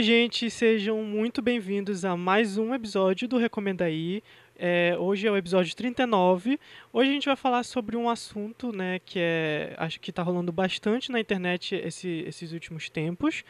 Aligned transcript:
Oi, 0.00 0.04
gente, 0.04 0.48
sejam 0.48 1.04
muito 1.04 1.42
bem-vindos 1.42 2.06
a 2.06 2.16
mais 2.16 2.56
um 2.56 2.74
episódio 2.74 3.28
do 3.28 3.36
Recomenda 3.36 3.84
Aí. 3.84 4.22
É, 4.58 4.96
hoje 4.98 5.26
é 5.26 5.30
o 5.30 5.36
episódio 5.36 5.76
39. 5.76 6.58
Hoje 6.90 7.10
a 7.10 7.12
gente 7.12 7.26
vai 7.26 7.36
falar 7.36 7.62
sobre 7.64 7.98
um 7.98 8.08
assunto 8.08 8.74
né, 8.74 8.98
que 9.00 9.18
é, 9.18 9.74
acho 9.76 10.00
que 10.00 10.08
está 10.08 10.22
rolando 10.22 10.50
bastante 10.50 11.12
na 11.12 11.20
internet 11.20 11.74
esse, 11.74 12.24
esses 12.26 12.50
últimos 12.52 12.88
tempos. 12.88 13.44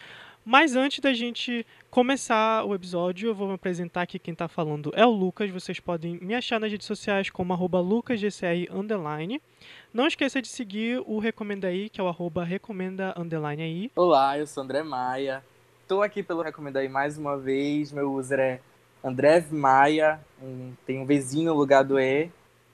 Mas 0.45 0.75
antes 0.75 0.99
da 0.99 1.13
gente 1.13 1.65
começar 1.89 2.65
o 2.65 2.75
episódio, 2.75 3.29
eu 3.29 3.35
vou 3.35 3.47
me 3.47 3.55
apresentar 3.55 4.03
aqui. 4.03 4.19
Quem 4.19 4.33
está 4.33 4.49
falando 4.49 4.91
é 4.97 5.07
o 5.07 5.11
Lucas. 5.11 5.49
Vocês 5.53 5.79
podem 5.79 6.19
me 6.21 6.35
achar 6.35 6.59
nas 6.59 6.73
redes 6.73 6.89
sociais 6.89 7.31
como 7.31 7.55
lucasgcr 7.55 8.67
underline. 8.73 9.41
Não 9.95 10.09
esqueça 10.09 10.43
de 10.43 10.49
seguir 10.49 11.01
o 11.07 11.21
Recomenda 11.21 11.69
Aí, 11.69 11.89
que 11.89 12.01
é 12.01 12.03
o 12.03 12.09
arroba 12.09 12.43
recomenda 12.43 13.15
underline 13.17 13.63
aí. 13.63 13.91
Olá, 13.95 14.37
eu 14.37 14.49
sou 14.49 14.65
André 14.65 14.83
Maia. 14.83 15.45
Estou 15.91 16.05
aqui 16.05 16.23
pelo 16.23 16.41
Recomenda 16.41 16.79
Aí 16.79 16.89
mais 16.89 17.19
uma 17.19 17.37
vez. 17.37 17.91
Meu 17.91 18.13
user 18.13 18.39
é 18.39 18.61
André 19.03 19.45
Maia, 19.51 20.21
um, 20.41 20.73
tem 20.87 21.01
um 21.01 21.05
vizinho 21.05 21.51
no 21.51 21.59
lugar 21.59 21.83
do 21.83 21.99
E. 21.99 22.31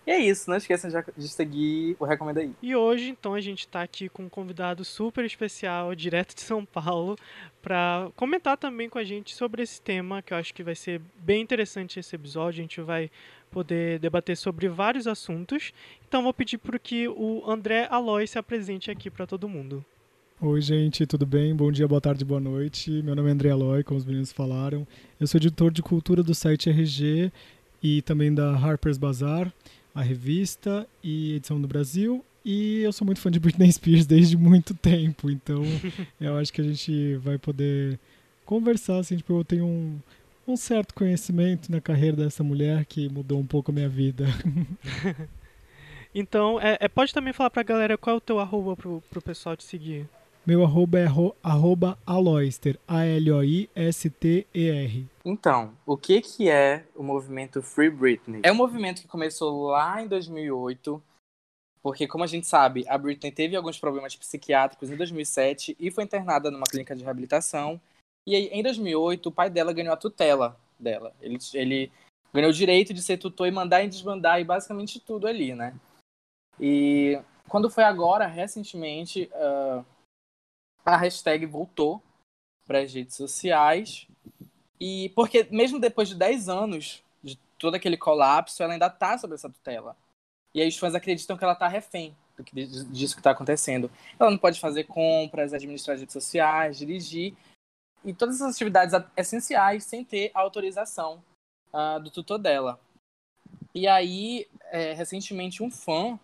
E 0.06 0.11
é 0.11 0.19
isso, 0.19 0.51
não 0.51 0.59
esqueçam 0.59 0.91
de 1.16 1.27
seguir 1.27 1.97
o 1.98 2.05
Recomenda 2.05 2.42
Aí. 2.42 2.52
E 2.61 2.77
hoje, 2.77 3.09
então, 3.09 3.33
a 3.33 3.41
gente 3.41 3.61
está 3.61 3.80
aqui 3.80 4.11
com 4.11 4.25
um 4.25 4.29
convidado 4.29 4.84
super 4.84 5.25
especial, 5.25 5.95
direto 5.95 6.34
de 6.34 6.42
São 6.42 6.62
Paulo, 6.66 7.16
para 7.62 8.11
comentar 8.16 8.59
também 8.59 8.87
com 8.87 8.98
a 8.98 9.05
gente 9.05 9.34
sobre 9.34 9.62
esse 9.62 9.80
tema, 9.80 10.20
que 10.20 10.34
eu 10.34 10.37
acho 10.37 10.53
que 10.53 10.62
vai 10.62 10.75
ser 10.75 11.01
bem 11.19 11.41
interessante 11.41 11.98
esse 11.98 12.14
episódio. 12.14 12.61
A 12.61 12.64
gente 12.64 12.83
vai 12.83 13.11
poder 13.51 13.98
debater 13.98 14.37
sobre 14.37 14.69
vários 14.69 15.06
assuntos. 15.06 15.73
Então, 16.06 16.23
vou 16.23 16.34
pedir 16.34 16.59
para 16.59 16.78
que 16.78 17.09
o 17.09 17.42
André 17.51 17.89
Aloy 17.91 18.27
se 18.27 18.39
apresente 18.39 18.91
aqui 18.91 19.11
para 19.11 19.27
todo 19.27 19.48
mundo. 19.48 19.83
Oi, 20.38 20.61
gente, 20.61 21.06
tudo 21.06 21.24
bem? 21.24 21.56
Bom 21.56 21.72
dia, 21.72 21.88
boa 21.88 21.98
tarde, 21.98 22.22
boa 22.22 22.38
noite. 22.38 22.91
Meu 23.02 23.16
nome 23.16 23.30
é 23.30 23.33
André 23.33 23.48
Aloy, 23.48 23.83
como 23.83 23.98
os 23.98 24.05
meninos 24.05 24.33
falaram. 24.33 24.86
Eu 25.19 25.27
sou 25.27 25.38
editor 25.38 25.70
de 25.70 25.80
cultura 25.80 26.22
do 26.22 26.34
site 26.34 26.69
RG 26.69 27.33
e 27.83 28.02
também 28.02 28.34
da 28.34 28.55
Harper's 28.55 28.98
Bazaar, 28.98 29.50
a 29.94 30.02
revista 30.02 30.86
e 31.02 31.36
edição 31.36 31.58
do 31.58 31.66
Brasil. 31.66 32.22
E 32.44 32.83
eu 32.83 32.92
sou 32.92 33.06
muito 33.06 33.19
fã 33.19 33.30
de 33.30 33.41
Britney 33.41 33.72
Spears 33.72 34.05
desde 34.05 34.36
muito 34.36 34.74
tempo, 34.74 35.30
então 35.30 35.62
eu 36.20 36.36
acho 36.36 36.52
que 36.52 36.61
a 36.61 36.64
gente 36.64 37.16
vai 37.16 37.39
poder 37.39 37.98
conversar, 38.44 38.98
assim, 38.98 39.16
tipo, 39.16 39.41
eu 39.41 39.44
tenho 39.44 39.64
um, 39.64 39.98
um 40.46 40.55
certo 40.55 40.92
conhecimento 40.92 41.72
na 41.72 41.80
carreira 41.80 42.18
dessa 42.18 42.44
mulher 42.44 42.84
que 42.84 43.08
mudou 43.08 43.41
um 43.41 43.46
pouco 43.46 43.70
a 43.70 43.74
minha 43.74 43.89
vida. 43.89 44.27
então, 46.14 46.61
é, 46.61 46.77
é, 46.78 46.89
pode 46.89 47.14
também 47.14 47.33
falar 47.33 47.48
pra 47.48 47.62
galera 47.62 47.96
qual 47.96 48.16
é 48.16 48.18
o 48.18 48.20
teu 48.20 48.39
arroba 48.39 48.77
pro, 48.77 49.02
pro 49.08 49.22
pessoal 49.22 49.56
te 49.56 49.64
seguir. 49.64 50.06
Meu 50.47 50.62
arroba 50.62 51.00
é 51.00 51.06
arroba 51.42 51.98
aloyster, 52.06 52.78
A-L-O-I-S-T-E-R. 52.86 53.48
Então, 55.25 55.77
o 55.84 55.97
que, 55.97 56.20
que 56.20 56.48
é 56.48 56.86
o 56.94 57.02
movimento 57.02 57.61
Free 57.61 57.91
Britney? 57.91 58.42
É 58.44 58.52
um 58.52 58.55
movimento 58.55 59.02
que 59.02 59.08
começou 59.08 59.67
lá 59.67 60.00
em 60.00 60.06
2008, 60.06 61.02
porque, 61.83 62.06
como 62.06 62.22
a 62.22 62.28
gente 62.28 62.47
sabe, 62.47 62.84
a 62.86 62.97
Britney 62.97 63.33
teve 63.33 63.56
alguns 63.56 63.80
problemas 63.80 64.14
psiquiátricos 64.14 64.89
em 64.89 64.94
2007 64.97 65.77
e 65.80 65.91
foi 65.91 66.05
internada 66.05 66.48
numa 66.48 66.62
clínica 66.62 66.94
de 66.94 67.02
reabilitação. 67.02 67.80
E 68.24 68.36
aí, 68.36 68.44
em 68.52 68.62
2008, 68.62 69.28
o 69.28 69.33
pai 69.33 69.50
dela 69.50 69.72
ganhou 69.72 69.94
a 69.94 69.97
tutela 69.97 70.56
dela. 70.78 71.12
Ele, 71.20 71.39
ele 71.55 71.91
ganhou 72.33 72.50
o 72.50 72.55
direito 72.55 72.94
de 72.94 73.02
ser 73.02 73.17
tutor 73.19 73.48
e 73.48 73.50
mandar 73.50 73.83
e 73.83 73.89
desmandar 73.89 74.41
e 74.41 74.44
basicamente 74.44 75.00
tudo 75.00 75.27
ali, 75.27 75.56
né? 75.56 75.74
E 76.61 77.20
quando 77.48 77.69
foi 77.69 77.83
agora, 77.83 78.28
recentemente, 78.28 79.28
uh, 79.34 79.84
a 80.87 80.97
hashtag 80.97 81.45
voltou 81.45 82.01
para 82.65 82.81
as 82.81 82.95
redes 82.95 83.17
sociais. 83.17 84.06
E 84.79 85.11
porque 85.11 85.48
mesmo 85.51 85.80
depois 85.80 86.08
de 86.08 86.14
10 86.14 86.48
anos 86.48 87.02
de 87.23 87.36
todo 87.58 87.74
aquele 87.74 87.97
colapso, 87.97 88.63
ela 88.63 88.74
ainda 88.74 88.86
está 88.86 89.19
sob 89.19 89.35
essa 89.35 89.51
tutela. 89.51 89.96
E 90.55 90.63
aí 90.63 90.69
os 90.69 90.79
fãs 90.79 90.95
acreditam 90.95 91.36
que 91.36 91.45
ela 91.45 91.55
está 91.55 91.67
refém 91.67 92.17
do 92.36 92.45
que, 92.45 92.55
disso 92.64 93.14
que 93.14 93.20
está 93.20 93.33
acontecendo. 93.33 93.91
Ela 94.19 94.30
não 94.30 94.39
pode 94.39 94.61
fazer 94.61 94.85
compras, 94.85 95.52
administrar 95.52 95.95
as 95.95 96.01
redes 96.01 96.13
sociais, 96.13 96.79
dirigir 96.79 97.35
e 98.05 98.14
todas 98.14 98.36
essas 98.36 98.55
atividades 98.55 98.95
essenciais 99.17 99.85
sem 99.85 100.05
ter 100.05 100.30
a 100.33 100.41
autorização 100.41 101.23
uh, 101.73 101.98
do 102.01 102.11
tutor 102.11 102.39
dela. 102.39 102.79
E 103.75 103.89
aí, 103.89 104.46
é, 104.70 104.92
recentemente, 104.92 105.63
um 105.63 105.70
fã 105.70 106.19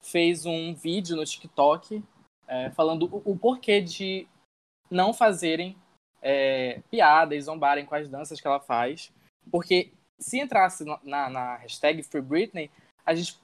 fez 0.00 0.46
um 0.46 0.74
vídeo 0.74 1.16
no 1.16 1.24
TikTok 1.24 2.02
é, 2.46 2.70
falando 2.70 3.06
o, 3.06 3.32
o, 3.32 3.38
porquê 3.38 3.80
de 3.80 4.26
não 4.90 5.12
fazerem 5.12 5.76
é, 6.22 6.80
piada 6.90 7.34
e 7.34 7.40
zombarem 7.40 7.84
com 7.84 7.94
as 7.94 8.08
danças 8.08 8.40
que 8.40 8.46
ela 8.46 8.60
faz. 8.60 9.12
Porque 9.50 9.92
se 10.18 10.40
entrasse 10.40 10.84
na, 11.02 11.28
na 11.28 11.56
hashtag 11.56 12.02
Free 12.02 12.22
Britney, 12.22 12.70
a 13.04 13.14
gente 13.14 13.38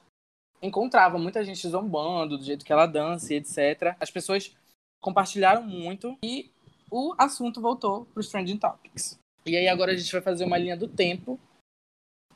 encontrava 0.62 1.18
muita 1.18 1.44
gente 1.44 1.66
zombando 1.68 2.38
do 2.38 2.44
jeito 2.44 2.64
que 2.64 2.72
ela 2.72 2.86
dança 2.86 3.32
e 3.32 3.36
etc. 3.36 3.96
As 3.98 4.10
pessoas 4.10 4.54
compartilharam 5.00 5.62
muito 5.62 6.16
e 6.22 6.50
o 6.90 7.14
assunto 7.18 7.60
voltou 7.60 8.04
para 8.06 8.20
os 8.20 8.28
trending 8.28 8.58
topics. 8.58 9.18
E 9.46 9.56
aí 9.56 9.68
agora 9.68 9.92
a 9.92 9.96
gente 9.96 10.12
vai 10.12 10.20
fazer 10.20 10.44
uma 10.44 10.58
linha 10.58 10.76
do 10.76 10.88
tempo 10.88 11.38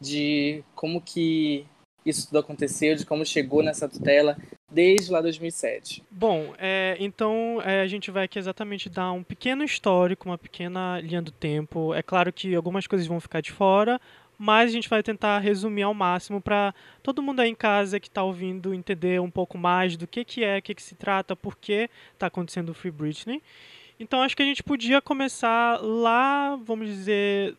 de 0.00 0.64
como 0.74 1.00
que 1.00 1.66
isso 2.04 2.26
tudo 2.26 2.38
aconteceu, 2.38 2.94
de 2.94 3.06
como 3.06 3.24
chegou 3.24 3.62
nessa 3.62 3.88
tutela 3.88 4.36
desde 4.70 5.12
lá 5.12 5.20
2007. 5.20 6.02
Bom, 6.10 6.52
é, 6.58 6.96
então 6.98 7.62
é, 7.64 7.80
a 7.80 7.86
gente 7.86 8.10
vai 8.10 8.24
aqui 8.24 8.38
exatamente 8.38 8.90
dar 8.90 9.12
um 9.12 9.22
pequeno 9.22 9.62
histórico, 9.62 10.28
uma 10.28 10.36
pequena 10.36 11.00
linha 11.00 11.22
do 11.22 11.30
tempo. 11.30 11.94
É 11.94 12.02
claro 12.02 12.32
que 12.32 12.54
algumas 12.54 12.86
coisas 12.86 13.06
vão 13.06 13.20
ficar 13.20 13.40
de 13.40 13.52
fora, 13.52 14.00
mas 14.36 14.70
a 14.70 14.72
gente 14.72 14.88
vai 14.88 15.02
tentar 15.02 15.38
resumir 15.38 15.82
ao 15.82 15.94
máximo 15.94 16.40
para 16.40 16.74
todo 17.02 17.22
mundo 17.22 17.40
aí 17.40 17.50
em 17.50 17.54
casa 17.54 18.00
que 18.00 18.08
está 18.08 18.22
ouvindo 18.22 18.74
entender 18.74 19.20
um 19.20 19.30
pouco 19.30 19.56
mais 19.56 19.96
do 19.96 20.06
que, 20.06 20.24
que 20.24 20.42
é, 20.42 20.58
o 20.58 20.62
que, 20.62 20.74
que 20.74 20.82
se 20.82 20.94
trata, 20.94 21.36
por 21.36 21.56
que 21.56 21.88
está 22.12 22.26
acontecendo 22.26 22.70
o 22.70 22.74
Free 22.74 22.90
Britney. 22.90 23.40
Então 23.98 24.22
acho 24.22 24.36
que 24.36 24.42
a 24.42 24.46
gente 24.46 24.62
podia 24.62 25.00
começar 25.00 25.80
lá, 25.80 26.56
vamos 26.56 26.88
dizer, 26.88 27.56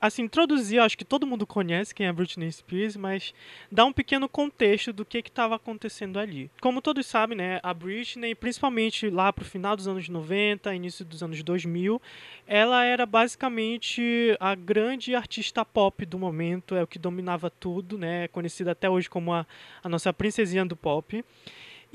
assim, 0.00 0.22
introduzir, 0.22 0.80
acho 0.80 0.96
que 0.96 1.04
todo 1.04 1.26
mundo 1.26 1.46
conhece 1.46 1.94
quem 1.94 2.06
é 2.06 2.12
Britney 2.12 2.50
Spears, 2.50 2.96
mas 2.96 3.34
dar 3.70 3.84
um 3.84 3.92
pequeno 3.92 4.28
contexto 4.28 4.92
do 4.92 5.04
que 5.04 5.18
estava 5.18 5.56
acontecendo 5.56 6.18
ali. 6.18 6.50
Como 6.60 6.82
todos 6.82 7.06
sabem, 7.06 7.36
né, 7.36 7.60
a 7.62 7.72
Britney, 7.72 8.34
principalmente 8.34 9.08
lá 9.08 9.32
para 9.32 9.42
o 9.42 9.46
final 9.46 9.76
dos 9.76 9.88
anos 9.88 10.08
90, 10.08 10.74
início 10.74 11.04
dos 11.04 11.22
anos 11.22 11.42
2000, 11.42 12.00
ela 12.46 12.84
era 12.84 13.06
basicamente 13.06 14.36
a 14.40 14.54
grande 14.54 15.14
artista 15.14 15.64
pop 15.64 16.04
do 16.04 16.18
momento, 16.18 16.74
é 16.74 16.82
o 16.82 16.86
que 16.86 16.98
dominava 16.98 17.50
tudo, 17.50 17.98
né, 17.98 18.28
conhecida 18.28 18.72
até 18.72 18.88
hoje 18.88 19.08
como 19.08 19.32
a, 19.32 19.46
a 19.82 19.88
nossa 19.88 20.12
princesinha 20.12 20.64
do 20.64 20.76
pop. 20.76 21.24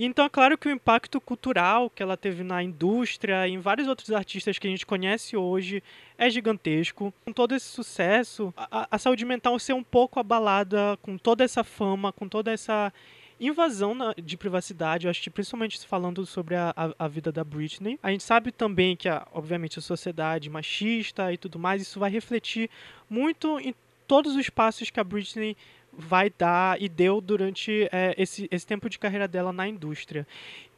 Então 0.05 0.23
é 0.23 0.29
claro 0.29 0.57
que 0.57 0.69
o 0.69 0.71
impacto 0.71 1.19
cultural 1.19 1.89
que 1.89 2.01
ela 2.01 2.15
teve 2.15 2.41
na 2.41 2.63
indústria 2.63 3.45
e 3.45 3.51
em 3.51 3.59
vários 3.59 3.85
outros 3.85 4.11
artistas 4.11 4.57
que 4.57 4.65
a 4.65 4.69
gente 4.69 4.85
conhece 4.85 5.35
hoje 5.35 5.83
é 6.17 6.29
gigantesco. 6.29 7.13
Com 7.25 7.33
todo 7.33 7.53
esse 7.53 7.65
sucesso, 7.65 8.53
a, 8.55 8.87
a 8.89 8.97
saúde 8.97 9.25
mental 9.25 9.59
ser 9.59 9.73
um 9.73 9.83
pouco 9.83 10.17
abalada 10.17 10.97
com 11.01 11.17
toda 11.17 11.43
essa 11.43 11.65
fama, 11.65 12.13
com 12.13 12.29
toda 12.29 12.49
essa 12.49 12.93
invasão 13.41 13.93
na, 13.93 14.13
de 14.13 14.37
privacidade, 14.37 15.05
eu 15.05 15.11
acho 15.11 15.21
que 15.21 15.29
principalmente 15.29 15.85
falando 15.85 16.25
sobre 16.25 16.55
a, 16.55 16.73
a, 16.75 17.05
a, 17.05 17.07
vida 17.07 17.31
da 17.31 17.43
Britney. 17.43 17.99
A 18.03 18.11
gente 18.11 18.23
sabe 18.23 18.51
também 18.51 18.95
que, 18.95 19.07
a, 19.07 19.27
obviamente, 19.33 19.79
a 19.79 19.81
sociedade 19.81 20.49
machista 20.49 21.31
e 21.31 21.37
tudo 21.37 21.59
mais, 21.59 21.81
isso 21.81 21.99
vai 21.99 22.09
refletir 22.09 22.69
muito 23.09 23.59
em 23.59 23.73
todos 24.07 24.35
os 24.35 24.49
passos 24.49 24.89
que 24.89 24.99
a 24.99 25.03
Britney 25.03 25.55
vai 25.91 26.31
dar 26.35 26.81
e 26.81 26.87
deu 26.87 27.19
durante 27.19 27.87
é, 27.91 28.15
esse, 28.17 28.47
esse 28.51 28.65
tempo 28.65 28.89
de 28.89 28.97
carreira 28.97 29.27
dela 29.27 29.51
na 29.51 29.67
indústria. 29.67 30.25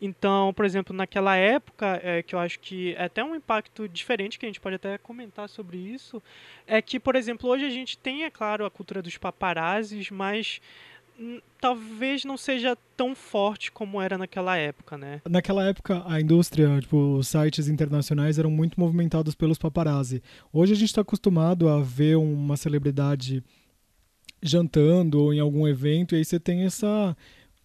Então, 0.02 0.54
por 0.54 0.66
exemplo, 0.66 0.96
naquela 0.96 1.36
época, 1.36 2.00
é, 2.04 2.24
que 2.24 2.34
eu 2.34 2.40
acho 2.40 2.60
que 2.60 2.96
é 2.96 3.06
até 3.06 3.24
um 3.24 3.36
impacto 3.36 3.88
diferente, 3.88 4.40
que 4.40 4.46
a 4.46 4.50
gente 4.50 4.60
pode 4.60 4.76
até 4.76 4.98
comentar 4.98 5.48
sobre 5.48 5.78
isso, 5.78 6.22
é 6.66 6.82
que, 6.82 7.00
por 7.00 7.16
exemplo, 7.16 7.50
hoje 7.50 7.66
a 7.66 7.70
gente 7.70 7.98
tem, 7.98 8.24
é 8.24 8.32
claro, 8.32 8.66
a 8.66 8.72
cultura 8.72 9.02
dos 9.02 9.18
paparazzis, 9.18 10.10
mas 10.10 10.60
talvez 11.60 12.26
não 12.26 12.38
seja 12.38 12.76
tão 12.98 13.14
forte 13.16 13.72
como 13.72 14.02
era 14.02 14.18
naquela 14.18 14.58
época, 14.58 14.98
né? 14.98 15.22
Naquela 15.30 15.64
época, 15.66 16.04
a 16.06 16.20
indústria, 16.20 16.80
tipo, 16.80 16.98
os 17.18 17.28
sites 17.28 17.68
internacionais 17.68 18.40
eram 18.40 18.50
muito 18.50 18.80
movimentados 18.80 19.36
pelos 19.36 19.58
paparazzi. 19.58 20.22
Hoje 20.52 20.74
a 20.74 20.76
gente 20.76 20.90
está 20.90 21.02
acostumado 21.02 21.70
a 21.70 21.82
ver 21.82 22.18
uma 22.18 22.58
celebridade 22.58 23.44
jantando 24.42 25.22
ou 25.22 25.34
em 25.34 25.40
algum 25.40 25.68
evento, 25.68 26.16
e 26.16 26.20
aí 26.20 26.26
você 26.26 26.40
tem 26.40 26.64
essa 26.64 27.16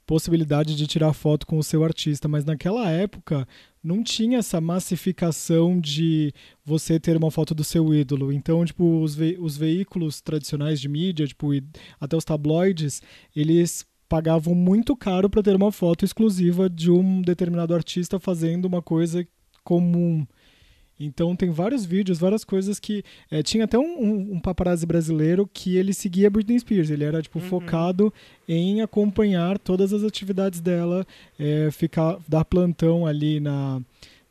possibilidade 0.07 0.77
de 0.77 0.87
tirar 0.87 1.13
foto 1.13 1.47
com 1.47 1.59
o 1.59 1.65
seu 1.65 1.83
artista, 1.83 2.29
mas 2.29 2.45
naquela 2.45 2.89
época 2.89 3.47
não 3.83 4.03
tinha 4.03 4.39
essa 4.39 4.61
massificação 4.61 5.81
de 5.81 6.33
você 6.65 6.99
ter 6.99 7.17
uma 7.17 7.31
foto 7.31 7.55
do 7.55 7.65
seu 7.65 7.93
ídolo. 7.93 8.33
Então, 8.33 8.65
tipo, 8.65 9.03
os, 9.03 9.15
ve 9.15 9.37
os 9.41 9.57
veículos 9.57 10.21
tradicionais 10.21 10.81
de 10.81 10.89
mídia, 10.89 11.27
tipo, 11.27 11.49
até 12.01 12.17
os 12.17 12.25
tabloides, 12.25 13.03
eles 13.35 13.85
pagavam 14.09 14.55
muito 14.55 14.97
caro 14.97 15.29
para 15.29 15.43
ter 15.43 15.57
uma 15.57 15.73
foto 15.73 16.05
exclusiva 16.05 16.71
de 16.71 16.91
um 16.91 17.21
determinado 17.21 17.75
artista 17.75 18.21
fazendo 18.21 18.67
uma 18.67 18.81
coisa 18.81 19.27
comum. 19.65 20.25
Então 20.99 21.37
tem 21.37 21.51
vários 21.51 21.85
vídeos, 21.85 22.19
várias 22.19 22.45
coisas 22.45 22.81
que. 22.81 23.03
É, 23.31 23.43
tinha 23.43 23.65
até 23.65 23.79
um, 23.79 23.83
um, 23.83 24.35
um, 24.35 24.41
paparazzi 24.41 24.87
brasileiro 24.87 25.49
que 25.53 25.77
ele 25.77 25.93
seguia 25.93 26.31
Britney 26.31 26.59
Spears. 26.59 26.91
Ele 26.91 27.05
era, 27.05 27.21
tipo, 27.21 27.39
uhum. 27.39 27.45
focado 27.45 28.13
em 28.49 28.81
acompanhar 28.81 29.59
todas 29.59 29.93
as 29.93 30.03
atividades 30.03 30.61
dela, 30.61 31.07
é, 31.39 31.71
ficar, 31.71 32.19
dar 32.27 32.45
plantão 32.45 33.07
ali 33.07 33.41
na, 33.41 33.81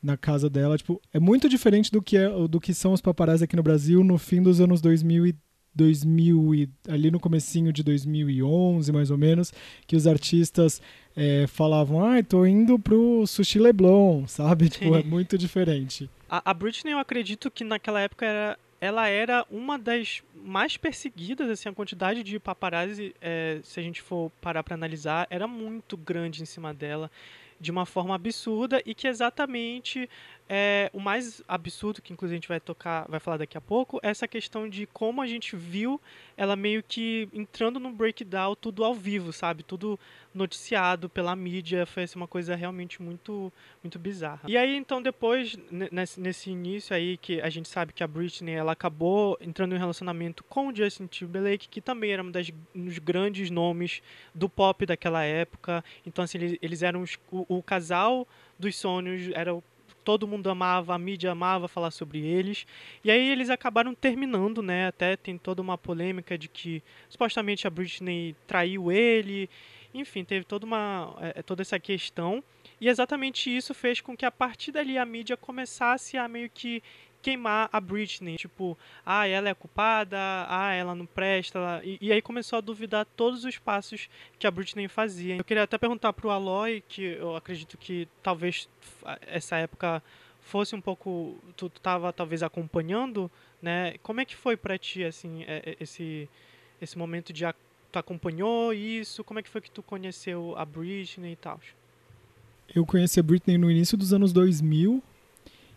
na 0.02 0.18
casa 0.18 0.50
dela. 0.50 0.78
Tipo, 0.78 1.02
é 1.14 1.20
muito 1.20 1.48
diferente 1.48 1.92
do 1.92 2.02
que, 2.02 2.18
é, 2.18 2.30
do 2.48 2.60
que 2.60 2.74
são 2.74 2.94
os 2.94 3.02
paparazzi 3.02 3.44
aqui 3.44 3.56
no 3.56 3.64
Brasil 3.64 4.04
no 4.04 4.18
fim 4.18 4.42
dos 4.42 4.60
anos 4.60 4.82
2000 4.82 5.28
e 5.28 5.36
2000 5.76 6.56
e, 6.56 6.70
ali 6.88 7.12
no 7.12 7.20
comecinho 7.20 7.74
de 7.74 7.84
2011 7.84 8.92
mais 8.94 9.12
ou 9.12 9.18
menos 9.18 9.52
que 9.86 9.96
os 9.96 10.08
artistas 10.08 10.82
é, 11.16 11.46
falavam 11.48 12.06
ah 12.06 12.22
tô 12.24 12.46
indo 12.46 12.78
pro 12.78 13.26
Sushi 13.26 13.60
Leblon 13.60 14.28
sabe? 14.28 14.70
Tipo 14.70 14.96
é 14.96 15.04
muito 15.04 15.38
diferente. 15.38 16.10
A, 16.30 16.52
a 16.52 16.54
Britney 16.54 16.94
eu 16.94 17.00
acredito 17.00 17.50
que 17.50 17.64
naquela 17.64 18.02
época 18.02 18.26
era 18.26 18.58
ela 18.80 19.08
era 19.08 19.46
uma 19.50 19.80
das 19.80 20.22
mais 20.36 20.78
perseguidas, 20.78 21.50
assim, 21.50 21.70
a 21.70 21.74
quantidade 21.74 22.22
de 22.24 22.40
paparazzi, 22.40 23.16
é, 23.20 23.60
se 23.64 23.80
a 23.80 23.84
gente 23.84 24.02
for 24.02 24.32
parar 24.42 24.64
para 24.64 24.76
analisar, 24.76 25.26
era 25.30 25.48
muito 25.48 25.98
grande 25.98 26.44
em 26.44 26.46
cima 26.46 26.74
dela, 26.74 27.10
de 27.60 27.72
uma 27.72 27.86
forma 27.86 28.14
absurda, 28.14 28.82
e 28.86 28.94
que 28.94 29.08
exatamente 29.08 30.10
é, 30.48 30.92
o 30.94 31.00
mais 31.00 31.42
absurdo, 31.48 32.02
que 32.02 32.14
inclusive 32.14 32.36
a 32.36 32.40
gente 32.40 32.48
vai 32.48 32.60
tocar, 32.60 33.08
vai 33.10 33.20
falar 33.20 33.38
daqui 33.38 33.58
a 33.58 33.62
pouco, 33.62 34.00
é 34.04 34.10
essa 34.10 34.28
questão 34.28 34.70
de 34.70 34.86
como 34.88 35.22
a 35.22 35.28
gente 35.28 35.56
viu 35.56 36.00
ela 36.38 36.56
meio 36.56 36.84
que 36.84 37.28
entrando 37.34 37.80
no 37.80 37.92
breakdown, 37.92 38.56
tudo 38.56 38.84
ao 38.84 38.94
vivo, 38.94 39.34
sabe? 39.34 39.64
Tudo 39.64 40.00
noticiado 40.34 41.10
pela 41.10 41.36
mídia, 41.36 41.86
foi 41.86 42.04
assim, 42.04 42.18
uma 42.18 42.28
coisa 42.28 42.56
realmente 42.56 43.02
muito, 43.02 43.52
muito 43.82 43.98
bizarra. 43.98 44.42
E 44.48 44.58
aí, 44.58 44.76
então, 44.76 45.02
depois, 45.02 45.58
nesse, 45.72 46.20
nesse 46.20 46.50
início 46.52 46.96
aí, 46.96 47.18
que 47.18 47.42
a 47.42 47.50
gente 47.50 47.70
sabe 47.70 47.94
que 47.94 48.04
a 48.04 48.08
Britney, 48.08 48.54
ela 48.54 48.74
acabou 48.74 49.38
entrando 49.40 49.74
em 49.74 49.80
relacionamento 49.80 50.44
com 50.44 50.68
o 50.68 50.76
Justin 50.76 51.08
Timberlake, 51.08 51.70
que 51.70 51.82
também 51.82 52.12
era 52.12 52.22
um, 52.22 52.30
das, 52.30 52.52
dos 52.74 53.00
grandes 53.00 53.50
nomes 53.50 54.04
do 54.34 54.50
pop 54.50 54.86
daquela 54.86 55.24
época. 55.24 55.84
Então, 56.06 56.24
assim, 56.24 56.38
eles, 56.38 56.58
eles 56.62 56.84
eram 56.84 57.02
os, 57.02 57.18
o, 57.32 57.58
o 57.58 57.64
casal 57.64 58.28
dos 58.60 58.76
sonhos, 58.76 59.32
era 59.34 59.56
o 59.56 59.64
todo 60.06 60.28
mundo 60.28 60.50
amava, 60.50 60.94
a 60.94 61.00
mídia 61.00 61.32
amava 61.32 61.68
falar 61.68 61.90
sobre 61.90 62.20
eles. 62.20 62.66
E 63.04 63.10
aí 63.10 63.28
eles 63.30 63.50
acabaram 63.50 63.96
terminando, 63.96 64.62
né? 64.62 64.88
Até 64.88 65.18
tem 65.18 65.38
toda 65.38 65.62
uma 65.62 65.78
polêmica 65.78 66.38
de 66.38 66.48
que 66.48 66.84
supostamente 67.10 67.66
a 67.66 67.70
Britney 67.72 68.36
traiu 68.46 68.92
ele. 68.92 69.50
Enfim, 69.94 70.24
teve 70.24 70.46
toda 70.46 70.66
uma 70.66 71.16
é, 71.20 71.42
toda 71.42 71.64
essa 71.64 71.80
questão. 71.80 72.44
E 72.80 72.88
exatamente 72.88 73.54
isso 73.54 73.74
fez 73.74 74.00
com 74.00 74.16
que 74.16 74.26
a 74.26 74.32
partir 74.32 74.72
dali 74.72 74.98
a 74.98 75.06
mídia 75.06 75.36
começasse 75.36 76.18
a 76.18 76.28
meio 76.28 76.50
que 76.50 76.84
queimar 77.26 77.68
a 77.74 77.82
Britney. 77.82 78.38
Tipo, 78.38 78.78
ah, 79.04 79.28
ela 79.28 79.50
é 79.50 79.54
culpada, 79.56 80.18
ah, 80.48 80.72
ela 80.74 80.94
não 80.94 81.08
presta. 81.08 81.82
E, 81.84 81.98
e, 82.00 82.12
aí 82.12 82.22
começou 82.22 82.58
a 82.58 82.62
duvidar 82.62 83.04
todos 83.18 83.44
os 83.44 83.58
passos 83.58 84.08
que 84.38 84.46
a 84.46 84.52
Britney 84.52 84.88
fazia. 84.88 85.36
Eu 85.36 85.44
queria 85.44 85.64
até 85.64 85.76
perguntar 85.76 86.14
pro 86.14 86.30
Aloy, 86.30 86.84
que 86.88 87.02
eu 87.02 87.36
acredito 87.36 87.80
que 87.80 88.08
talvez 88.22 88.70
essa 89.26 89.58
época 89.58 90.04
fosse 90.40 90.76
um 90.76 90.82
pouco. 90.82 91.36
Tu 91.58 91.66
estava 91.66 92.14
talvez 92.14 92.44
acompanhando, 92.44 93.32
né? 93.60 93.96
Como 94.04 94.22
é 94.22 94.26
que 94.26 94.36
foi 94.36 94.56
para 94.56 94.78
ti, 94.78 95.04
assim, 95.04 95.44
é, 95.48 95.64
é, 95.66 95.78
esse, 95.80 96.30
esse 96.80 96.96
momento 96.96 97.34
de. 97.34 97.44
Tu 97.92 97.98
acompanhou 97.98 98.72
isso? 98.72 99.24
Como 99.24 99.40
é 99.40 99.44
que 99.44 99.50
foi 99.50 99.62
que 99.62 99.72
tu 99.72 99.82
conheceu 99.82 100.54
a 100.58 100.64
Britney 100.64 101.32
e 101.32 101.36
tal? 101.38 101.60
Eu 102.76 102.86
conheci 102.86 103.20
a 103.20 103.24
Britney 103.24 103.58
no 103.58 103.72
início 103.72 103.98
dos 103.98 104.14
anos 104.14 104.32
2000 104.32 105.02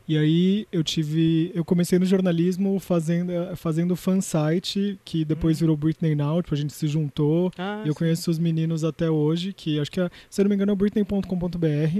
e 0.09 0.17
aí 0.17 0.67
eu 0.73 0.83
tive. 0.83 1.53
Eu 1.55 1.63
comecei 1.63 1.99
no 1.99 2.07
jornalismo 2.07 2.81
fazendo, 2.81 3.31
fazendo 3.57 3.95
fansite, 3.95 4.99
que 5.05 5.23
depois 5.23 5.59
hum. 5.59 5.61
virou 5.61 5.77
Britney 5.77 6.15
Now, 6.15 6.43
tipo, 6.43 6.55
a 6.55 6.57
gente 6.57 6.73
se 6.73 6.89
juntou. 6.89 7.53
Ah, 7.59 7.83
eu 7.85 7.93
sim. 7.93 7.99
conheço 7.99 8.31
os 8.31 8.39
meninos 8.39 8.85
até 8.85 9.11
hoje, 9.11 9.53
que 9.53 9.79
acho 9.79 9.91
que, 9.91 10.01
é, 10.01 10.11
se 10.31 10.41
eu 10.41 10.45
não 10.45 10.49
me 10.49 10.55
engano, 10.55 10.73
é 10.73 10.75
britney.com.br. 10.75 11.99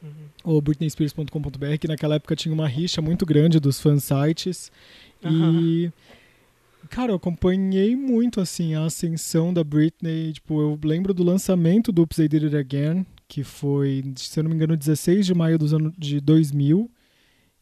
Uhum. 0.00 0.10
Ou 0.44 0.60
britneyspears.com.br, 0.60 1.78
que 1.80 1.88
naquela 1.88 2.14
época 2.14 2.36
tinha 2.36 2.54
uma 2.54 2.68
rixa 2.68 3.02
muito 3.02 3.26
grande 3.26 3.58
dos 3.58 3.80
fansites. 3.80 4.70
Uhum. 5.24 5.60
E. 5.60 5.92
Cara, 6.88 7.10
eu 7.10 7.16
acompanhei 7.16 7.96
muito, 7.96 8.40
assim, 8.40 8.74
a 8.74 8.84
ascensão 8.84 9.52
da 9.52 9.64
Britney. 9.64 10.34
Tipo, 10.34 10.60
eu 10.60 10.78
lembro 10.84 11.12
do 11.12 11.24
lançamento 11.24 11.90
do 11.90 12.02
Oops, 12.02 12.18
I 12.18 12.28
Did 12.28 12.44
It 12.44 12.56
Again, 12.56 13.04
que 13.26 13.42
foi, 13.42 14.04
se 14.14 14.38
eu 14.38 14.44
não 14.44 14.50
me 14.50 14.54
engano, 14.54 14.76
16 14.76 15.26
de 15.26 15.34
maio 15.34 15.58
dos 15.58 15.74
anos 15.74 15.92
de 15.98 16.20
2000. 16.20 16.88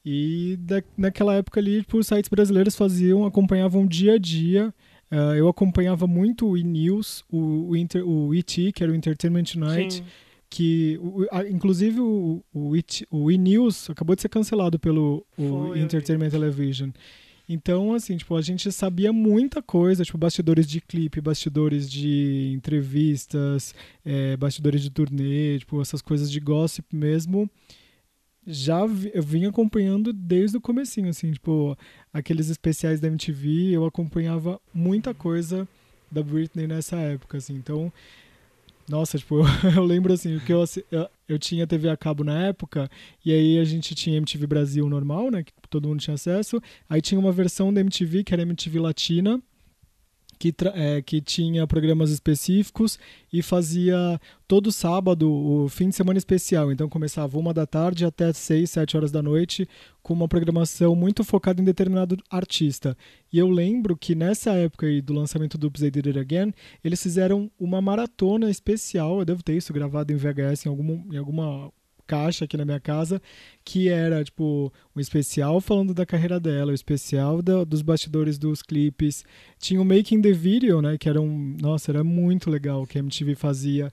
E 0.04 0.56
da, 0.60 0.82
naquela 0.96 1.34
época 1.34 1.60
ali, 1.60 1.80
tipo, 1.80 1.98
os 1.98 2.06
sites 2.06 2.28
brasileiros 2.28 2.74
faziam, 2.74 3.24
acompanhavam 3.24 3.86
dia 3.86 4.14
a 4.14 4.18
dia. 4.18 4.74
Uh, 5.10 5.34
eu 5.36 5.48
acompanhava 5.48 6.06
muito 6.06 6.48
o 6.48 6.56
e-news, 6.56 7.24
o, 7.30 7.68
o, 7.68 7.76
Inter, 7.76 8.06
o 8.06 8.34
ET, 8.34 8.72
que 8.74 8.82
era 8.82 8.90
o 8.90 8.94
Entertainment 8.94 9.44
Tonight, 9.44 9.94
Sim. 9.96 10.04
que 10.48 10.98
o, 11.02 11.26
a, 11.30 11.46
inclusive 11.46 12.00
o, 12.00 12.42
o, 12.52 12.74
IT, 12.74 13.06
o 13.10 13.30
e-news 13.30 13.90
acabou 13.90 14.16
de 14.16 14.22
ser 14.22 14.30
cancelado 14.30 14.78
pelo 14.78 15.24
o 15.36 15.76
Entertainment 15.76 16.30
Television. 16.30 16.90
Então, 17.48 17.92
assim, 17.92 18.16
tipo, 18.16 18.34
a 18.34 18.40
gente 18.40 18.72
sabia 18.72 19.12
muita 19.12 19.60
coisa, 19.60 20.04
tipo, 20.04 20.16
bastidores 20.16 20.66
de 20.66 20.80
clipe, 20.80 21.20
bastidores 21.20 21.90
de 21.90 22.50
entrevistas, 22.54 23.74
é, 24.04 24.36
bastidores 24.36 24.80
de 24.80 24.90
turnê, 24.90 25.58
tipo, 25.58 25.80
essas 25.82 26.00
coisas 26.00 26.30
de 26.30 26.40
gossip 26.40 26.96
mesmo 26.96 27.50
já 28.46 28.80
eu 29.12 29.22
vim 29.22 29.46
acompanhando 29.46 30.12
desde 30.12 30.56
o 30.56 30.60
comecinho, 30.60 31.08
assim, 31.08 31.32
tipo, 31.32 31.76
aqueles 32.12 32.48
especiais 32.48 33.00
da 33.00 33.08
MTV, 33.08 33.70
eu 33.70 33.84
acompanhava 33.84 34.60
muita 34.74 35.14
coisa 35.14 35.66
da 36.10 36.22
Britney 36.22 36.66
nessa 36.66 36.96
época, 36.96 37.38
assim, 37.38 37.54
então, 37.54 37.92
nossa, 38.88 39.16
tipo, 39.16 39.38
eu, 39.38 39.44
eu 39.76 39.84
lembro, 39.84 40.12
assim, 40.12 40.38
que 40.40 40.52
eu, 40.52 40.64
eu, 40.90 41.08
eu 41.28 41.38
tinha 41.38 41.66
TV 41.66 41.88
a 41.88 41.96
cabo 41.96 42.24
na 42.24 42.46
época, 42.46 42.90
e 43.24 43.32
aí 43.32 43.58
a 43.58 43.64
gente 43.64 43.94
tinha 43.94 44.16
MTV 44.16 44.46
Brasil 44.46 44.88
normal, 44.88 45.30
né, 45.30 45.44
que 45.44 45.52
todo 45.70 45.88
mundo 45.88 46.00
tinha 46.00 46.14
acesso, 46.14 46.60
aí 46.88 47.00
tinha 47.00 47.18
uma 47.18 47.32
versão 47.32 47.72
da 47.72 47.80
MTV, 47.80 48.24
que 48.24 48.34
era 48.34 48.42
MTV 48.42 48.80
Latina, 48.80 49.40
que, 50.42 50.52
é, 50.74 51.00
que 51.00 51.20
tinha 51.20 51.64
programas 51.68 52.10
específicos 52.10 52.98
e 53.32 53.40
fazia 53.42 54.20
todo 54.48 54.72
sábado 54.72 55.30
o 55.30 55.68
fim 55.68 55.88
de 55.88 55.94
semana 55.94 56.18
especial. 56.18 56.72
Então 56.72 56.88
começava 56.88 57.38
uma 57.38 57.54
da 57.54 57.64
tarde 57.64 58.04
até 58.04 58.32
seis, 58.32 58.70
sete 58.70 58.96
horas 58.96 59.12
da 59.12 59.22
noite, 59.22 59.68
com 60.02 60.12
uma 60.12 60.26
programação 60.26 60.96
muito 60.96 61.22
focada 61.22 61.62
em 61.62 61.64
determinado 61.64 62.16
artista. 62.28 62.96
E 63.32 63.38
eu 63.38 63.48
lembro 63.48 63.96
que 63.96 64.16
nessa 64.16 64.50
época 64.54 64.86
aí 64.86 65.00
do 65.00 65.12
lançamento 65.14 65.56
do 65.56 65.68
Upside 65.68 65.92
Did 65.92 66.08
It 66.08 66.18
Again, 66.18 66.52
eles 66.82 67.00
fizeram 67.00 67.48
uma 67.56 67.80
maratona 67.80 68.50
especial. 68.50 69.20
Eu 69.20 69.24
devo 69.24 69.44
ter 69.44 69.56
isso 69.56 69.72
gravado 69.72 70.12
em 70.12 70.16
VHS 70.16 70.66
em 70.66 70.68
alguma, 70.68 71.14
em 71.14 71.18
alguma 71.18 71.70
caixa 72.12 72.44
aqui 72.44 72.58
na 72.58 72.64
minha 72.66 72.78
casa, 72.78 73.22
que 73.64 73.88
era, 73.88 74.22
tipo, 74.22 74.70
um 74.94 75.00
especial 75.00 75.62
falando 75.62 75.94
da 75.94 76.04
carreira 76.04 76.38
dela, 76.38 76.66
o 76.66 76.70
um 76.72 76.74
especial 76.74 77.40
da, 77.40 77.64
dos 77.64 77.80
bastidores 77.80 78.38
dos 78.38 78.60
clipes. 78.60 79.24
Tinha 79.58 79.80
o 79.80 79.84
Making 79.84 80.20
the 80.20 80.32
Video, 80.32 80.82
né, 80.82 80.98
que 80.98 81.08
era 81.08 81.20
um... 81.20 81.56
Nossa, 81.58 81.90
era 81.90 82.04
muito 82.04 82.50
legal 82.50 82.86
que 82.86 82.98
a 82.98 83.00
MTV 83.00 83.34
fazia 83.34 83.90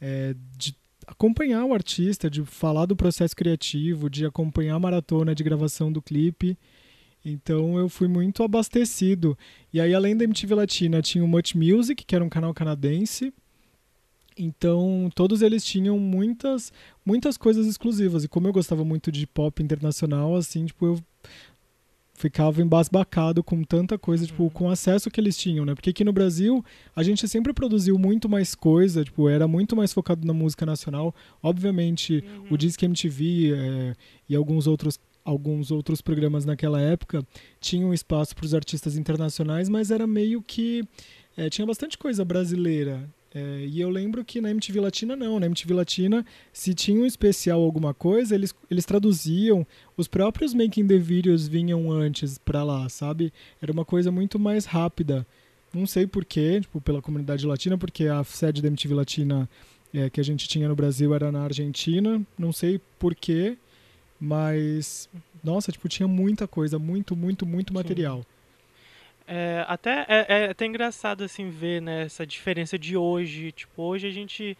é, 0.00 0.34
de 0.58 0.74
acompanhar 1.06 1.64
o 1.64 1.72
artista, 1.72 2.28
de 2.28 2.44
falar 2.44 2.86
do 2.86 2.96
processo 2.96 3.36
criativo, 3.36 4.10
de 4.10 4.26
acompanhar 4.26 4.74
a 4.74 4.80
maratona 4.80 5.32
de 5.32 5.44
gravação 5.44 5.92
do 5.92 6.02
clipe. 6.02 6.58
Então 7.24 7.78
eu 7.78 7.88
fui 7.88 8.08
muito 8.08 8.42
abastecido. 8.42 9.38
E 9.72 9.80
aí, 9.80 9.94
além 9.94 10.16
da 10.16 10.24
MTV 10.24 10.54
Latina, 10.56 11.00
tinha 11.00 11.24
o 11.24 11.28
Much 11.28 11.54
Music, 11.54 12.04
que 12.04 12.14
era 12.16 12.24
um 12.24 12.28
canal 12.28 12.52
canadense, 12.52 13.32
então, 14.36 15.10
todos 15.14 15.42
eles 15.42 15.64
tinham 15.64 15.98
muitas, 15.98 16.72
muitas 17.04 17.36
coisas 17.36 17.66
exclusivas. 17.66 18.24
E 18.24 18.28
como 18.28 18.46
eu 18.48 18.52
gostava 18.52 18.84
muito 18.84 19.10
de 19.10 19.26
pop 19.26 19.62
internacional, 19.62 20.34
assim, 20.34 20.66
tipo, 20.66 20.86
eu 20.86 20.98
ficava 22.20 22.60
embasbacado 22.60 23.42
com 23.42 23.64
tanta 23.64 23.98
coisa, 23.98 24.26
tipo, 24.26 24.44
uhum. 24.44 24.50
com 24.50 24.64
o 24.66 24.70
acesso 24.70 25.10
que 25.10 25.18
eles 25.18 25.36
tinham, 25.36 25.64
né? 25.64 25.74
Porque 25.74 25.90
aqui 25.90 26.04
no 26.04 26.12
Brasil, 26.12 26.62
a 26.94 27.02
gente 27.02 27.26
sempre 27.26 27.52
produziu 27.52 27.98
muito 27.98 28.28
mais 28.28 28.54
coisa, 28.54 29.02
tipo, 29.02 29.28
era 29.28 29.48
muito 29.48 29.74
mais 29.74 29.92
focado 29.92 30.26
na 30.26 30.34
música 30.34 30.66
nacional. 30.66 31.14
Obviamente, 31.42 32.22
uhum. 32.22 32.46
o 32.50 32.58
Disque 32.58 32.84
MTV 32.84 33.54
é, 33.54 33.94
e 34.28 34.36
alguns 34.36 34.66
outros 34.66 34.98
alguns 35.22 35.70
outros 35.70 36.00
programas 36.00 36.46
naquela 36.46 36.80
época 36.80 37.22
tinham 37.60 37.92
espaço 37.92 38.34
para 38.34 38.46
os 38.46 38.54
artistas 38.54 38.96
internacionais, 38.96 39.68
mas 39.68 39.90
era 39.90 40.06
meio 40.06 40.42
que 40.42 40.82
é, 41.36 41.48
tinha 41.48 41.66
bastante 41.66 41.96
coisa 41.96 42.24
brasileira. 42.24 43.08
É, 43.32 43.64
e 43.64 43.80
eu 43.80 43.88
lembro 43.88 44.24
que 44.24 44.40
na 44.40 44.50
MTV 44.50 44.80
Latina 44.80 45.14
não, 45.14 45.38
na 45.38 45.46
MTV 45.46 45.72
Latina, 45.72 46.26
se 46.52 46.74
tinha 46.74 47.00
um 47.00 47.06
especial 47.06 47.60
alguma 47.60 47.94
coisa, 47.94 48.34
eles, 48.34 48.52
eles 48.68 48.84
traduziam, 48.84 49.64
os 49.96 50.08
próprios 50.08 50.52
making 50.52 50.86
the 50.86 50.98
videos 50.98 51.46
vinham 51.46 51.92
antes 51.92 52.38
pra 52.38 52.64
lá, 52.64 52.88
sabe? 52.88 53.32
Era 53.62 53.70
uma 53.70 53.84
coisa 53.84 54.10
muito 54.10 54.38
mais 54.38 54.64
rápida. 54.64 55.24
Não 55.72 55.86
sei 55.86 56.06
porquê, 56.06 56.60
tipo, 56.60 56.80
pela 56.80 57.00
comunidade 57.00 57.46
latina, 57.46 57.78
porque 57.78 58.06
a 58.06 58.24
sede 58.24 58.60
da 58.60 58.66
MTV 58.66 58.94
Latina 58.94 59.48
é, 59.94 60.10
que 60.10 60.20
a 60.20 60.24
gente 60.24 60.48
tinha 60.48 60.68
no 60.68 60.74
Brasil 60.74 61.14
era 61.14 61.30
na 61.30 61.42
Argentina, 61.42 62.20
não 62.36 62.52
sei 62.52 62.80
porquê. 62.98 63.56
Mas, 64.20 65.08
nossa, 65.42 65.72
tipo, 65.72 65.88
tinha 65.88 66.06
muita 66.06 66.46
coisa, 66.46 66.78
muito, 66.78 67.16
muito, 67.16 67.46
muito 67.46 67.72
material. 67.72 68.24
É, 69.32 69.64
até 69.68 70.04
é, 70.08 70.26
é, 70.28 70.50
até 70.50 70.66
engraçado 70.66 71.22
assim 71.22 71.50
ver 71.50 71.80
né, 71.80 72.02
essa 72.02 72.26
diferença 72.26 72.76
de 72.76 72.96
hoje. 72.96 73.52
Tipo, 73.52 73.82
hoje 73.82 74.08
a 74.08 74.10
gente 74.10 74.58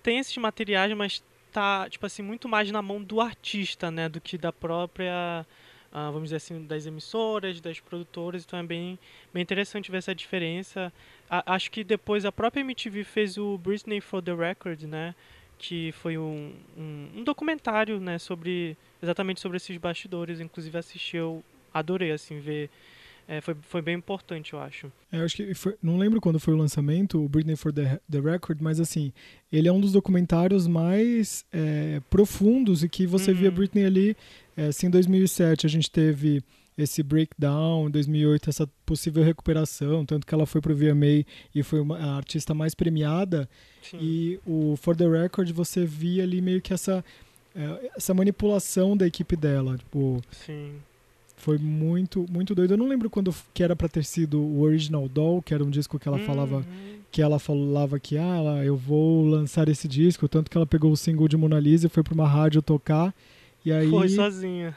tem 0.00 0.18
esses 0.18 0.36
materiais, 0.36 0.92
mas 0.94 1.24
tá 1.50 1.88
tipo 1.90 2.06
assim 2.06 2.22
muito 2.22 2.48
mais 2.48 2.70
na 2.70 2.80
mão 2.80 3.02
do 3.02 3.20
artista, 3.20 3.90
né, 3.90 4.08
do 4.08 4.20
que 4.20 4.38
da 4.38 4.52
própria 4.52 5.44
uh, 5.90 6.12
vamos 6.12 6.24
dizer 6.24 6.36
assim, 6.36 6.64
das 6.64 6.86
emissoras, 6.86 7.60
das 7.60 7.80
produtoras, 7.80 8.44
então 8.44 8.58
é 8.60 8.62
bem, 8.62 8.96
bem 9.34 9.42
interessante 9.42 9.90
ver 9.90 9.98
essa 9.98 10.14
diferença. 10.14 10.92
A, 11.28 11.54
acho 11.54 11.68
que 11.70 11.82
depois 11.82 12.24
a 12.24 12.30
própria 12.30 12.60
MTV 12.60 13.02
fez 13.02 13.36
o 13.36 13.58
Britney 13.58 14.00
for 14.00 14.22
the 14.22 14.32
Record, 14.32 14.82
né, 14.84 15.16
que 15.58 15.90
foi 15.92 16.16
um, 16.16 16.54
um, 16.78 17.10
um 17.16 17.24
documentário, 17.24 17.98
né, 17.98 18.18
sobre 18.18 18.76
exatamente 19.02 19.40
sobre 19.40 19.56
esses 19.56 19.76
bastidores, 19.78 20.40
inclusive 20.40 20.78
assisti, 20.78 21.16
eu 21.16 21.44
adorei 21.74 22.12
assim 22.12 22.38
ver 22.38 22.70
é, 23.28 23.40
foi, 23.40 23.54
foi 23.62 23.82
bem 23.82 23.96
importante, 23.96 24.52
eu 24.52 24.60
acho. 24.60 24.92
É, 25.10 25.18
eu 25.20 25.24
acho 25.24 25.36
que 25.36 25.54
foi, 25.54 25.76
não 25.82 25.96
lembro 25.96 26.20
quando 26.20 26.38
foi 26.38 26.54
o 26.54 26.56
lançamento, 26.56 27.22
o 27.22 27.28
Britney 27.28 27.56
for 27.56 27.72
the, 27.72 28.00
the 28.10 28.20
Record, 28.20 28.60
mas 28.60 28.80
assim, 28.80 29.12
ele 29.52 29.68
é 29.68 29.72
um 29.72 29.80
dos 29.80 29.92
documentários 29.92 30.66
mais 30.66 31.44
é, 31.52 32.00
profundos 32.10 32.82
e 32.82 32.88
que 32.88 33.06
você 33.06 33.30
uhum. 33.30 33.36
via 33.36 33.50
Britney 33.50 33.84
ali. 33.84 34.16
Assim, 34.56 34.86
em 34.86 34.90
2007 34.90 35.66
a 35.66 35.68
gente 35.68 35.90
teve 35.90 36.42
esse 36.76 37.02
breakdown, 37.02 37.88
em 37.88 37.90
2008 37.90 38.50
essa 38.50 38.66
possível 38.84 39.22
recuperação, 39.22 40.04
tanto 40.04 40.26
que 40.26 40.34
ela 40.34 40.46
foi 40.46 40.60
pro 40.60 40.74
VMA 40.74 41.24
e 41.54 41.62
foi 41.62 41.80
uma, 41.80 41.98
a 41.98 42.16
artista 42.16 42.54
mais 42.54 42.74
premiada. 42.74 43.48
Sim. 43.82 43.98
E 44.00 44.40
o 44.46 44.76
For 44.76 44.96
the 44.96 45.08
Record 45.08 45.50
você 45.52 45.84
via 45.84 46.22
ali 46.22 46.40
meio 46.40 46.60
que 46.60 46.72
essa 46.72 47.04
é, 47.54 47.90
essa 47.96 48.14
manipulação 48.14 48.96
da 48.96 49.06
equipe 49.06 49.36
dela, 49.36 49.76
tipo, 49.76 50.22
Sim. 50.30 50.74
Foi 51.42 51.58
muito, 51.58 52.24
muito 52.30 52.54
doido. 52.54 52.74
Eu 52.74 52.78
não 52.78 52.86
lembro 52.86 53.10
quando 53.10 53.34
que 53.52 53.64
era 53.64 53.74
para 53.74 53.88
ter 53.88 54.04
sido 54.04 54.40
o 54.40 54.60
Original 54.60 55.08
Doll, 55.08 55.42
que 55.42 55.52
era 55.52 55.64
um 55.64 55.70
disco 55.70 55.98
que 55.98 56.06
ela 56.06 56.18
uhum. 56.18 56.24
falava 56.24 56.64
que 57.10 57.20
ela 57.20 57.40
falava 57.40 57.98
que 57.98 58.16
ah, 58.16 58.62
eu 58.64 58.76
vou 58.76 59.26
lançar 59.26 59.68
esse 59.68 59.88
disco, 59.88 60.28
tanto 60.28 60.48
que 60.48 60.56
ela 60.56 60.64
pegou 60.64 60.92
o 60.92 60.96
single 60.96 61.26
de 61.26 61.36
Mona 61.36 61.58
Lisa 61.58 61.88
e 61.88 61.90
foi 61.90 62.04
para 62.04 62.14
uma 62.14 62.28
rádio 62.28 62.62
tocar. 62.62 63.12
E 63.64 63.72
aí 63.72 63.90
Foi 63.90 64.08
sozinha. 64.08 64.72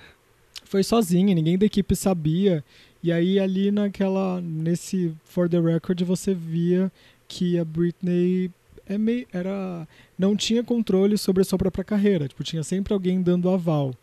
Foi 0.64 0.82
sozinha, 0.82 1.36
ninguém 1.36 1.56
da 1.56 1.68
equipe 1.68 1.96
sabia. 1.96 2.64
E 3.04 3.12
aí 3.12 3.40
ali 3.40 3.70
naquela 3.70 4.42
nesse 4.42 5.14
For 5.24 5.48
the 5.48 5.60
Record 5.60 6.02
você 6.02 6.34
via 6.34 6.92
que 7.28 7.60
a 7.60 7.64
Britney 7.64 8.50
é 8.88 8.98
meio, 8.98 9.28
era 9.32 9.88
não 10.18 10.36
tinha 10.36 10.64
controle 10.64 11.16
sobre 11.16 11.44
a 11.44 11.46
sua 11.46 11.60
própria 11.60 11.84
carreira, 11.84 12.28
tipo, 12.28 12.44
tinha 12.44 12.64
sempre 12.64 12.92
alguém 12.92 13.22
dando 13.22 13.52
aval. 13.52 13.94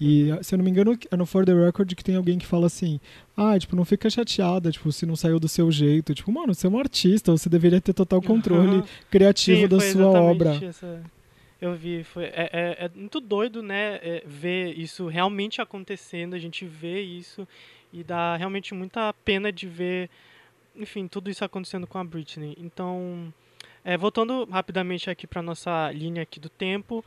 E, 0.00 0.30
se 0.42 0.54
eu 0.54 0.58
não 0.58 0.64
me 0.64 0.70
engano, 0.70 0.96
é 1.10 1.16
no 1.16 1.26
For 1.26 1.44
the 1.44 1.52
Record 1.52 1.94
que 1.94 2.04
tem 2.04 2.14
alguém 2.14 2.38
que 2.38 2.46
fala 2.46 2.66
assim: 2.66 3.00
ah, 3.36 3.58
tipo, 3.58 3.74
não 3.74 3.84
fica 3.84 4.08
chateada, 4.08 4.70
tipo, 4.70 4.92
se 4.92 5.04
não 5.04 5.16
saiu 5.16 5.40
do 5.40 5.48
seu 5.48 5.70
jeito. 5.72 6.14
Tipo, 6.14 6.30
mano, 6.30 6.54
você 6.54 6.66
é 6.66 6.70
um 6.70 6.78
artista, 6.78 7.32
você 7.32 7.48
deveria 7.48 7.80
ter 7.80 7.92
total 7.92 8.22
controle 8.22 8.82
criativo 9.10 9.62
Sim, 9.62 9.68
da 9.68 9.80
sua 9.80 10.20
obra. 10.20 10.54
Essa... 10.64 11.02
Eu 11.60 11.74
vi, 11.74 12.04
foi, 12.04 12.24
é, 12.26 12.48
é, 12.52 12.84
é 12.84 12.90
muito 12.94 13.18
doido, 13.18 13.60
né, 13.60 13.96
é, 13.96 14.22
ver 14.24 14.78
isso 14.78 15.08
realmente 15.08 15.60
acontecendo, 15.60 16.34
a 16.34 16.38
gente 16.38 16.64
vê 16.64 17.00
isso 17.00 17.48
e 17.92 18.04
dá 18.04 18.36
realmente 18.36 18.72
muita 18.74 19.12
pena 19.24 19.50
de 19.50 19.66
ver, 19.66 20.08
enfim, 20.76 21.08
tudo 21.08 21.28
isso 21.28 21.44
acontecendo 21.44 21.84
com 21.84 21.98
a 21.98 22.04
Britney. 22.04 22.56
Então, 22.60 23.34
é, 23.84 23.96
voltando 23.96 24.44
rapidamente 24.44 25.10
aqui 25.10 25.26
para 25.26 25.42
nossa 25.42 25.90
linha 25.90 26.22
aqui 26.22 26.38
do 26.38 26.48
tempo, 26.48 27.04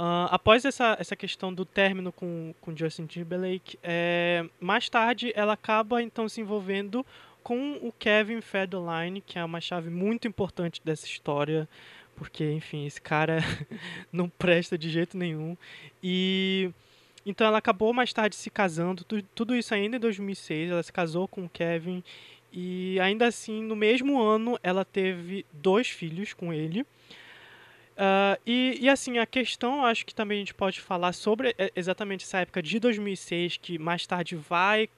Uh, 0.00 0.24
após 0.30 0.64
essa, 0.64 0.96
essa 0.98 1.14
questão 1.14 1.52
do 1.52 1.66
término 1.66 2.10
com, 2.10 2.54
com 2.62 2.74
Justin 2.74 3.04
Timberlake, 3.04 3.78
é, 3.82 4.46
mais 4.58 4.88
tarde 4.88 5.30
ela 5.36 5.52
acaba 5.52 6.02
então 6.02 6.26
se 6.26 6.40
envolvendo 6.40 7.04
com 7.42 7.72
o 7.82 7.92
Kevin 7.92 8.40
Federline, 8.40 9.20
que 9.20 9.38
é 9.38 9.44
uma 9.44 9.60
chave 9.60 9.90
muito 9.90 10.26
importante 10.26 10.80
dessa 10.82 11.04
história, 11.04 11.68
porque, 12.16 12.50
enfim, 12.50 12.86
esse 12.86 12.98
cara 12.98 13.40
não 14.10 14.26
presta 14.26 14.78
de 14.78 14.88
jeito 14.88 15.18
nenhum. 15.18 15.54
E 16.02 16.70
então 17.26 17.46
ela 17.46 17.58
acabou 17.58 17.92
mais 17.92 18.10
tarde 18.10 18.36
se 18.36 18.48
casando, 18.48 19.04
tudo, 19.34 19.54
isso 19.54 19.74
ainda 19.74 19.98
em 19.98 20.00
2006, 20.00 20.70
ela 20.70 20.82
se 20.82 20.90
casou 20.90 21.28
com 21.28 21.44
o 21.44 21.50
Kevin 21.50 22.02
e 22.50 22.98
ainda 23.00 23.26
assim, 23.26 23.62
no 23.62 23.76
mesmo 23.76 24.18
ano, 24.18 24.58
ela 24.62 24.82
teve 24.82 25.44
dois 25.52 25.90
filhos 25.90 26.32
com 26.32 26.54
ele. 26.54 26.86
Uh, 28.00 28.40
e, 28.46 28.78
e, 28.80 28.88
assim, 28.88 29.18
a 29.18 29.26
questão, 29.26 29.84
acho 29.84 30.06
que 30.06 30.14
também 30.14 30.36
a 30.36 30.40
gente 30.40 30.54
pode 30.54 30.80
falar 30.80 31.12
sobre 31.12 31.54
é, 31.58 31.70
exatamente 31.76 32.24
essa 32.24 32.38
época 32.38 32.62
de 32.62 32.80
2006, 32.80 33.58
que 33.58 33.78
mais 33.78 34.06
tarde 34.06 34.34
vai 34.34 34.88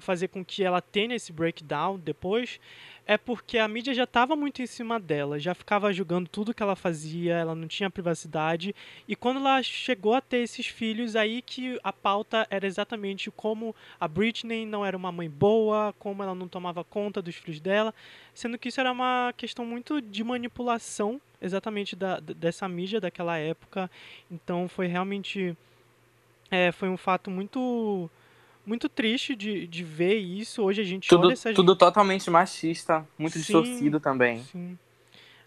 fazer 0.00 0.28
com 0.28 0.44
que 0.44 0.62
ela 0.62 0.80
tenha 0.80 1.14
esse 1.14 1.32
breakdown 1.32 1.98
depois, 1.98 2.60
é 3.06 3.16
porque 3.16 3.58
a 3.58 3.66
mídia 3.66 3.94
já 3.94 4.04
estava 4.04 4.36
muito 4.36 4.62
em 4.62 4.66
cima 4.66 5.00
dela, 5.00 5.38
já 5.38 5.54
ficava 5.54 5.92
julgando 5.92 6.28
tudo 6.28 6.54
que 6.54 6.62
ela 6.62 6.76
fazia, 6.76 7.34
ela 7.34 7.54
não 7.54 7.66
tinha 7.66 7.90
privacidade, 7.90 8.74
e 9.08 9.16
quando 9.16 9.38
ela 9.38 9.62
chegou 9.62 10.14
a 10.14 10.20
ter 10.20 10.38
esses 10.38 10.66
filhos, 10.66 11.16
aí 11.16 11.42
que 11.42 11.80
a 11.82 11.92
pauta 11.92 12.46
era 12.50 12.66
exatamente 12.66 13.30
como 13.30 13.74
a 13.98 14.06
Britney 14.06 14.66
não 14.66 14.84
era 14.84 14.96
uma 14.96 15.10
mãe 15.10 15.28
boa, 15.28 15.94
como 15.98 16.22
ela 16.22 16.34
não 16.34 16.46
tomava 16.46 16.84
conta 16.84 17.22
dos 17.22 17.34
filhos 17.34 17.60
dela, 17.60 17.94
sendo 18.34 18.58
que 18.58 18.68
isso 18.68 18.80
era 18.80 18.92
uma 18.92 19.32
questão 19.36 19.64
muito 19.64 20.00
de 20.00 20.22
manipulação, 20.22 21.20
exatamente 21.40 21.96
da, 21.96 22.20
dessa 22.20 22.68
mídia 22.68 23.00
daquela 23.00 23.36
época, 23.38 23.90
então 24.30 24.68
foi 24.68 24.86
realmente... 24.86 25.56
É, 26.50 26.72
foi 26.72 26.88
um 26.88 26.96
fato 26.96 27.30
muito 27.30 28.10
muito 28.66 28.88
triste 28.88 29.34
de, 29.34 29.66
de 29.66 29.82
ver 29.82 30.16
isso. 30.16 30.62
Hoje 30.62 30.80
a 30.80 30.84
gente 30.84 31.08
tudo, 31.08 31.26
olha 31.26 31.32
essas... 31.32 31.54
Tudo 31.54 31.74
totalmente 31.74 32.28
machista, 32.30 33.06
muito 33.18 33.34
sim, 33.34 33.40
distorcido 33.40 33.98
também. 33.98 34.42
Sim. 34.44 34.78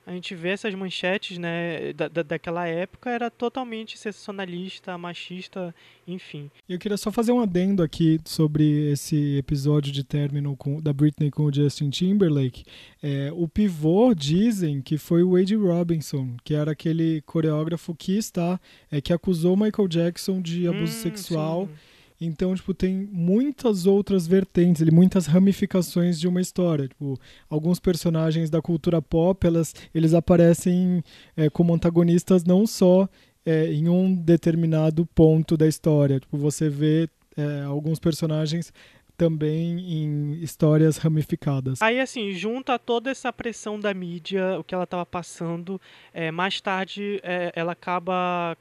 A 0.06 0.12
gente 0.12 0.36
vê 0.36 0.50
essas 0.50 0.76
manchetes, 0.76 1.38
né, 1.38 1.94
da, 1.94 2.10
da, 2.10 2.24
daquela 2.24 2.68
época, 2.68 3.10
era 3.10 3.32
totalmente 3.32 3.98
sensacionalista, 3.98 4.98
machista, 4.98 5.74
enfim. 6.06 6.52
Eu 6.68 6.78
queria 6.78 6.98
só 6.98 7.10
fazer 7.10 7.32
um 7.32 7.40
adendo 7.40 7.82
aqui 7.82 8.20
sobre 8.26 8.92
esse 8.92 9.38
episódio 9.38 9.94
de 9.94 10.04
término 10.04 10.58
com, 10.58 10.82
da 10.82 10.92
Britney 10.92 11.32
com 11.32 11.44
o 11.44 11.54
Justin 11.54 11.90
Timberlake. 11.90 12.66
É, 13.02 13.32
o 13.34 13.48
pivô 13.48 14.14
dizem 14.14 14.82
que 14.82 14.98
foi 14.98 15.24
o 15.24 15.32
Wade 15.32 15.56
Robinson, 15.56 16.36
que 16.44 16.54
era 16.54 16.72
aquele 16.72 17.22
coreógrafo 17.22 17.96
que 17.96 18.18
está, 18.18 18.60
é, 18.92 19.00
que 19.00 19.14
acusou 19.14 19.56
Michael 19.56 19.88
Jackson 19.88 20.42
de 20.42 20.68
abuso 20.68 20.98
hum, 20.98 21.02
sexual. 21.02 21.68
Sim 21.68 21.93
então, 22.26 22.54
tipo, 22.56 22.74
tem 22.74 23.08
muitas 23.12 23.86
outras 23.86 24.28
vertentes, 24.28 24.84
muitas 24.90 25.26
ramificações 25.26 26.20
de 26.20 26.28
uma 26.28 26.42
história. 26.42 26.88
Tipo, 26.88 27.20
alguns 27.50 27.80
personagens 27.80 28.50
da 28.50 28.62
cultura 28.62 29.02
pop, 29.02 29.46
elas, 29.46 29.74
eles 29.94 30.14
aparecem 30.14 31.04
é, 31.36 31.50
como 31.50 31.74
antagonistas 31.74 32.44
não 32.44 32.66
só 32.68 33.08
é, 33.46 33.72
em 33.72 33.90
um 33.90 34.14
determinado 34.14 35.06
ponto 35.08 35.58
da 35.58 35.68
história. 35.68 36.20
Tipo, 36.20 36.38
você 36.38 36.70
vê 36.70 37.10
é, 37.36 37.64
alguns 37.64 38.00
personagens 38.00 38.72
também 39.18 39.80
em 39.80 40.34
histórias 40.42 40.98
ramificadas. 40.98 41.82
Aí, 41.82 42.00
assim, 42.00 42.32
junta 42.34 42.80
toda 42.80 43.12
essa 43.12 43.32
pressão 43.32 43.80
da 43.80 43.94
mídia, 43.94 44.60
o 44.60 44.64
que 44.64 44.74
ela 44.74 44.86
estava 44.86 45.06
passando, 45.06 45.80
é, 46.14 46.32
mais 46.32 46.60
tarde 46.60 47.20
é, 47.24 47.52
ela 47.56 47.74
acaba 47.74 48.58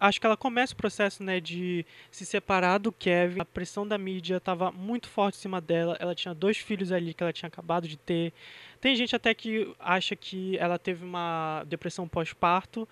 acho 0.00 0.20
que 0.20 0.26
ela 0.26 0.36
começa 0.36 0.74
o 0.74 0.76
processo, 0.76 1.22
né, 1.22 1.40
de 1.40 1.84
se 2.10 2.24
separar 2.24 2.78
do 2.78 2.92
Kevin. 2.92 3.40
A 3.40 3.44
pressão 3.44 3.86
da 3.86 3.96
mídia 3.98 4.36
estava 4.36 4.70
muito 4.70 5.08
forte 5.08 5.36
em 5.36 5.40
cima 5.40 5.60
dela. 5.60 5.96
Ela 6.00 6.14
tinha 6.14 6.34
dois 6.34 6.58
filhos 6.58 6.92
ali 6.92 7.14
que 7.14 7.22
ela 7.22 7.32
tinha 7.32 7.48
acabado 7.48 7.88
de 7.88 7.96
ter. 7.96 8.32
Tem 8.80 8.94
gente 8.96 9.14
até 9.14 9.34
que 9.34 9.72
acha 9.78 10.16
que 10.16 10.56
ela 10.58 10.78
teve 10.78 11.04
uma 11.04 11.64
depressão 11.66 12.08
pós-parto. 12.08 12.88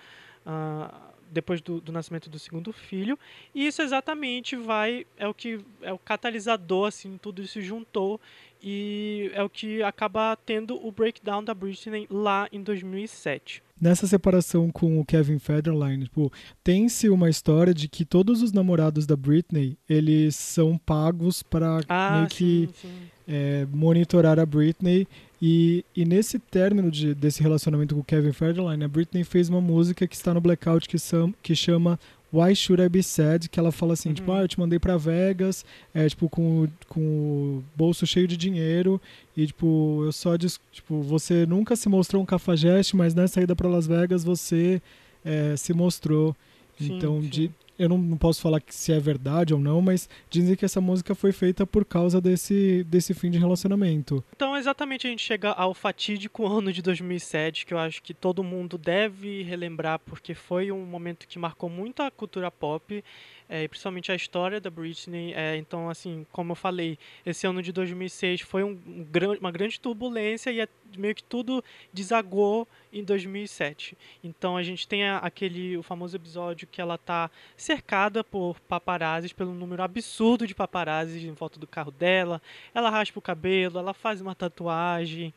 Uh, 0.47 1.11
depois 1.31 1.61
do, 1.61 1.81
do, 1.81 1.93
nascimento 1.93 2.29
do 2.29 2.39
segundo 2.39 2.73
filho 2.73 3.19
e 3.55 3.67
isso 3.67 3.81
exatamente 3.83 4.57
vai 4.57 5.07
é 5.17 5.29
o 5.29 5.35
que 5.35 5.61
é 5.81 5.93
o 5.93 5.99
catalisador 5.99 6.89
assim 6.89 7.17
tudo 7.19 7.41
isso 7.41 7.61
juntou 7.61 8.21
e 8.63 9.31
é 9.33 9.43
o 9.43 9.49
que 9.49 9.83
acaba 9.83 10.37
tendo 10.45 10.85
o 10.85 10.91
breakdown 10.91 11.43
da 11.45 11.55
Britney 11.55 12.07
lá 12.11 12.49
em 12.51 12.63
2007 12.63 13.63
nessa 13.81 14.07
separação 14.07 14.71
com 14.71 15.01
o 15.01 15.05
Kevin 15.05 15.39
Federline, 15.39 16.05
tipo, 16.05 16.33
tem-se 16.63 17.09
uma 17.09 17.31
história 17.31 17.73
de 17.73 17.89
que 17.89 18.05
todos 18.05 18.43
os 18.43 18.53
namorados 18.53 19.07
da 19.07 19.17
Britney, 19.17 19.79
eles 19.89 20.37
são 20.37 20.77
pagos 20.77 21.43
para 21.43 21.81
ah, 21.89 22.17
meio 22.17 22.29
que 22.29 22.69
sim, 22.75 22.89
sim. 22.89 23.11
É, 23.27 23.67
monitorar 23.73 24.39
a 24.39 24.47
Britney. 24.47 25.07
E, 25.43 25.85
e 25.97 26.05
nesse 26.05 26.39
término 26.39 26.91
de, 26.91 27.15
desse 27.15 27.43
relacionamento 27.43 27.95
com 27.95 28.03
o 28.03 28.05
Kevin 28.05 28.33
Federline, 28.33 28.85
a 28.85 28.89
Britney 28.89 29.25
fez 29.25 29.49
uma 29.49 29.61
música 29.61 30.07
que 30.07 30.15
está 30.15 30.35
no 30.35 30.41
Blackout 30.41 30.87
que, 30.87 30.99
são, 30.99 31.33
que 31.43 31.55
chama 31.55 31.99
Why 32.33 32.55
Should 32.55 32.83
I 32.83 32.89
Be 32.89 33.03
Sad? 33.03 33.49
Que 33.49 33.59
ela 33.59 33.73
fala 33.73 33.95
assim, 33.95 34.13
tipo, 34.13 34.31
uhum. 34.31 34.37
tipo, 34.37 34.41
ah, 34.41 34.45
eu 34.45 34.49
te 34.49 34.61
mandei 34.61 34.79
para 34.79 34.97
Vegas, 34.97 35.65
é, 35.93 36.09
tipo, 36.09 36.29
com, 36.29 36.69
com 36.89 37.01
o 37.01 37.65
bolso 37.77 38.07
cheio 38.07 38.29
de 38.29 38.37
dinheiro 38.37 39.01
e, 39.37 39.47
tipo, 39.47 40.03
eu 40.05 40.13
só, 40.13 40.37
tipo, 40.39 41.03
você 41.03 41.45
nunca 41.47 41.75
se 41.75 41.89
mostrou 41.89 42.23
um 42.23 42.27
cafajeste, 42.27 42.97
mas 42.97 43.15
nessa 43.15 43.41
ida 43.41 43.57
para 43.57 43.69
Las 43.69 43.87
Vegas 43.87 44.23
você 44.23 44.81
é, 45.25 45.57
se 45.57 45.73
mostrou. 45.73 46.37
Sim, 46.79 46.97
então, 46.97 47.21
sim. 47.21 47.29
de 47.29 47.51
eu 47.81 47.89
não, 47.89 47.97
não, 47.97 48.17
posso 48.19 48.43
falar 48.43 48.63
se 48.69 48.93
é 48.93 49.01
verdade 49.01 49.55
ou 49.55 49.59
não, 49.59 49.81
mas 49.81 50.07
dizem 50.29 50.55
que 50.55 50.67
essa 50.67 50.83
música 50.83 51.15
foi 51.15 51.33
feita 51.33 51.67
por 51.67 51.83
causa 51.83 52.21
desse, 52.21 52.85
desse 52.85 53.15
fim 53.15 53.31
de 53.31 53.39
relacionamento. 53.39 54.23
Então, 54.37 54.55
exatamente, 54.55 55.07
a 55.07 55.11
gente 55.11 55.25
chega 55.25 55.51
ao 55.51 55.73
fatídico 55.73 56.45
ano 56.47 56.71
de 56.75 56.83
2007, 56.83 57.65
que 57.65 57.73
eu 57.73 57.79
acho 57.79 58.03
que 58.03 58.13
todo 58.13 58.45
mundo 58.45 58.77
deve 58.77 59.43
relembrar, 59.45 59.99
porque 60.01 60.35
foi 60.35 60.71
um 60.71 60.85
momento 60.85 61.27
que 61.27 61.39
marcou 61.39 61.71
muito 61.71 62.03
a 62.03 62.11
cultura 62.11 62.51
pop 62.51 63.03
é, 63.51 63.67
principalmente 63.67 64.13
a 64.13 64.15
história 64.15 64.61
da 64.61 64.71
Britney. 64.71 65.35
É, 65.35 65.57
então, 65.57 65.91
assim, 65.91 66.25
como 66.31 66.53
eu 66.53 66.57
falei, 66.57 66.97
esse 67.27 67.49
ano 67.49 67.61
de 67.61 67.73
2006 67.73 68.43
foi 68.43 68.63
um, 68.63 68.79
um, 68.87 69.07
uma 69.41 69.51
grande 69.51 69.81
turbulência 69.81 70.53
e 70.53 70.61
é, 70.61 70.69
meio 70.97 71.17
que 71.17 71.25
tudo 71.25 71.63
desagou 71.93 72.67
em 72.93 73.03
2007. 73.03 73.99
Então, 74.23 74.57
a 74.57 74.63
gente 74.63 74.87
tem 74.87 75.05
a, 75.05 75.19
aquele 75.19 75.77
o 75.77 75.83
famoso 75.83 76.15
episódio 76.15 76.69
que 76.71 76.81
ela 76.81 76.97
tá 76.97 77.29
cercada 77.57 78.23
por 78.23 78.61
paparazzis, 78.61 79.33
pelo 79.33 79.53
número 79.53 79.83
absurdo 79.83 80.47
de 80.47 80.55
paparazzis 80.55 81.25
em 81.25 81.33
volta 81.33 81.59
do 81.59 81.67
carro 81.67 81.91
dela. 81.91 82.41
Ela 82.73 82.89
raspa 82.89 83.19
o 83.19 83.23
cabelo, 83.23 83.81
ela 83.81 83.93
faz 83.93 84.21
uma 84.21 84.35
tatuagem. 84.35 85.35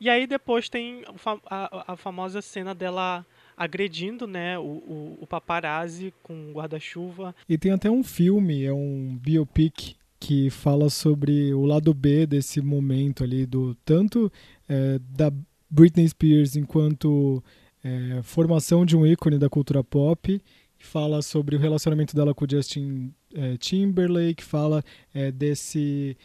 E 0.00 0.10
aí 0.10 0.26
depois 0.26 0.68
tem 0.68 1.04
a, 1.46 1.92
a 1.92 1.96
famosa 1.96 2.42
cena 2.42 2.74
dela 2.74 3.24
agredindo 3.56 4.26
né, 4.26 4.58
o, 4.58 4.62
o, 4.62 5.18
o 5.20 5.26
paparazzi 5.26 6.12
com 6.22 6.52
guarda-chuva. 6.52 7.34
E 7.48 7.56
tem 7.58 7.72
até 7.72 7.90
um 7.90 8.02
filme, 8.02 8.64
é 8.64 8.72
um 8.72 9.18
biopic 9.20 9.96
que 10.18 10.50
fala 10.50 10.88
sobre 10.88 11.52
o 11.52 11.64
lado 11.64 11.92
B 11.92 12.26
desse 12.26 12.60
momento 12.60 13.24
ali, 13.24 13.44
do 13.44 13.74
tanto 13.84 14.30
é, 14.68 15.00
da 15.10 15.32
Britney 15.68 16.08
Spears 16.08 16.54
enquanto 16.54 17.42
é, 17.82 18.20
formação 18.22 18.86
de 18.86 18.96
um 18.96 19.04
ícone 19.04 19.38
da 19.38 19.48
cultura 19.48 19.82
pop, 19.82 20.40
fala 20.78 21.22
sobre 21.22 21.56
o 21.56 21.58
relacionamento 21.58 22.14
dela 22.14 22.34
com 22.34 22.44
o 22.44 22.48
Justin 22.48 23.12
é, 23.34 23.56
Timberlake, 23.56 24.44
fala 24.44 24.84
é, 25.14 25.32
desse 25.32 26.16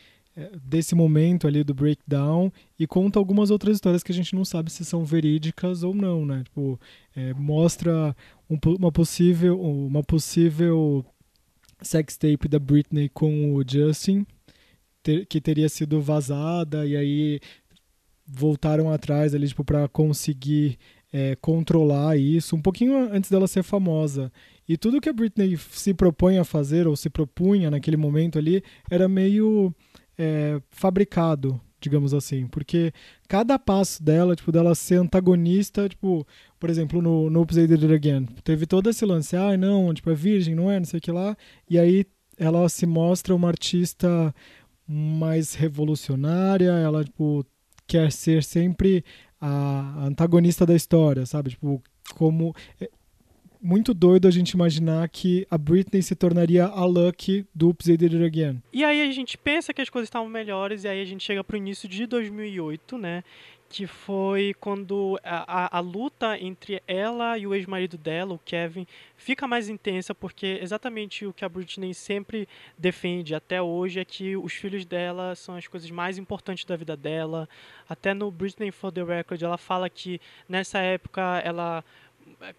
desse 0.63 0.93
momento 0.93 1.47
ali 1.47 1.63
do 1.63 1.73
breakdown 1.73 2.51
e 2.77 2.85
conta 2.85 3.17
algumas 3.17 3.49
outras 3.49 3.75
histórias 3.75 4.03
que 4.03 4.11
a 4.11 4.15
gente 4.15 4.35
não 4.35 4.45
sabe 4.45 4.71
se 4.71 4.85
são 4.85 5.03
verídicas 5.03 5.81
ou 5.81 5.95
não, 5.95 6.25
né? 6.25 6.43
Tipo, 6.43 6.79
é, 7.15 7.33
mostra 7.33 8.15
um, 8.49 8.57
uma 8.77 8.91
possível 8.91 9.59
uma 9.59 10.03
possível 10.03 11.03
sex 11.81 12.17
tape 12.17 12.47
da 12.47 12.59
Britney 12.59 13.09
com 13.09 13.55
o 13.55 13.63
Justin 13.67 14.25
ter, 15.01 15.25
que 15.25 15.41
teria 15.41 15.69
sido 15.69 15.99
vazada 16.01 16.85
e 16.85 16.95
aí 16.95 17.39
voltaram 18.27 18.91
atrás 18.91 19.33
ali 19.33 19.47
tipo 19.47 19.63
para 19.63 19.87
conseguir 19.87 20.77
é, 21.11 21.35
controlar 21.37 22.17
isso 22.17 22.55
um 22.55 22.61
pouquinho 22.61 23.11
antes 23.11 23.31
dela 23.31 23.47
ser 23.47 23.63
famosa 23.63 24.31
e 24.69 24.77
tudo 24.77 25.01
que 25.01 25.09
a 25.09 25.13
Britney 25.13 25.57
se 25.57 25.93
propõe 25.93 26.37
a 26.37 26.43
fazer 26.43 26.87
ou 26.87 26.95
se 26.95 27.09
propunha 27.09 27.71
naquele 27.71 27.97
momento 27.97 28.37
ali 28.37 28.61
era 28.89 29.07
meio 29.07 29.73
é, 30.17 30.61
fabricado, 30.69 31.59
digamos 31.79 32.13
assim, 32.13 32.47
porque 32.47 32.91
cada 33.27 33.59
passo 33.59 34.01
dela, 34.03 34.35
tipo, 34.35 34.51
dela 34.51 34.73
ser 34.73 34.95
antagonista, 34.95 35.87
tipo, 35.87 36.25
por 36.59 36.69
exemplo, 36.69 37.01
no, 37.01 37.29
no 37.29 37.39
Oops, 37.41 37.57
It 37.57 37.93
Again, 37.93 38.25
teve 38.43 38.65
todo 38.65 38.89
esse 38.89 39.05
lance, 39.05 39.35
ah, 39.35 39.55
não, 39.55 39.93
tipo, 39.93 40.09
é 40.09 40.15
virgem, 40.15 40.55
não 40.55 40.71
é, 40.71 40.79
não 40.79 40.85
sei 40.85 40.97
o 40.97 41.01
que 41.01 41.11
lá, 41.11 41.37
e 41.69 41.77
aí 41.77 42.05
ela 42.37 42.67
se 42.69 42.85
mostra 42.85 43.35
uma 43.35 43.47
artista 43.47 44.33
mais 44.87 45.53
revolucionária, 45.53 46.71
ela, 46.71 47.03
tipo, 47.03 47.45
quer 47.85 48.11
ser 48.11 48.43
sempre 48.43 49.03
a 49.39 50.05
antagonista 50.05 50.65
da 50.65 50.75
história, 50.75 51.25
sabe? 51.25 51.51
Tipo, 51.51 51.81
como 52.15 52.55
muito 53.67 53.93
doido 53.93 54.29
a 54.29 54.31
gente 54.31 54.51
imaginar 54.51 55.09
que 55.09 55.45
a 55.51 55.57
Britney 55.57 56.01
se 56.01 56.15
tornaria 56.15 56.65
a 56.65 56.85
Lucky 56.85 57.45
do 57.53 57.67
Oops, 57.67 57.89
It 57.89 58.05
Again. 58.05 58.61
E 58.71 58.85
aí 58.85 59.01
a 59.01 59.11
gente 59.11 59.37
pensa 59.37 59.73
que 59.73 59.81
as 59.81 59.89
coisas 59.89 60.07
estavam 60.07 60.29
melhores 60.29 60.85
e 60.85 60.87
aí 60.87 61.01
a 61.01 61.05
gente 61.05 61.21
chega 61.21 61.43
pro 61.43 61.57
início 61.57 61.89
de 61.89 62.05
2008, 62.05 62.97
né? 62.97 63.25
Que 63.69 63.85
foi 63.85 64.55
quando 64.61 65.19
a, 65.21 65.65
a, 65.65 65.77
a 65.79 65.79
luta 65.81 66.39
entre 66.39 66.81
ela 66.87 67.37
e 67.37 67.45
o 67.45 67.53
ex-marido 67.53 67.97
dela, 67.97 68.35
o 68.35 68.39
Kevin, 68.39 68.87
fica 69.17 69.45
mais 69.45 69.67
intensa 69.67 70.15
porque 70.15 70.59
exatamente 70.61 71.25
o 71.25 71.33
que 71.33 71.43
a 71.43 71.49
Britney 71.49 71.93
sempre 71.93 72.47
defende 72.77 73.35
até 73.35 73.61
hoje 73.61 73.99
é 73.99 74.05
que 74.05 74.37
os 74.37 74.53
filhos 74.53 74.85
dela 74.85 75.35
são 75.35 75.55
as 75.55 75.67
coisas 75.67 75.91
mais 75.91 76.17
importantes 76.17 76.63
da 76.63 76.77
vida 76.77 76.95
dela. 76.95 77.49
Até 77.89 78.13
no 78.13 78.31
Britney 78.31 78.71
for 78.71 78.93
the 78.93 79.03
Record 79.03 79.41
ela 79.41 79.57
fala 79.57 79.89
que 79.89 80.21
nessa 80.47 80.79
época 80.79 81.41
ela 81.43 81.83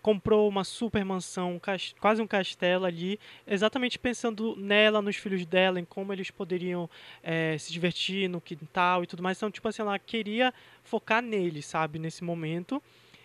comprou 0.02 0.48
uma 0.48 0.64
super 0.64 1.04
mansão, 1.04 1.60
quase 2.00 2.22
um 2.22 2.26
castelo 2.26 2.84
ali, 2.84 3.18
exatamente 3.46 3.98
pensando 3.98 4.56
nela, 4.56 5.00
nos 5.02 5.16
filhos 5.16 5.44
dela, 5.46 5.80
em 5.80 5.84
como 5.84 6.12
eles 6.12 6.30
poderiam 6.30 6.88
é, 7.22 7.56
se 7.58 7.72
divertir 7.72 8.28
no 8.28 8.40
quintal 8.40 9.04
e 9.04 9.06
tudo 9.06 9.22
mais. 9.22 9.38
Então, 9.38 9.50
tipo 9.50 9.68
assim, 9.68 9.82
ela 9.82 9.98
queria 9.98 10.52
focar 10.82 11.22
nele, 11.22 11.62
sabe, 11.62 11.98
nesse 11.98 12.24
momento. 12.24 12.82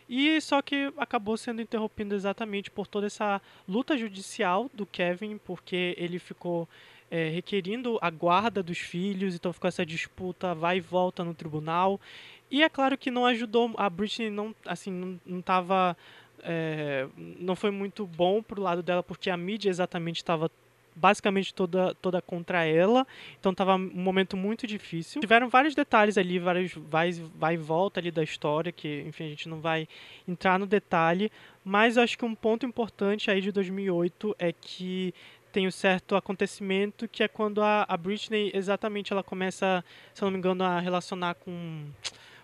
E 0.08 0.39
só 0.41 0.62
que 0.62 0.91
acabou 0.97 1.38
sendo 1.38 1.62
interrompido 1.62 2.13
exatamente 2.13 2.69
por 2.69 2.88
toda 2.88 3.08
essa 3.08 3.41
luta 3.67 3.97
judicial 3.97 4.69
do 4.73 4.86
Kevin, 4.86 5.38
porque 5.38 5.95
ele 5.97 6.19
ficou 6.19 6.67
é, 7.10 7.29
requerindo 7.29 7.99
a 8.01 8.10
guarda 8.10 8.63
dos 8.63 8.79
filhos, 8.79 9.36
então 9.36 9.53
ficou 9.53 9.67
essa 9.67 9.86
disputa 9.86 10.53
vai 10.56 10.77
e 10.77 10.82
volta 10.82 11.23
no 11.23 11.34
tribunal. 11.34 12.01
E 12.49 12.63
é 12.63 12.69
claro 12.69 12.97
que 12.97 13.10
não 13.10 13.25
ajudou, 13.25 13.71
a 13.77 13.89
Britney 13.89 14.29
não, 14.29 14.53
assim, 14.65 14.91
não, 14.91 15.19
não 15.25 15.41
tava 15.41 15.97
é, 16.43 17.08
não 17.39 17.56
foi 17.56 17.71
muito 17.71 18.06
bom 18.06 18.41
pro 18.41 18.62
lado 18.62 18.84
dela, 18.84 19.01
porque 19.01 19.29
a 19.29 19.38
mídia 19.38 19.69
exatamente 19.69 20.17
estava 20.17 20.49
basicamente 20.95 21.53
toda, 21.53 21.95
toda 21.95 22.21
contra 22.21 22.65
ela, 22.65 23.06
então 23.39 23.51
estava 23.51 23.75
um 23.75 23.79
momento 23.79 24.38
muito 24.38 24.67
difícil. 24.67 25.21
Tiveram 25.21 25.49
vários 25.49 25.73
detalhes 25.73 26.17
ali, 26.17 26.38
vários 26.38 26.73
vai, 26.73 27.12
vai 27.36 27.56
e 27.56 27.58
volta 27.58 27.99
ali 27.99 28.12
da 28.12 28.23
história, 28.23 28.71
que 28.71 29.03
enfim 29.08 29.25
a 29.25 29.29
gente 29.29 29.49
não 29.49 29.60
vai 29.60 29.88
entrar 30.27 30.60
no 30.60 30.67
detalhe, 30.67 31.32
mas 31.65 31.97
acho 31.97 32.17
que 32.17 32.25
um 32.25 32.36
ponto 32.36 32.65
importante 32.65 33.32
aí 33.32 33.41
de 33.41 33.51
2008 33.51 34.36
é 34.38 34.51
que 34.51 35.13
tem 35.51 35.67
um 35.67 35.71
certo 35.71 36.15
acontecimento 36.15 37.08
que 37.08 37.23
é 37.23 37.27
quando 37.27 37.62
a, 37.62 37.86
a 37.88 37.97
Britney 37.97 38.51
exatamente 38.53 39.13
ela 39.13 39.23
começa, 39.23 39.84
se 40.13 40.23
eu 40.23 40.27
não 40.27 40.32
me 40.32 40.38
engano, 40.38 40.63
a 40.63 40.79
relacionar 40.79 41.36
com 41.36 41.86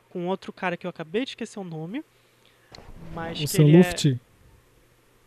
com 0.09 0.27
outro 0.27 0.51
cara 0.51 0.75
que 0.75 0.85
eu 0.85 0.89
acabei 0.89 1.23
de 1.23 1.31
esquecer 1.31 1.59
o 1.59 1.63
nome. 1.63 2.03
Mas 3.13 3.39
o 3.41 3.47
Sam 3.47 3.65
Luft? 3.65 4.17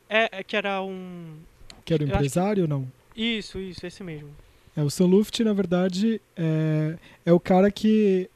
É, 0.09 0.41
é, 0.41 0.43
que 0.43 0.57
era 0.57 0.83
um. 0.83 1.37
Que 1.85 1.95
era 1.95 2.05
um 2.05 2.07
empresário 2.07 2.65
ou 2.65 2.69
não? 2.69 2.87
Isso, 3.17 3.59
isso, 3.59 3.87
esse 3.87 4.03
mesmo. 4.03 4.31
É, 4.77 4.83
o 4.83 4.91
Sam 4.91 5.07
Luft, 5.07 5.39
na 5.41 5.53
verdade, 5.53 6.21
é, 6.37 6.97
é 7.27 7.33
o 7.33 7.41
cara 7.41 7.71
que 7.71 8.31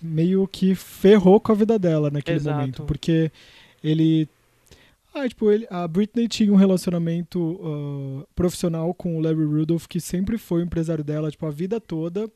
meio 0.00 0.46
que 0.46 0.74
ferrou 0.74 1.40
com 1.40 1.52
a 1.52 1.54
vida 1.54 1.78
dela 1.78 2.10
naquele 2.10 2.36
Exato. 2.36 2.58
momento. 2.58 2.82
Porque 2.84 3.30
ele. 3.82 4.28
Ah, 5.12 5.28
tipo, 5.28 5.50
ele, 5.50 5.66
a 5.68 5.88
Britney 5.88 6.28
tinha 6.28 6.52
um 6.52 6.56
relacionamento 6.56 7.40
uh, 7.40 8.26
profissional 8.34 8.94
com 8.94 9.16
o 9.16 9.20
Larry 9.20 9.44
Rudolph, 9.44 9.86
que 9.86 10.00
sempre 10.00 10.38
foi 10.38 10.60
o 10.60 10.64
empresário 10.64 11.02
dela, 11.02 11.30
tipo, 11.30 11.44
a 11.46 11.50
vida 11.50 11.80
toda. 11.80 12.30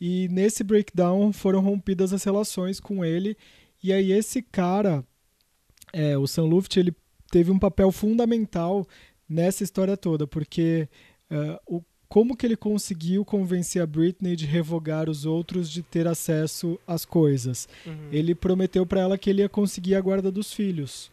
E 0.00 0.28
nesse 0.28 0.62
breakdown 0.62 1.32
foram 1.32 1.60
rompidas 1.60 2.12
as 2.12 2.22
relações 2.22 2.78
com 2.78 3.04
ele. 3.04 3.36
E 3.82 3.92
aí 3.92 4.12
esse 4.12 4.42
cara 4.42 5.04
é, 5.94 6.18
o 6.18 6.26
Sam 6.26 6.44
Luft 6.44 6.76
ele 6.76 6.92
teve 7.30 7.50
um 7.50 7.58
papel 7.58 7.90
fundamental 7.92 8.86
nessa 9.28 9.62
história 9.62 9.96
toda, 9.96 10.26
porque 10.26 10.88
uh, 11.30 11.76
o, 11.76 11.82
como 12.08 12.36
que 12.36 12.44
ele 12.44 12.56
conseguiu 12.56 13.24
convencer 13.24 13.80
a 13.80 13.86
Britney 13.86 14.36
de 14.36 14.44
revogar 14.44 15.08
os 15.08 15.24
outros 15.24 15.70
de 15.70 15.82
ter 15.82 16.06
acesso 16.06 16.78
às 16.86 17.04
coisas? 17.04 17.68
Uhum. 17.86 18.08
Ele 18.12 18.34
prometeu 18.34 18.84
para 18.84 19.00
ela 19.00 19.18
que 19.18 19.30
ele 19.30 19.42
ia 19.42 19.48
conseguir 19.48 19.94
a 19.94 20.00
guarda 20.00 20.30
dos 20.30 20.52
filhos. 20.52 21.10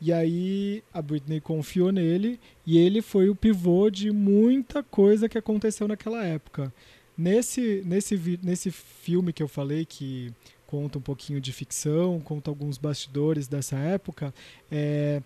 E 0.00 0.12
aí 0.12 0.82
a 0.92 1.00
Britney 1.00 1.40
confiou 1.40 1.92
nele 1.92 2.40
e 2.66 2.76
ele 2.76 3.00
foi 3.00 3.28
o 3.28 3.36
pivô 3.36 3.88
de 3.88 4.10
muita 4.10 4.82
coisa 4.82 5.28
que 5.28 5.38
aconteceu 5.38 5.86
naquela 5.86 6.24
época. 6.24 6.72
Nesse, 7.16 7.82
nesse, 7.84 8.40
nesse 8.42 8.70
filme 8.70 9.32
que 9.32 9.42
eu 9.42 9.48
falei 9.48 9.84
que 9.84 10.32
conta 10.72 10.98
um 10.98 11.02
pouquinho 11.02 11.38
de 11.38 11.52
ficção, 11.52 12.18
conta 12.18 12.50
alguns 12.50 12.78
bastidores 12.78 13.46
dessa 13.46 13.76
época, 13.76 14.32
é, 14.70 15.20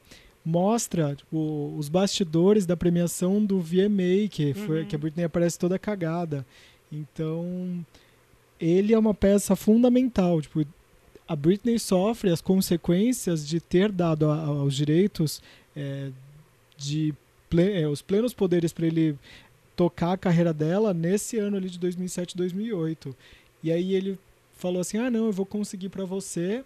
mostra 0.45 1.15
tipo, 1.15 1.73
os 1.79 1.89
bastidores 1.89 2.67
da 2.67 2.77
premiação 2.77 3.45
do 3.45 3.61
VMA, 3.61 4.27
que, 4.29 4.53
foi, 4.55 4.81
uhum. 4.81 4.89
que 4.89 4.97
a 4.97 4.99
Britney 4.99 5.25
aparece 5.25 5.57
toda 5.57 5.79
cagada. 5.79 6.45
Então, 6.91 7.87
ele 8.59 8.93
é 8.93 8.99
uma 8.99 9.15
peça 9.15 9.55
fundamental. 9.55 10.43
Tipo, 10.43 10.67
a 11.29 11.37
Britney 11.37 11.79
sofre 11.79 12.33
as 12.33 12.41
consequências 12.41 13.47
de 13.47 13.61
ter 13.61 13.93
dado 13.93 14.29
a, 14.29 14.47
aos 14.47 14.75
direitos 14.75 15.41
é, 15.77 16.11
de 16.77 17.15
ple, 17.49 17.83
é, 17.83 17.87
os 17.87 18.03
plenos 18.03 18.35
poderes 18.35 18.73
para 18.73 18.89
ele 18.89 19.17
tocar 19.77 20.15
a 20.15 20.19
carreira 20.19 20.53
dela 20.53 20.93
nesse 20.93 21.39
ano 21.39 21.57
ali 21.57 21.71
de 21.71 21.79
2007, 21.79 22.37
2008. 22.37 23.15
E 23.63 23.71
aí 23.71 23.95
ele 23.95 24.19
falou 24.67 24.81
assim: 24.81 24.99
ah, 24.99 25.11
não, 25.11 25.27
eu 25.27 25.33
vou 25.33 25.47
conseguir 25.47 25.89
para 25.89 26.05
você. 26.05 26.65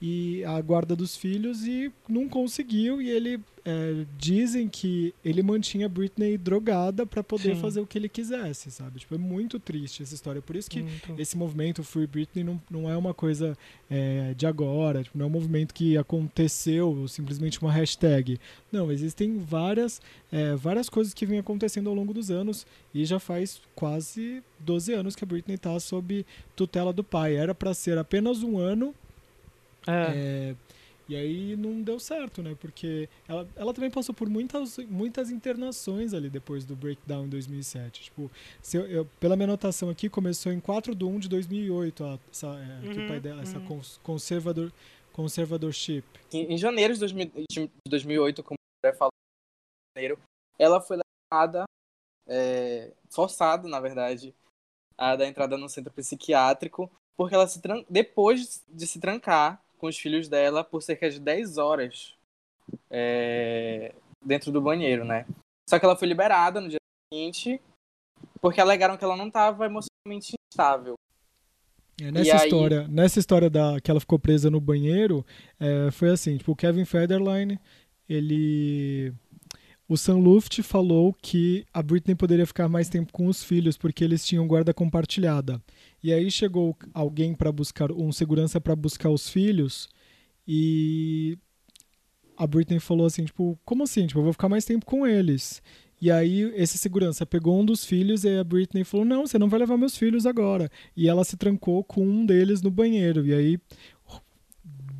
E 0.00 0.44
a 0.44 0.60
guarda 0.60 0.94
dos 0.94 1.16
filhos 1.16 1.66
e 1.66 1.90
não 2.08 2.28
conseguiu 2.28 3.00
e 3.00 3.08
ele 3.08 3.40
é, 3.68 4.06
dizem 4.16 4.68
que 4.68 5.12
ele 5.24 5.42
mantinha 5.42 5.88
Britney 5.88 6.38
drogada 6.38 7.04
para 7.04 7.24
poder 7.24 7.56
Sim. 7.56 7.60
fazer 7.60 7.80
o 7.80 7.86
que 7.86 7.98
ele 7.98 8.08
quisesse, 8.08 8.70
sabe? 8.70 9.00
Tipo, 9.00 9.16
é 9.16 9.18
muito 9.18 9.58
triste 9.58 10.04
essa 10.04 10.14
história. 10.14 10.40
Por 10.40 10.54
isso 10.54 10.70
que 10.70 10.82
muito. 10.82 11.14
esse 11.18 11.36
movimento 11.36 11.82
Free 11.82 12.06
Britney 12.06 12.44
não, 12.44 12.62
não 12.70 12.88
é 12.88 12.96
uma 12.96 13.12
coisa 13.12 13.58
é, 13.90 14.34
de 14.34 14.46
agora, 14.46 15.02
tipo, 15.02 15.18
não 15.18 15.24
é 15.24 15.28
um 15.28 15.32
movimento 15.32 15.74
que 15.74 15.98
aconteceu 15.98 17.08
simplesmente 17.08 17.60
uma 17.60 17.72
hashtag. 17.72 18.38
Não, 18.70 18.92
existem 18.92 19.36
várias, 19.38 20.00
é, 20.30 20.54
várias 20.54 20.88
coisas 20.88 21.12
que 21.12 21.26
vêm 21.26 21.40
acontecendo 21.40 21.88
ao 21.88 21.94
longo 21.96 22.14
dos 22.14 22.30
anos 22.30 22.64
e 22.94 23.04
já 23.04 23.18
faz 23.18 23.60
quase 23.74 24.44
12 24.60 24.92
anos 24.92 25.16
que 25.16 25.24
a 25.24 25.26
Britney 25.26 25.56
está 25.56 25.78
sob 25.80 26.24
tutela 26.54 26.92
do 26.92 27.02
pai. 27.02 27.34
Era 27.34 27.52
para 27.52 27.74
ser 27.74 27.98
apenas 27.98 28.44
um 28.44 28.58
ano 28.58 28.94
é. 29.86 30.52
é. 30.52 30.56
e 31.08 31.16
aí 31.16 31.56
não 31.56 31.82
deu 31.82 31.98
certo, 31.98 32.42
né? 32.42 32.56
Porque 32.60 33.08
ela, 33.28 33.48
ela 33.56 33.72
também 33.72 33.90
passou 33.90 34.14
por 34.14 34.28
muitas, 34.28 34.78
muitas 34.78 35.30
internações 35.30 36.12
ali 36.12 36.28
depois 36.28 36.64
do 36.64 36.74
breakdown 36.74 37.26
em 37.26 37.28
2007. 37.28 38.04
Tipo, 38.04 38.30
se 38.60 38.76
eu, 38.76 38.86
eu, 38.86 39.04
pela 39.20 39.36
minha 39.36 39.46
anotação 39.46 39.88
aqui, 39.88 40.08
começou 40.08 40.52
em 40.52 40.60
4 40.60 40.94
de 40.94 41.04
1 41.04 41.18
de 41.20 41.28
2008, 41.28 42.04
a, 42.04 42.18
essa, 42.30 42.46
é, 42.46 42.86
uhum, 42.86 43.04
o 43.04 43.08
pai 43.08 43.20
dela, 43.20 43.36
uhum. 43.36 43.42
essa 43.42 43.60
conservador, 44.02 44.72
conservadorship. 45.12 46.04
Em, 46.32 46.54
em 46.54 46.58
janeiro 46.58 46.94
de, 46.94 47.00
2000, 47.00 47.30
de 47.50 47.70
2008, 47.88 48.42
como 48.42 48.56
o 48.84 48.92
falou, 48.94 49.10
ela 50.58 50.80
foi 50.80 50.98
levada, 51.32 51.64
é, 52.28 52.92
forçada, 53.10 53.68
na 53.68 53.80
verdade, 53.80 54.34
a 54.96 55.16
dar 55.16 55.26
entrada 55.26 55.56
no 55.56 55.68
centro 55.68 55.92
psiquiátrico, 55.92 56.90
porque 57.16 57.34
ela 57.34 57.46
se 57.46 57.60
depois 57.88 58.64
de 58.68 58.86
se 58.86 59.00
trancar 59.00 59.62
com 59.78 59.86
os 59.86 59.98
filhos 59.98 60.28
dela 60.28 60.64
por 60.64 60.82
cerca 60.82 61.10
de 61.10 61.20
10 61.20 61.58
horas 61.58 62.14
é, 62.90 63.94
dentro 64.24 64.50
do 64.50 64.60
banheiro, 64.60 65.04
né? 65.04 65.26
Só 65.68 65.78
que 65.78 65.84
ela 65.84 65.96
foi 65.96 66.08
liberada 66.08 66.60
no 66.60 66.68
dia 66.68 66.78
seguinte 67.12 67.60
porque 68.40 68.60
alegaram 68.60 68.96
que 68.96 69.04
ela 69.04 69.16
não 69.16 69.28
estava 69.28 69.66
emocionalmente 69.66 70.34
instável. 70.52 70.94
É, 72.00 72.10
nessa 72.10 72.44
história, 72.44 72.88
nessa 72.88 73.18
história 73.18 73.48
da 73.48 73.80
que 73.80 73.90
ela 73.90 74.00
ficou 74.00 74.18
presa 74.18 74.50
no 74.50 74.60
banheiro, 74.60 75.24
é, 75.58 75.90
foi 75.90 76.10
assim, 76.10 76.36
tipo, 76.36 76.52
o 76.52 76.56
Kevin 76.56 76.84
Federline, 76.84 77.58
ele 78.08 79.14
o 79.88 79.96
Sam 79.96 80.18
Luft 80.18 80.62
falou 80.62 81.14
que 81.22 81.64
a 81.72 81.82
Britney 81.82 82.14
poderia 82.14 82.46
ficar 82.46 82.68
mais 82.68 82.88
tempo 82.88 83.12
com 83.12 83.28
os 83.28 83.42
filhos 83.42 83.76
porque 83.76 84.02
eles 84.02 84.24
tinham 84.26 84.46
guarda 84.46 84.74
compartilhada. 84.74 85.62
E 86.06 86.12
aí 86.12 86.30
chegou 86.30 86.76
alguém 86.94 87.34
para 87.34 87.50
buscar, 87.50 87.90
um 87.90 88.12
segurança 88.12 88.60
para 88.60 88.76
buscar 88.76 89.10
os 89.10 89.28
filhos 89.28 89.88
e 90.46 91.36
a 92.36 92.46
Britney 92.46 92.78
falou 92.78 93.06
assim, 93.08 93.24
tipo, 93.24 93.58
como 93.64 93.82
assim? 93.82 94.06
Tipo, 94.06 94.20
eu 94.20 94.22
vou 94.22 94.32
ficar 94.32 94.48
mais 94.48 94.64
tempo 94.64 94.86
com 94.86 95.04
eles. 95.04 95.60
E 96.00 96.08
aí 96.08 96.42
esse 96.54 96.78
segurança 96.78 97.26
pegou 97.26 97.60
um 97.60 97.64
dos 97.64 97.84
filhos 97.84 98.22
e 98.22 98.38
a 98.38 98.44
Britney 98.44 98.84
falou: 98.84 99.04
"Não, 99.04 99.26
você 99.26 99.36
não 99.36 99.48
vai 99.48 99.58
levar 99.58 99.76
meus 99.76 99.96
filhos 99.96 100.26
agora". 100.26 100.70
E 100.96 101.08
ela 101.08 101.24
se 101.24 101.36
trancou 101.36 101.82
com 101.82 102.06
um 102.06 102.24
deles 102.24 102.62
no 102.62 102.70
banheiro. 102.70 103.26
E 103.26 103.34
aí 103.34 103.58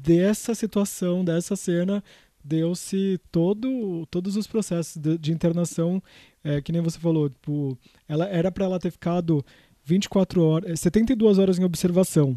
dessa 0.02 0.56
situação, 0.56 1.24
dessa 1.24 1.54
cena, 1.54 2.02
deu-se 2.46 3.20
todo, 3.30 4.06
todos 4.10 4.36
os 4.36 4.46
processos 4.46 4.96
de, 4.96 5.18
de 5.18 5.32
internação, 5.32 6.02
é, 6.44 6.60
que 6.60 6.70
nem 6.72 6.80
você 6.80 6.98
falou, 6.98 7.28
tipo, 7.28 7.76
ela 8.08 8.26
era 8.26 8.52
para 8.52 8.64
ela 8.64 8.78
ter 8.78 8.92
ficado 8.92 9.44
24 9.87 10.42
horas, 10.42 10.81
72 10.81 11.38
horas 11.38 11.59
em 11.59 11.64
observação. 11.64 12.37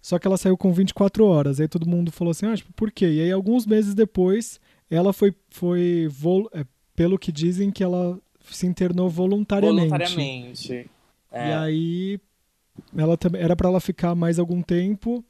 Só 0.00 0.18
que 0.18 0.26
ela 0.26 0.38
saiu 0.38 0.56
com 0.56 0.72
24 0.72 1.26
horas. 1.26 1.60
Aí 1.60 1.68
todo 1.68 1.88
mundo 1.88 2.10
falou 2.10 2.30
assim: 2.30 2.46
"Ah, 2.46 2.56
tipo, 2.56 2.72
por 2.72 2.90
quê?". 2.90 3.06
E 3.06 3.20
aí 3.20 3.30
alguns 3.30 3.66
meses 3.66 3.94
depois, 3.94 4.58
ela 4.90 5.12
foi 5.12 5.34
foi 5.50 6.08
é, 6.54 6.64
pelo 6.96 7.18
que 7.18 7.30
dizem 7.30 7.70
que 7.70 7.84
ela 7.84 8.18
se 8.50 8.66
internou 8.66 9.10
voluntariamente. 9.10 9.88
Voluntariamente. 9.88 10.90
É. 11.30 11.48
E 11.48 11.52
aí 11.52 12.20
ela 12.96 13.16
era 13.38 13.54
para 13.54 13.68
ela 13.68 13.80
ficar 13.80 14.14
mais 14.14 14.38
algum 14.38 14.62
tempo 14.62 15.22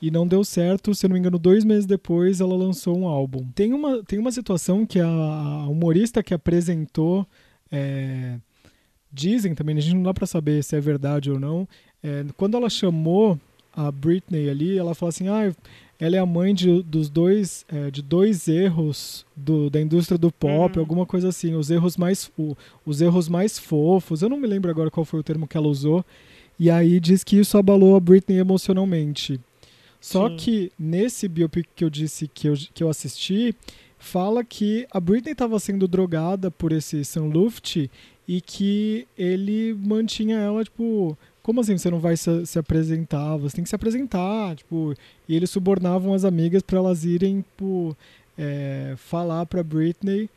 e 0.00 0.10
não 0.10 0.26
deu 0.26 0.42
certo. 0.42 0.94
Se 0.94 1.04
eu 1.04 1.08
não 1.10 1.14
me 1.14 1.20
engano, 1.20 1.38
dois 1.38 1.64
meses 1.64 1.84
depois 1.84 2.40
ela 2.40 2.56
lançou 2.56 2.96
um 2.96 3.06
álbum. 3.06 3.46
Tem 3.54 3.74
uma, 3.74 4.02
tem 4.04 4.18
uma 4.18 4.32
situação 4.32 4.86
que 4.86 4.98
a 4.98 5.66
humorista 5.68 6.22
que 6.22 6.32
apresentou. 6.32 7.26
É, 7.70 8.38
dizem 9.14 9.54
também, 9.54 9.76
a 9.78 9.80
gente 9.80 9.94
não 9.94 10.02
dá 10.02 10.12
para 10.12 10.26
saber 10.26 10.62
se 10.64 10.76
é 10.76 10.80
verdade 10.80 11.30
ou 11.30 11.38
não. 11.38 11.68
É, 12.02 12.24
quando 12.36 12.56
ela 12.56 12.68
chamou 12.68 13.38
a 13.72 13.90
Britney 13.90 14.50
ali, 14.50 14.76
ela 14.76 14.94
falou 14.94 15.08
assim: 15.08 15.28
ah, 15.28 15.54
ela 15.98 16.16
é 16.16 16.18
a 16.18 16.26
mãe 16.26 16.54
de, 16.54 16.82
dos 16.82 17.08
dois, 17.08 17.64
é, 17.68 17.90
de 17.90 18.02
dois 18.02 18.48
erros 18.48 19.24
do, 19.34 19.70
da 19.70 19.80
indústria 19.80 20.18
do 20.18 20.30
pop, 20.30 20.76
uhum. 20.76 20.82
alguma 20.82 21.06
coisa 21.06 21.28
assim, 21.28 21.54
os 21.54 21.70
erros 21.70 21.96
mais 21.96 22.30
o, 22.36 22.56
os 22.84 23.00
erros 23.00 23.28
mais 23.28 23.58
fofos. 23.58 24.22
Eu 24.22 24.28
não 24.28 24.36
me 24.36 24.46
lembro 24.46 24.70
agora 24.70 24.90
qual 24.90 25.04
foi 25.04 25.20
o 25.20 25.24
termo 25.24 25.46
que 25.46 25.56
ela 25.56 25.68
usou. 25.68 26.04
E 26.58 26.70
aí 26.70 27.00
diz 27.00 27.24
que 27.24 27.36
isso 27.36 27.58
abalou 27.58 27.96
a 27.96 28.00
Britney 28.00 28.38
emocionalmente. 28.38 29.40
Só 30.00 30.28
Sim. 30.28 30.36
que 30.36 30.72
nesse 30.78 31.26
biopic 31.26 31.66
que 31.74 31.84
eu 31.84 31.90
disse 31.90 32.28
que 32.28 32.48
eu, 32.48 32.54
que 32.74 32.84
eu 32.84 32.90
assisti, 32.90 33.54
fala 33.98 34.44
que 34.44 34.86
a 34.90 35.00
Britney 35.00 35.32
estava 35.32 35.58
sendo 35.58 35.88
drogada 35.88 36.50
por 36.50 36.72
esse 36.72 37.04
Sam 37.04 37.24
Luft 37.24 37.88
e 38.26 38.40
que 38.40 39.06
ele 39.16 39.74
mantinha 39.74 40.38
ela, 40.38 40.64
tipo, 40.64 41.16
como 41.42 41.60
assim 41.60 41.76
você 41.76 41.90
não 41.90 42.00
vai 42.00 42.16
se, 42.16 42.46
se 42.46 42.58
apresentar? 42.58 43.36
Você 43.36 43.56
tem 43.56 43.62
que 43.62 43.68
se 43.68 43.76
apresentar, 43.76 44.56
tipo, 44.56 44.94
e 45.28 45.36
eles 45.36 45.50
subornavam 45.50 46.14
as 46.14 46.24
amigas 46.24 46.62
para 46.62 46.78
elas 46.78 47.04
irem, 47.04 47.42
tipo, 47.42 47.96
é, 48.38 48.94
falar 48.96 49.46
para 49.46 49.62
Britney 49.62 50.28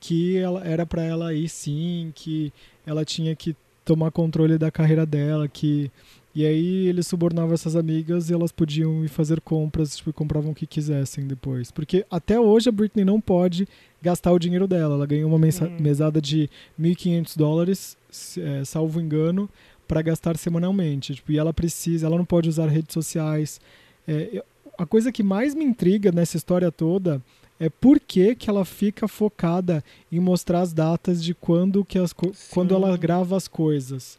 que 0.00 0.36
ela, 0.36 0.62
era 0.66 0.84
para 0.84 1.02
ela 1.02 1.32
ir 1.32 1.48
sim, 1.48 2.12
que 2.14 2.52
ela 2.86 3.04
tinha 3.04 3.34
que 3.34 3.56
tomar 3.84 4.10
controle 4.10 4.58
da 4.58 4.70
carreira 4.70 5.06
dela, 5.06 5.48
que 5.48 5.90
e 6.34 6.44
aí 6.44 6.88
eles 6.88 7.06
subornavam 7.06 7.54
essas 7.54 7.76
amigas 7.76 8.28
e 8.28 8.34
elas 8.34 8.50
podiam 8.50 9.04
ir 9.04 9.08
fazer 9.08 9.40
compras, 9.40 9.96
tipo, 9.96 10.12
compravam 10.12 10.50
o 10.50 10.54
que 10.54 10.66
quisessem 10.66 11.26
depois. 11.28 11.70
Porque 11.70 12.04
até 12.10 12.40
hoje 12.40 12.68
a 12.68 12.72
Britney 12.72 13.04
não 13.04 13.20
pode 13.20 13.68
gastar 14.02 14.32
o 14.32 14.38
dinheiro 14.38 14.66
dela. 14.66 14.96
Ela 14.96 15.06
ganhou 15.06 15.28
uma 15.28 15.36
hum. 15.36 15.76
mesada 15.78 16.20
de 16.20 16.50
1.500 16.80 17.36
dólares, 17.36 17.96
é, 18.38 18.64
salvo 18.64 19.00
engano, 19.00 19.48
para 19.86 20.02
gastar 20.02 20.36
semanalmente. 20.36 21.14
Tipo, 21.14 21.30
e 21.30 21.38
ela 21.38 21.54
precisa, 21.54 22.06
ela 22.06 22.18
não 22.18 22.24
pode 22.24 22.48
usar 22.48 22.66
redes 22.66 22.92
sociais. 22.92 23.60
É, 24.08 24.42
a 24.76 24.84
coisa 24.84 25.12
que 25.12 25.22
mais 25.22 25.54
me 25.54 25.64
intriga 25.64 26.10
nessa 26.10 26.36
história 26.36 26.72
toda 26.72 27.22
é 27.60 27.68
por 27.68 28.00
que, 28.00 28.34
que 28.34 28.50
ela 28.50 28.64
fica 28.64 29.06
focada 29.06 29.84
em 30.10 30.18
mostrar 30.18 30.62
as 30.62 30.72
datas 30.72 31.22
de 31.22 31.32
quando, 31.32 31.84
que 31.84 31.96
as, 31.96 32.12
quando 32.50 32.74
ela 32.74 32.96
grava 32.96 33.36
as 33.36 33.46
coisas. 33.46 34.18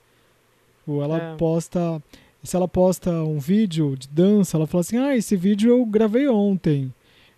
Tipo, 0.85 1.01
ela 1.01 1.17
é. 1.17 1.35
posta. 1.35 2.01
Se 2.43 2.55
ela 2.55 2.67
posta 2.67 3.09
um 3.11 3.39
vídeo 3.39 3.97
de 3.97 4.07
dança, 4.07 4.55
ela 4.55 4.67
fala 4.67 4.81
assim: 4.81 4.97
Ah, 4.97 5.17
esse 5.17 5.35
vídeo 5.35 5.71
eu 5.71 5.83
gravei 5.83 6.27
ontem. 6.27 6.93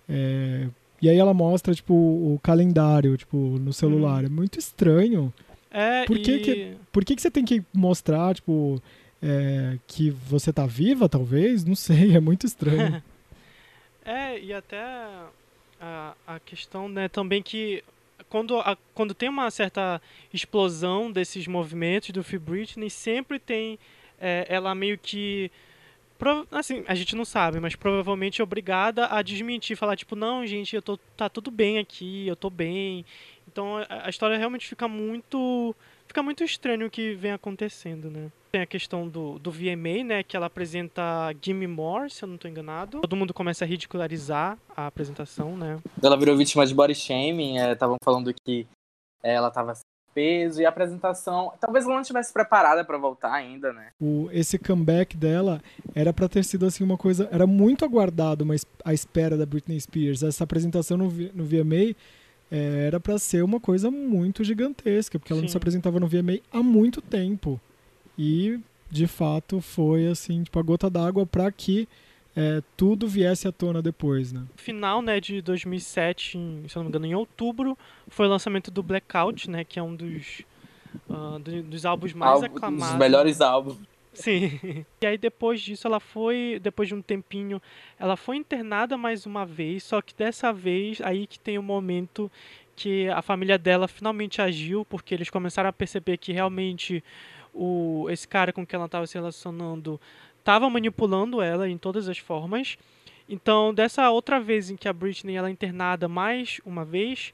É, 0.10 0.68
e 1.02 1.10
aí 1.10 1.18
ela 1.18 1.34
mostra, 1.34 1.74
tipo, 1.74 1.94
o 1.94 2.38
calendário, 2.44 3.16
tipo, 3.16 3.38
no 3.38 3.72
celular. 3.72 4.24
Hum. 4.24 4.26
É 4.26 4.30
muito 4.30 4.60
estranho. 4.60 5.34
É, 5.72 6.04
por 6.06 6.20
que, 6.20 6.32
e... 6.32 6.40
que, 6.42 6.78
por 6.92 7.06
que, 7.06 7.16
que 7.16 7.22
você 7.22 7.32
tem 7.32 7.46
que 7.46 7.64
mostrar, 7.74 8.36
tipo, 8.36 8.82
é, 9.22 9.78
que 9.88 10.10
você 10.10 10.52
tá 10.52 10.66
viva, 10.66 11.08
talvez? 11.08 11.64
Não 11.64 11.76
sei, 11.76 12.16
é 12.18 12.20
muito 12.20 12.46
estranho. 12.46 13.02
é, 14.04 14.38
e 14.40 14.52
até 14.52 14.84
a, 15.80 16.14
a 16.28 16.40
questão, 16.40 16.90
né, 16.90 17.08
também 17.08 17.42
que 17.42 17.82
quando, 18.30 18.60
a, 18.60 18.78
quando 18.94 19.14
tem 19.14 19.30
uma 19.30 19.50
certa 19.52 20.02
explosão 20.34 21.12
desses 21.12 21.48
movimentos 21.48 22.12
do 22.12 22.24
Free 22.24 22.40
Britney, 22.40 22.90
sempre 22.90 23.40
tem 23.40 23.80
é, 24.20 24.46
ela 24.50 24.74
meio 24.76 24.98
que 24.98 25.52
assim, 26.52 26.84
a 26.88 26.96
gente 26.96 27.16
não 27.16 27.24
sabe, 27.24 27.60
mas 27.60 27.76
provavelmente 27.76 28.42
obrigada 28.42 29.08
a 29.08 29.22
desmentir, 29.22 29.78
falar 29.78 29.96
tipo, 29.96 30.16
não, 30.16 30.46
gente, 30.48 30.76
eu 30.76 30.82
tô 30.82 30.98
tá 31.16 31.30
tudo 31.30 31.52
bem 31.52 31.78
aqui, 31.78 32.28
eu 32.28 32.36
tô 32.36 32.50
bem. 32.50 33.06
Então 33.48 33.78
a, 33.78 34.08
a 34.08 34.10
história 34.10 34.38
realmente 34.38 34.68
fica 34.68 34.88
muito 34.88 35.76
fica 36.08 36.24
muito 36.24 36.44
estranho 36.44 36.88
o 36.88 36.90
que 36.90 37.14
vem 37.14 37.32
acontecendo, 37.32 38.10
né? 38.10 38.32
Tem 38.52 38.62
a 38.62 38.66
questão 38.66 39.08
do, 39.08 39.38
do 39.40 39.52
VMA, 39.52 40.04
né? 40.06 40.24
Que 40.24 40.38
ela 40.38 40.46
apresenta 40.46 41.34
Gimme 41.42 41.68
More, 41.68 42.10
se 42.10 42.24
eu 42.24 42.28
não 42.28 42.36
estou 42.36 42.50
enganado. 42.50 43.02
Todo 43.02 43.16
mundo 43.16 43.34
começa 43.34 43.66
a 43.66 43.68
ridicularizar 43.68 44.58
a 44.76 44.88
apresentação, 44.88 45.58
né? 45.58 45.80
Ela 46.02 46.18
virou 46.18 46.36
vítima 46.38 46.66
de 46.66 46.74
body 46.74 46.96
shaming. 46.96 47.58
Estavam 47.58 47.96
é, 47.96 48.04
falando 48.04 48.34
que 48.34 48.68
ela 49.24 49.50
estava 49.50 49.74
peso 50.18 50.60
e 50.60 50.66
a 50.66 50.70
apresentação. 50.70 51.54
Talvez 51.60 51.86
ela 51.86 51.94
não 51.94 52.02
estivesse 52.02 52.34
preparada 52.34 52.84
para 52.84 52.98
voltar 52.98 53.32
ainda, 53.32 53.72
né? 53.72 53.90
O, 54.02 54.28
esse 54.32 54.58
comeback 54.58 55.16
dela 55.16 55.62
era 55.94 56.12
para 56.12 56.28
ter 56.28 56.44
sido 56.44 56.66
assim 56.66 56.84
uma 56.84 56.98
coisa. 56.98 57.30
Era 57.32 57.46
muito 57.46 57.86
aguardado 57.86 58.44
mas 58.44 58.66
a 58.84 58.94
espera 58.96 59.38
da 59.38 59.46
Britney 59.46 59.80
Spears. 59.80 60.24
Essa 60.24 60.44
apresentação 60.44 60.98
no, 60.98 61.06
no 61.06 61.46
VMA 61.46 61.96
é, 62.50 62.88
era 62.88 63.00
para 63.00 63.20
ser 63.20 63.44
uma 63.44 63.60
coisa 63.60 63.92
muito 63.92 64.44
gigantesca, 64.44 65.20
porque 65.20 65.32
ela 65.32 65.42
Sim. 65.42 65.46
não 65.46 65.52
se 65.52 65.58
apresentava 65.58 66.00
no 66.00 66.08
VMA 66.08 66.40
há 66.52 66.64
muito 66.64 67.00
tempo. 67.00 67.62
E, 68.18 68.60
de 68.90 69.08
fato, 69.08 69.62
foi 69.62 70.08
assim, 70.08 70.44
tipo, 70.44 70.60
a 70.60 70.64
gota 70.64 70.90
d'água 70.90 71.26
para 71.26 71.52
que 71.52 71.88
é, 72.36 72.62
tudo 72.76 73.08
viesse 73.08 73.48
à 73.48 73.52
tona 73.52 73.82
depois, 73.82 74.32
né? 74.32 74.44
Final, 74.56 75.02
né, 75.02 75.20
de 75.20 75.42
2007, 75.42 76.38
em, 76.38 76.68
se 76.68 76.76
eu 76.76 76.82
não 76.82 76.86
me 76.86 76.90
engano, 76.90 77.06
em 77.08 77.16
outubro, 77.16 77.76
foi 78.08 78.28
o 78.28 78.30
lançamento 78.30 78.70
do 78.70 78.84
Blackout, 78.84 79.50
né, 79.50 79.64
que 79.64 79.80
é 79.80 79.84
um 79.84 79.96
dos, 79.96 80.44
uh, 81.10 81.40
do, 81.40 81.64
dos 81.64 81.84
álbuns 81.84 82.14
mais 82.14 82.44
Álbum, 82.44 82.46
aclamados. 82.46 82.90
Dos 82.90 83.00
melhores 83.00 83.42
álbuns. 83.42 83.78
Sim. 84.14 84.86
E 85.02 85.06
aí 85.06 85.18
depois 85.18 85.62
disso 85.62 85.88
ela 85.88 86.00
foi, 86.00 86.60
depois 86.62 86.88
de 86.88 86.96
um 86.96 87.02
tempinho, 87.02 87.62
ela 88.00 88.16
foi 88.16 88.38
internada 88.38 88.98
mais 88.98 89.26
uma 89.26 89.46
vez, 89.46 89.84
só 89.84 90.02
que 90.02 90.14
dessa 90.14 90.52
vez 90.52 91.02
aí 91.02 91.28
que 91.28 91.40
tem 91.40 91.58
o 91.58 91.62
um 91.62 91.64
momento 91.64 92.32
que 92.76 93.08
a 93.10 93.24
família 93.24 93.58
dela 93.58 93.88
finalmente 93.88 94.40
agiu, 94.40 94.86
porque 94.86 95.14
eles 95.14 95.30
começaram 95.32 95.70
a 95.70 95.74
perceber 95.74 96.18
que 96.18 96.32
realmente 96.32 97.04
o 97.54 98.08
esse 98.10 98.28
cara 98.28 98.54
com 98.54 98.66
quem 98.66 98.78
ela 98.78 98.86
estava 98.86 99.08
se 99.08 99.16
relacionando 99.16 100.00
estava 100.40 100.70
manipulando 100.70 101.42
ela 101.42 101.68
em 101.68 101.78
todas 101.78 102.08
as 102.08 102.18
formas. 102.18 102.78
Então, 103.28 103.74
dessa 103.74 104.10
outra 104.10 104.40
vez 104.40 104.70
em 104.70 104.78
que 104.78 104.88
a 104.88 104.94
Britney 104.94 105.36
ela 105.36 105.50
é 105.50 105.52
internada 105.52 106.08
mais 106.08 106.62
uma 106.66 106.86
vez, 106.86 107.34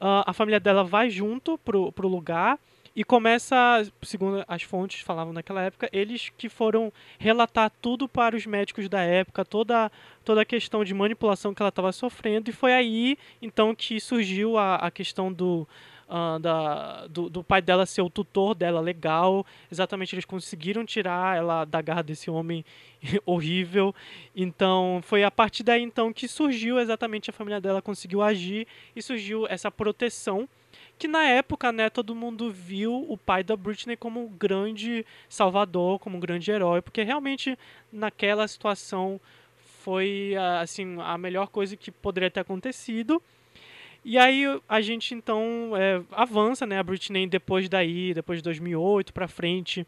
uh, 0.00 0.24
a 0.26 0.32
família 0.32 0.58
dela 0.58 0.82
vai 0.82 1.10
junto 1.10 1.58
pro, 1.58 1.92
pro 1.92 2.08
lugar 2.08 2.58
e 2.96 3.02
começa, 3.02 3.82
segundo 4.02 4.44
as 4.46 4.62
fontes 4.62 5.00
falavam 5.00 5.32
naquela 5.32 5.60
época, 5.62 5.88
eles 5.92 6.30
que 6.38 6.48
foram 6.48 6.92
relatar 7.18 7.70
tudo 7.82 8.08
para 8.08 8.36
os 8.36 8.46
médicos 8.46 8.88
da 8.88 9.02
época, 9.02 9.44
toda, 9.44 9.90
toda 10.24 10.42
a 10.42 10.44
questão 10.44 10.84
de 10.84 10.94
manipulação 10.94 11.52
que 11.52 11.60
ela 11.60 11.70
estava 11.70 11.90
sofrendo. 11.90 12.48
E 12.48 12.52
foi 12.52 12.72
aí, 12.72 13.18
então, 13.42 13.74
que 13.74 13.98
surgiu 13.98 14.56
a, 14.56 14.76
a 14.76 14.90
questão 14.92 15.32
do, 15.32 15.66
Uh, 16.14 16.38
da, 16.38 17.08
do, 17.08 17.28
do, 17.28 17.42
pai 17.42 17.60
dela 17.60 17.84
ser 17.84 18.00
o 18.00 18.08
tutor 18.08 18.54
dela 18.54 18.80
legal. 18.80 19.44
Exatamente, 19.68 20.14
eles 20.14 20.24
conseguiram 20.24 20.86
tirar 20.86 21.36
ela 21.36 21.64
da 21.64 21.82
garra 21.82 22.02
desse 22.02 22.30
homem 22.30 22.64
horrível. 23.26 23.92
Então, 24.36 25.00
foi 25.02 25.24
a 25.24 25.30
partir 25.30 25.64
daí 25.64 25.82
então 25.82 26.12
que 26.12 26.28
surgiu 26.28 26.78
exatamente 26.78 27.30
a 27.30 27.32
família 27.32 27.60
dela 27.60 27.82
conseguiu 27.82 28.22
agir 28.22 28.64
e 28.94 29.02
surgiu 29.02 29.44
essa 29.48 29.72
proteção 29.72 30.48
que 30.98 31.08
na 31.08 31.24
época, 31.24 31.72
né, 31.72 31.90
todo 31.90 32.14
mundo 32.14 32.48
viu 32.50 33.04
o 33.08 33.18
pai 33.18 33.42
da 33.42 33.56
Britney 33.56 33.96
como 33.96 34.24
um 34.24 34.28
grande 34.28 35.04
salvador, 35.28 35.98
como 35.98 36.16
um 36.16 36.20
grande 36.20 36.48
herói, 36.50 36.80
porque 36.80 37.02
realmente 37.02 37.58
naquela 37.92 38.46
situação 38.46 39.20
foi 39.82 40.34
assim 40.60 40.96
a 41.00 41.18
melhor 41.18 41.48
coisa 41.48 41.76
que 41.76 41.90
poderia 41.90 42.30
ter 42.30 42.40
acontecido. 42.40 43.20
E 44.04 44.18
aí 44.18 44.44
a 44.68 44.82
gente 44.82 45.14
então 45.14 45.72
é, 45.74 46.02
avança, 46.12 46.66
né, 46.66 46.78
a 46.78 46.82
Britney 46.82 47.26
depois 47.26 47.68
daí, 47.70 48.12
depois 48.12 48.40
de 48.40 48.42
2008 48.42 49.14
para 49.14 49.26
frente, 49.26 49.86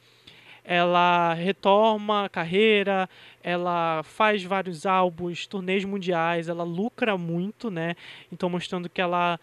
ela 0.65 1.35
retoma 1.35 2.25
a 2.25 2.29
carreira, 2.29 3.09
ela 3.43 4.03
faz 4.03 4.43
vários 4.43 4.87
álbuns, 4.87 5.47
turnês 5.47 5.85
mundiais, 5.85 6.49
ela 6.49 6.65
lucra 6.65 7.17
muito, 7.19 7.71
né? 7.71 7.95
Então 8.33 8.49
mostrando 8.49 8.89
que 8.89 9.03
ela 9.03 9.39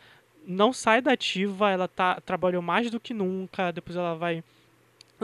não 0.45 0.73
sai 0.73 1.01
da 1.01 1.13
ativa, 1.13 1.69
ela 1.69 1.87
tá, 1.87 2.19
trabalhou 2.21 2.61
mais 2.61 2.89
do 2.89 2.99
que 2.99 3.13
nunca, 3.13 3.71
depois 3.71 3.95
ela 3.95 4.15
vai 4.15 4.43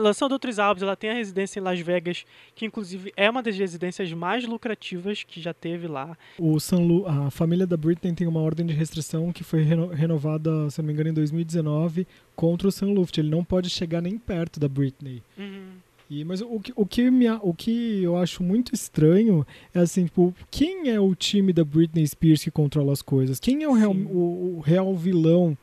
lançando 0.00 0.32
outros 0.32 0.58
álbuns, 0.58 0.82
ela 0.82 0.96
tem 0.96 1.10
a 1.10 1.14
residência 1.14 1.60
em 1.60 1.62
Las 1.62 1.78
Vegas, 1.80 2.24
que 2.54 2.66
inclusive 2.66 3.12
é 3.16 3.28
uma 3.28 3.42
das 3.42 3.56
residências 3.56 4.12
mais 4.12 4.46
lucrativas 4.46 5.22
que 5.22 5.40
já 5.40 5.54
teve 5.54 5.86
lá. 5.86 6.16
O 6.38 6.56
Lu, 6.72 7.06
a 7.06 7.30
família 7.30 7.66
da 7.66 7.76
Britney 7.76 8.14
tem 8.14 8.26
uma 8.26 8.40
ordem 8.40 8.66
de 8.66 8.74
restrição 8.74 9.32
que 9.32 9.44
foi 9.44 9.62
reno, 9.62 9.88
renovada, 9.88 10.70
se 10.70 10.80
não 10.80 10.86
me 10.86 10.92
engano, 10.92 11.10
em 11.10 11.14
2019 11.14 12.06
contra 12.34 12.68
o 12.68 12.72
Sunluft. 12.72 13.18
Ele 13.18 13.30
não 13.30 13.44
pode 13.44 13.68
chegar 13.68 14.00
nem 14.00 14.18
perto 14.18 14.58
da 14.58 14.68
Britney. 14.68 15.22
Uhum. 15.38 15.72
E, 16.10 16.24
mas 16.24 16.40
o, 16.40 16.60
o, 16.74 16.84
que 16.84 17.08
me, 17.08 17.30
o 17.30 17.54
que 17.54 18.02
eu 18.02 18.16
acho 18.16 18.42
muito 18.42 18.74
estranho 18.74 19.46
é 19.72 19.78
assim, 19.78 20.06
tipo, 20.06 20.34
quem 20.50 20.90
é 20.90 20.98
o 20.98 21.14
time 21.14 21.52
da 21.52 21.64
Britney 21.64 22.04
Spears 22.04 22.42
que 22.42 22.50
controla 22.50 22.92
as 22.92 23.00
coisas? 23.00 23.38
Quem 23.38 23.62
é 23.62 23.68
o 23.68 23.74
real, 23.74 23.92
o, 23.92 24.56
o, 24.56 24.60
real 24.60 24.92
vilão 24.96 25.56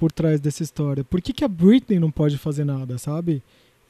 por 0.00 0.10
trás 0.10 0.40
dessa 0.40 0.64
história? 0.64 1.04
Por 1.04 1.22
que, 1.22 1.32
que 1.32 1.44
a 1.44 1.48
Britney 1.48 2.00
não 2.00 2.10
pode 2.10 2.36
fazer 2.36 2.64
nada, 2.64 2.98
sabe? 2.98 3.40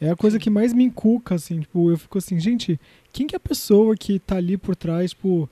É 0.07 0.11
a 0.11 0.17
coisa 0.17 0.39
que 0.39 0.51
mais 0.51 0.73
me 0.73 0.85
encuca, 0.85 1.37
assim, 1.37 1.61
tipo, 1.61 1.91
eu 1.91 1.97
fico 1.97 2.19
assim, 2.19 2.39
gente, 2.39 2.79
quem 3.13 3.27
que 3.27 3.35
é 3.35 3.39
a 3.39 3.41
pessoa 3.41 3.97
que 3.97 4.19
tá 4.19 4.37
ali 4.37 4.57
por 4.57 4.75
trás, 4.75 5.11
tipo, 5.11 5.49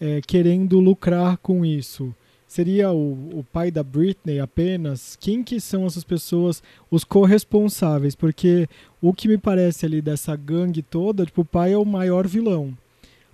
é, 0.00 0.20
querendo 0.20 0.78
lucrar 0.78 1.38
com 1.38 1.64
isso? 1.64 2.14
seria 2.54 2.92
o, 2.92 3.40
o 3.40 3.44
pai 3.52 3.68
da 3.68 3.82
Britney 3.82 4.38
apenas? 4.38 5.16
Quem 5.16 5.42
que 5.42 5.58
são 5.58 5.86
essas 5.86 6.04
pessoas, 6.04 6.62
os 6.88 7.02
corresponsáveis? 7.02 8.14
Porque 8.14 8.68
o 9.02 9.12
que 9.12 9.26
me 9.26 9.36
parece 9.36 9.84
ali 9.84 10.00
dessa 10.00 10.36
gangue 10.36 10.80
toda, 10.80 11.26
tipo, 11.26 11.40
o 11.40 11.44
pai 11.44 11.72
é 11.72 11.78
o 11.78 11.84
maior 11.84 12.28
vilão. 12.28 12.76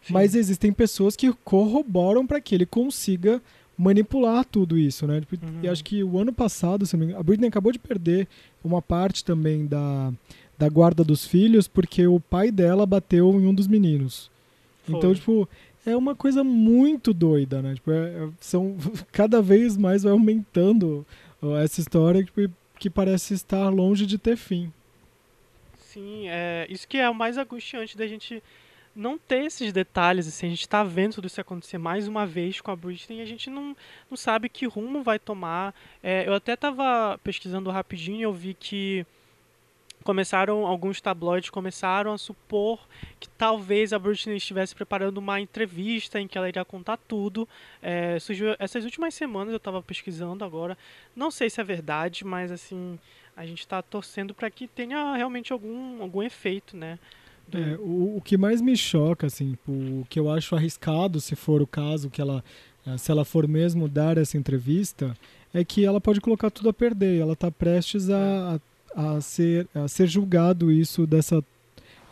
Sim. 0.00 0.14
Mas 0.14 0.35
existem 0.35 0.72
pessoas 0.72 1.16
que 1.16 1.30
corroboram 1.44 2.26
para 2.26 2.40
que 2.40 2.54
ele 2.54 2.64
consiga 2.64 3.42
manipular 3.76 4.42
tudo 4.44 4.78
isso, 4.78 5.06
né? 5.06 5.20
Tipo, 5.20 5.37
uhum. 5.37 5.61
E 5.62 5.68
acho 5.68 5.85
que 5.85 6.02
o 6.02 6.18
ano 6.18 6.33
passado, 6.33 6.87
a 7.18 7.22
Britney 7.22 7.48
acabou 7.48 7.72
de 7.72 7.78
perder 7.78 8.26
uma 8.64 8.80
parte 8.80 9.22
também 9.22 9.66
da, 9.66 10.12
da 10.61 10.68
guarda 10.68 11.03
dos 11.03 11.25
filhos 11.25 11.66
porque 11.66 12.07
o 12.07 12.20
pai 12.20 12.51
dela 12.51 12.85
bateu 12.85 13.33
em 13.40 13.46
um 13.46 13.55
dos 13.55 13.66
meninos. 13.66 14.31
Foi. 14.85 14.94
Então, 14.94 15.14
tipo, 15.14 15.49
é 15.87 15.96
uma 15.96 16.14
coisa 16.14 16.44
muito 16.44 17.14
doida, 17.14 17.62
né? 17.62 17.75
Tipo, 17.75 17.90
é, 17.90 18.25
é 18.25 18.29
são, 18.38 18.77
cada 19.11 19.40
vez 19.40 19.79
mais 19.79 20.03
vai 20.03 20.12
aumentando 20.12 21.07
essa 21.64 21.81
história 21.81 22.23
que, 22.23 22.51
que 22.79 22.90
parece 22.90 23.33
estar 23.33 23.70
longe 23.70 24.05
de 24.05 24.18
ter 24.18 24.37
fim. 24.37 24.70
Sim, 25.79 26.29
é, 26.29 26.66
isso 26.68 26.87
que 26.87 26.99
é 26.99 27.09
o 27.09 27.14
mais 27.14 27.38
angustiante 27.38 27.96
da 27.96 28.07
gente 28.07 28.42
não 28.94 29.16
ter 29.16 29.46
esses 29.46 29.73
detalhes, 29.73 30.29
assim, 30.29 30.46
a 30.46 30.51
gente 30.51 30.61
está 30.61 30.85
vendo 30.85 31.14
tudo 31.14 31.27
isso 31.27 31.40
acontecer 31.40 31.79
mais 31.79 32.07
uma 32.07 32.27
vez 32.27 32.61
com 32.61 32.70
a 32.70 32.77
Britney 32.77 33.20
e 33.20 33.23
a 33.23 33.25
gente 33.25 33.49
não, 33.49 33.75
não 34.11 34.16
sabe 34.16 34.51
que 34.51 34.66
rumo 34.66 35.03
vai 35.03 35.18
tomar. 35.18 35.75
É, 36.03 36.29
eu 36.29 36.35
até 36.35 36.53
estava 36.53 37.18
pesquisando 37.25 37.70
rapidinho 37.70 38.18
e 38.18 38.23
eu 38.23 38.33
vi 38.33 38.53
que 38.53 39.07
começaram 40.05 40.67
alguns 40.67 41.01
tabloides 41.01 41.51
começaram 41.51 42.13
a 42.13 42.19
supor 42.19 42.81
que 43.19 43.29
talvez 43.29 43.93
a 43.93 43.99
Britney 43.99 44.37
estivesse 44.37 44.75
preparando 44.75 45.19
uma 45.19 45.41
entrevista 45.41 46.21
em 46.21 46.27
que 46.27 46.39
ela 46.39 46.49
iria 46.49 46.65
contar 46.65 46.97
tudo. 46.97 47.49
É, 47.83 48.19
surgiu 48.19 48.55
essas 48.59 48.85
últimas 48.85 49.15
semanas 49.15 49.53
eu 49.53 49.59
estava 49.59 49.83
pesquisando 49.83 50.45
agora, 50.45 50.77
não 51.15 51.31
sei 51.31 51.51
se 51.51 51.61
é 51.61 51.65
verdade, 51.65 52.25
mas 52.25 52.51
assim 52.51 52.99
a 53.37 53.47
gente 53.47 53.61
está 53.61 53.81
torcendo 53.83 54.35
para 54.35 54.51
que 54.51 54.67
tenha 54.67 55.15
realmente 55.17 55.53
algum 55.53 56.03
algum 56.03 56.23
efeito, 56.23 56.77
né? 56.77 56.99
Do... 57.49 57.59
É, 57.59 57.77
o, 57.79 58.17
o 58.17 58.21
que 58.21 58.37
mais 58.37 58.61
me 58.61 58.77
choca, 58.77 59.27
assim, 59.27 59.57
o 59.67 60.05
que 60.09 60.19
eu 60.21 60.31
acho 60.31 60.55
arriscado, 60.55 61.21
se 61.21 61.35
for 61.35 61.61
o 61.61 61.67
caso 61.67 62.09
que 62.09 62.21
ela, 62.21 62.45
eh, 62.87 62.97
se 62.97 63.11
ela 63.11 63.25
for 63.25 63.49
mesmo 63.49 63.89
dar 63.89 64.17
essa 64.19 64.37
entrevista, 64.37 65.17
é 65.53 65.65
que 65.65 65.85
ela 65.85 66.01
pode 66.01 66.21
colocar 66.21 66.51
tudo 66.51 66.69
a 66.69 66.73
perder. 66.73 67.21
Ela 67.21 67.33
está 67.33 67.51
prestes 67.51 68.09
a, 68.09 68.55
a 68.55 68.61
a 68.94 69.20
ser, 69.20 69.66
a 69.74 69.88
ser 69.88 70.07
julgado 70.07 70.70
isso 70.70 71.07
dessa. 71.07 71.42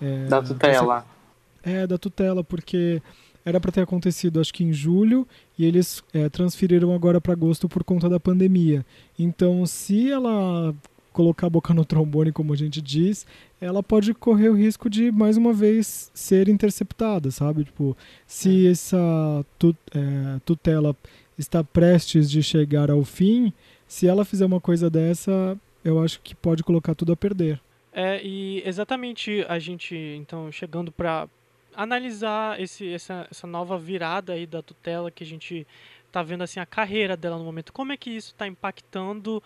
É, 0.01 0.27
da 0.27 0.43
tutela. 0.43 1.05
Dessa, 1.63 1.79
é, 1.79 1.87
da 1.87 1.99
tutela, 1.99 2.45
porque 2.45 3.03
era 3.45 3.61
para 3.61 3.73
ter 3.73 3.81
acontecido 3.81 4.41
acho 4.41 4.53
que 4.53 4.65
em 4.65 4.73
julho 4.73 5.27
e 5.59 5.65
eles 5.65 6.03
é, 6.13 6.29
transferiram 6.29 6.93
agora 6.93 7.21
para 7.21 7.33
agosto 7.33 7.69
por 7.69 7.83
conta 7.83 8.09
da 8.09 8.21
pandemia. 8.21 8.85
Então, 9.19 9.65
se 9.67 10.11
ela 10.11 10.75
colocar 11.13 11.49
a 11.49 11.51
boca 11.51 11.75
no 11.75 11.85
trombone, 11.85 12.31
como 12.31 12.53
a 12.53 12.57
gente 12.57 12.81
diz, 12.81 13.27
ela 13.61 13.83
pode 13.83 14.15
correr 14.15 14.51
o 14.51 14.55
risco 14.55 14.89
de 14.89 15.11
mais 15.11 15.37
uma 15.37 15.53
vez 15.53 16.11
ser 16.15 16.49
interceptada, 16.49 17.31
sabe? 17.31 17.65
Tipo, 17.65 17.97
se 18.27 18.67
é. 18.67 18.71
essa 18.71 19.45
é, 19.95 20.41
tutela 20.45 20.95
está 21.37 21.65
prestes 21.65 22.31
de 22.31 22.43
chegar 22.43 22.91
ao 22.91 23.05
fim, 23.05 23.53
se 23.87 24.07
ela 24.07 24.25
fizer 24.25 24.47
uma 24.47 24.61
coisa 24.61 24.89
dessa, 24.89 25.59
eu 25.89 26.03
acho 26.03 26.21
que 26.21 26.35
pode 26.35 26.63
colocar 26.63 26.95
tudo 26.95 27.13
a 27.13 27.17
perder. 27.17 27.61
É, 27.93 28.21
e 28.23 28.63
exatamente 28.65 29.45
a 29.49 29.59
gente, 29.59 29.97
então, 29.97 30.53
chegando 30.53 30.93
para 30.93 31.29
analisar 31.75 32.61
esse, 32.61 32.93
essa, 32.93 33.27
essa 33.31 33.47
nova 33.47 33.79
virada 33.79 34.33
aí 34.33 34.47
da 34.47 34.63
tutela 34.63 35.11
que 35.11 35.23
a 35.23 35.27
gente 35.27 35.67
tá 36.11 36.23
vendo 36.23 36.43
assim 36.43 36.61
a 36.61 36.67
carreira 36.67 37.17
dela 37.17 37.39
no 37.39 37.45
momento. 37.45 37.73
Como 37.73 37.93
é 37.93 37.97
que 37.97 38.11
isso 38.11 38.33
está 38.33 38.47
impactando 38.47 39.43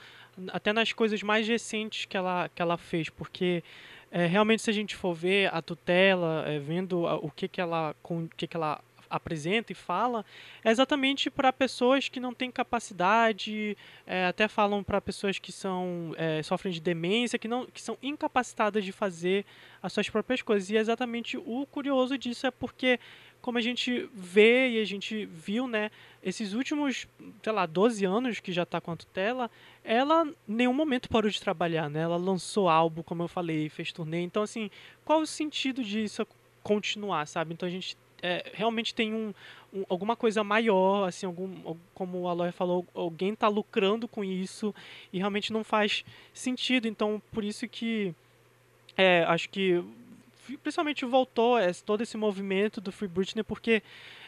até 0.49 0.73
nas 0.73 0.93
coisas 0.93 1.23
mais 1.23 1.47
recentes 1.47 2.05
que 2.05 2.17
ela, 2.17 2.49
que 2.49 2.63
ela 2.63 2.77
fez? 2.77 3.09
Porque 3.09 3.63
é, 4.11 4.27
realmente 4.27 4.63
se 4.63 4.71
a 4.71 4.73
gente 4.73 4.95
for 4.95 5.15
ver 5.15 5.53
a 5.55 5.61
tutela, 5.61 6.45
é, 6.47 6.59
vendo 6.59 7.05
o 7.05 7.31
que 7.31 7.49
que 7.49 7.61
ela 7.61 7.95
com 8.03 8.29
que 8.29 8.47
que 8.47 8.57
ela 8.57 8.81
apresenta 9.13 9.73
e 9.73 9.75
fala 9.75 10.25
é 10.65 10.71
exatamente 10.71 11.31
para 11.31 11.53
pessoas 11.53 12.09
que 12.09 12.19
não 12.19 12.33
têm 12.33 12.51
capacidade, 12.51 13.77
é, 14.07 14.27
até 14.27 14.49
falam 14.49 14.83
para 14.83 15.01
pessoas 15.01 15.39
que 15.39 15.53
são 15.53 16.15
é, 16.17 16.43
sofrem 16.43 16.73
de 16.73 16.81
demência, 16.81 17.39
que 17.39 17.49
não 17.49 17.67
que 17.67 17.81
são 17.81 17.99
incapacitadas 18.03 18.85
de 18.85 18.93
fazer 18.93 19.45
as 19.83 19.93
suas 19.93 20.09
próprias 20.09 20.43
coisas. 20.43 20.71
E 20.71 20.77
é 20.77 20.81
exatamente 20.81 21.37
o 21.37 21.67
curioso 21.67 22.17
disso 22.17 22.47
é 22.47 22.51
porque 22.51 22.99
como 23.43 23.59
a 23.59 23.61
gente 23.61 24.09
vê 24.15 24.71
e 24.71 24.81
a 24.81 24.85
gente 24.85 25.27
viu, 25.27 25.67
né, 25.67 25.91
esses 26.23 26.55
últimos, 26.55 27.09
sei 27.43 27.53
lá, 27.53 27.67
12 27.67 28.05
anos 28.05 28.39
que 28.39 28.53
já 28.53 28.63
está 28.63 28.81
com 28.81 28.93
a 28.93 28.97
tutela, 28.97 29.51
ela 29.83 30.25
em 30.25 30.55
nenhum 30.55 30.73
momento 30.73 31.09
parou 31.09 31.29
de 31.29 31.41
trabalhar, 31.41 31.91
né? 31.91 32.03
Ela 32.03 32.17
lançou 32.17 32.69
álbum, 32.69 33.03
como 33.03 33.25
eu 33.25 33.29
falei, 33.29 33.69
fez 33.69 33.91
turnê. 33.93 34.21
Então, 34.21 34.45
assim, 34.45 34.71
qual 35.05 35.21
o 35.21 35.27
sentido 35.27 35.83
disso 35.83 36.25
continuar, 36.63 37.27
sabe? 37.27 37.53
Então 37.53 37.69
a 37.69 37.73
gente 37.73 37.97
é, 38.23 38.51
realmente 38.55 38.95
tem 38.95 39.13
um, 39.13 39.35
um, 39.75 39.85
alguma 39.89 40.15
coisa 40.15 40.45
maior, 40.45 41.09
assim, 41.09 41.27
algum, 41.27 41.77
como 41.93 42.21
o 42.21 42.29
Aloy 42.29 42.53
falou, 42.53 42.87
alguém 42.95 43.33
está 43.33 43.49
lucrando 43.49 44.07
com 44.07 44.23
isso 44.23 44.75
e 45.13 45.19
realmente 45.19 45.53
não 45.53 45.65
faz 45.65 46.05
sentido. 46.33 46.87
Então, 46.87 47.21
por 47.33 47.43
isso 47.43 47.69
que 47.69 48.15
é, 48.97 49.25
acho 49.25 49.49
que 49.49 49.83
principalmente 50.63 51.05
voltou 51.05 51.57
todo 51.85 52.03
esse 52.03 52.17
movimento 52.17 52.81
do 52.81 52.93
Free 52.93 53.09
Britney, 53.09 53.43
porque 53.43 53.83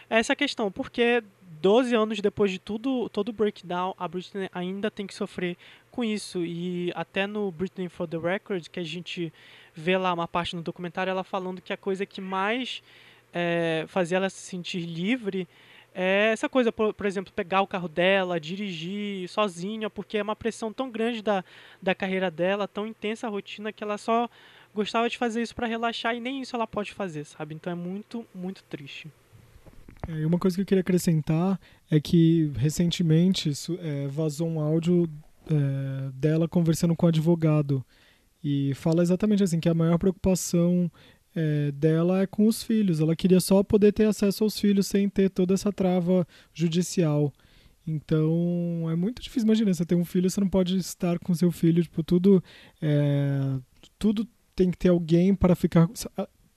é 0.08 0.18
essa 0.18 0.36
questão, 0.36 0.70
porque 0.70 1.22
12 1.60 1.94
anos 1.94 2.20
depois 2.20 2.50
de 2.50 2.58
tudo, 2.58 3.08
todo 3.08 3.30
o 3.30 3.32
breakdown, 3.32 3.94
a 3.98 4.06
Britney 4.06 4.48
ainda 4.52 4.90
tem 4.90 5.06
que 5.06 5.14
sofrer 5.14 5.56
com 5.90 6.04
isso. 6.04 6.44
E 6.44 6.92
até 6.94 7.26
no 7.26 7.50
Britney 7.50 7.88
for 7.88 8.06
the 8.06 8.18
Record, 8.18 8.68
que 8.68 8.80
a 8.80 8.84
gente 8.84 9.32
vê 9.74 9.96
lá 9.96 10.12
uma 10.12 10.28
parte 10.28 10.54
no 10.54 10.62
documentário, 10.62 11.10
ela 11.10 11.24
falando 11.24 11.60
que 11.60 11.72
a 11.72 11.76
coisa 11.76 12.04
que 12.04 12.20
mais 12.20 12.82
é, 13.34 13.84
fazia 13.88 14.16
ela 14.16 14.30
se 14.30 14.40
sentir 14.40 14.80
livre 14.80 15.48
é 15.94 16.30
essa 16.32 16.48
coisa, 16.48 16.72
por, 16.72 16.92
por, 16.92 17.06
exemplo, 17.06 17.32
pegar 17.32 17.62
o 17.62 17.68
carro 17.68 17.88
dela, 17.88 18.40
dirigir 18.40 19.28
sozinha, 19.28 19.88
porque 19.88 20.18
é 20.18 20.22
uma 20.22 20.34
pressão 20.34 20.72
tão 20.72 20.90
grande 20.90 21.22
da, 21.22 21.44
da 21.80 21.94
carreira 21.94 22.32
dela, 22.32 22.66
tão 22.66 22.84
intensa 22.84 23.28
a 23.28 23.30
rotina, 23.30 23.72
que 23.72 23.84
ela 23.84 23.96
só 23.96 24.28
gostava 24.74 25.08
de 25.08 25.16
fazer 25.16 25.40
isso 25.40 25.54
para 25.54 25.68
relaxar 25.68 26.16
e 26.16 26.20
nem 26.20 26.42
isso 26.42 26.56
ela 26.56 26.66
pode 26.66 26.92
fazer, 26.92 27.24
sabe? 27.24 27.54
Então 27.54 27.72
é 27.72 27.76
muito, 27.76 28.26
muito 28.34 28.64
triste. 28.64 29.08
É, 30.08 30.26
uma 30.26 30.38
coisa 30.38 30.56
que 30.56 30.62
eu 30.62 30.66
queria 30.66 30.80
acrescentar 30.80 31.60
é 31.88 32.00
que 32.00 32.50
recentemente 32.56 33.52
é, 33.78 34.08
vazou 34.08 34.48
um 34.48 34.58
áudio 34.58 35.08
é, 35.48 36.10
dela 36.12 36.48
conversando 36.48 36.96
com 36.96 37.06
o 37.06 37.08
advogado 37.08 37.84
e 38.42 38.74
fala 38.74 39.02
exatamente 39.02 39.42
assim 39.44 39.60
que 39.60 39.68
a 39.68 39.74
maior 39.74 39.96
preocupação 39.96 40.90
é, 41.34 41.72
dela 41.72 42.22
é 42.22 42.26
com 42.26 42.46
os 42.46 42.62
filhos. 42.62 43.00
Ela 43.00 43.16
queria 43.16 43.40
só 43.40 43.62
poder 43.62 43.92
ter 43.92 44.04
acesso 44.04 44.44
aos 44.44 44.58
filhos 44.58 44.86
sem 44.86 45.08
ter 45.08 45.30
toda 45.30 45.54
essa 45.54 45.72
trava 45.72 46.26
judicial. 46.52 47.32
Então 47.86 48.86
é 48.90 48.96
muito 48.96 49.22
difícil. 49.22 49.46
Imagina, 49.46 49.72
você 49.72 49.84
tem 49.84 49.98
um 49.98 50.04
filho, 50.04 50.30
você 50.30 50.40
não 50.40 50.48
pode 50.48 50.76
estar 50.76 51.18
com 51.18 51.34
seu 51.34 51.50
filho, 51.50 51.82
tipo, 51.82 52.02
tudo. 52.02 52.42
É, 52.80 53.58
tudo 53.98 54.26
tem 54.54 54.70
que 54.70 54.78
ter 54.78 54.88
alguém 54.88 55.34
para 55.34 55.54
ficar. 55.54 55.88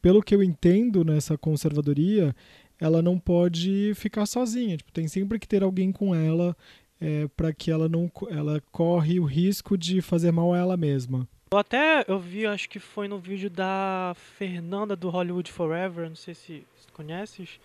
Pelo 0.01 0.21
que 0.21 0.33
eu 0.33 0.43
entendo 0.43 1.03
nessa 1.03 1.37
conservadoria, 1.37 2.35
ela 2.79 3.01
não 3.01 3.19
pode 3.19 3.93
ficar 3.95 4.25
sozinha. 4.25 4.77
Tipo, 4.77 4.91
tem 4.91 5.07
sempre 5.07 5.39
que 5.39 5.47
ter 5.47 5.63
alguém 5.63 5.91
com 5.91 6.15
ela 6.15 6.55
é, 6.99 7.27
para 7.35 7.53
que 7.53 7.71
ela 7.71 7.89
não 7.89 8.09
ela 8.29 8.61
corre 8.71 9.19
o 9.19 9.25
risco 9.25 9.77
de 9.77 10.01
fazer 10.01 10.31
mal 10.31 10.53
a 10.53 10.57
ela 10.57 10.77
mesma. 10.77 11.27
Eu 11.49 11.57
até 11.57 12.03
eu 12.07 12.19
vi, 12.19 12.45
acho 12.45 12.69
que 12.69 12.79
foi 12.79 13.07
no 13.07 13.17
vídeo 13.17 13.49
da 13.49 14.13
Fernanda 14.37 14.95
do 14.95 15.09
Hollywood 15.09 15.51
Forever, 15.51 16.09
não 16.09 16.15
sei 16.15 16.33
se, 16.33 16.67
conheces. 16.97 17.59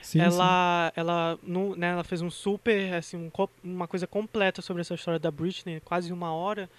Sim, 0.00 0.20
ela, 0.20 0.92
sim. 0.94 1.00
ela, 1.00 1.38
no, 1.42 1.74
né, 1.74 1.90
ela 1.90 2.04
fez 2.04 2.22
um 2.22 2.30
super, 2.30 2.94
assim, 2.94 3.16
um, 3.16 3.30
uma 3.64 3.88
coisa 3.88 4.06
completa 4.06 4.62
sobre 4.62 4.80
essa 4.80 4.94
história 4.94 5.18
da 5.18 5.30
Britney, 5.30 5.80
quase 5.80 6.12
uma 6.12 6.32
hora. 6.32 6.70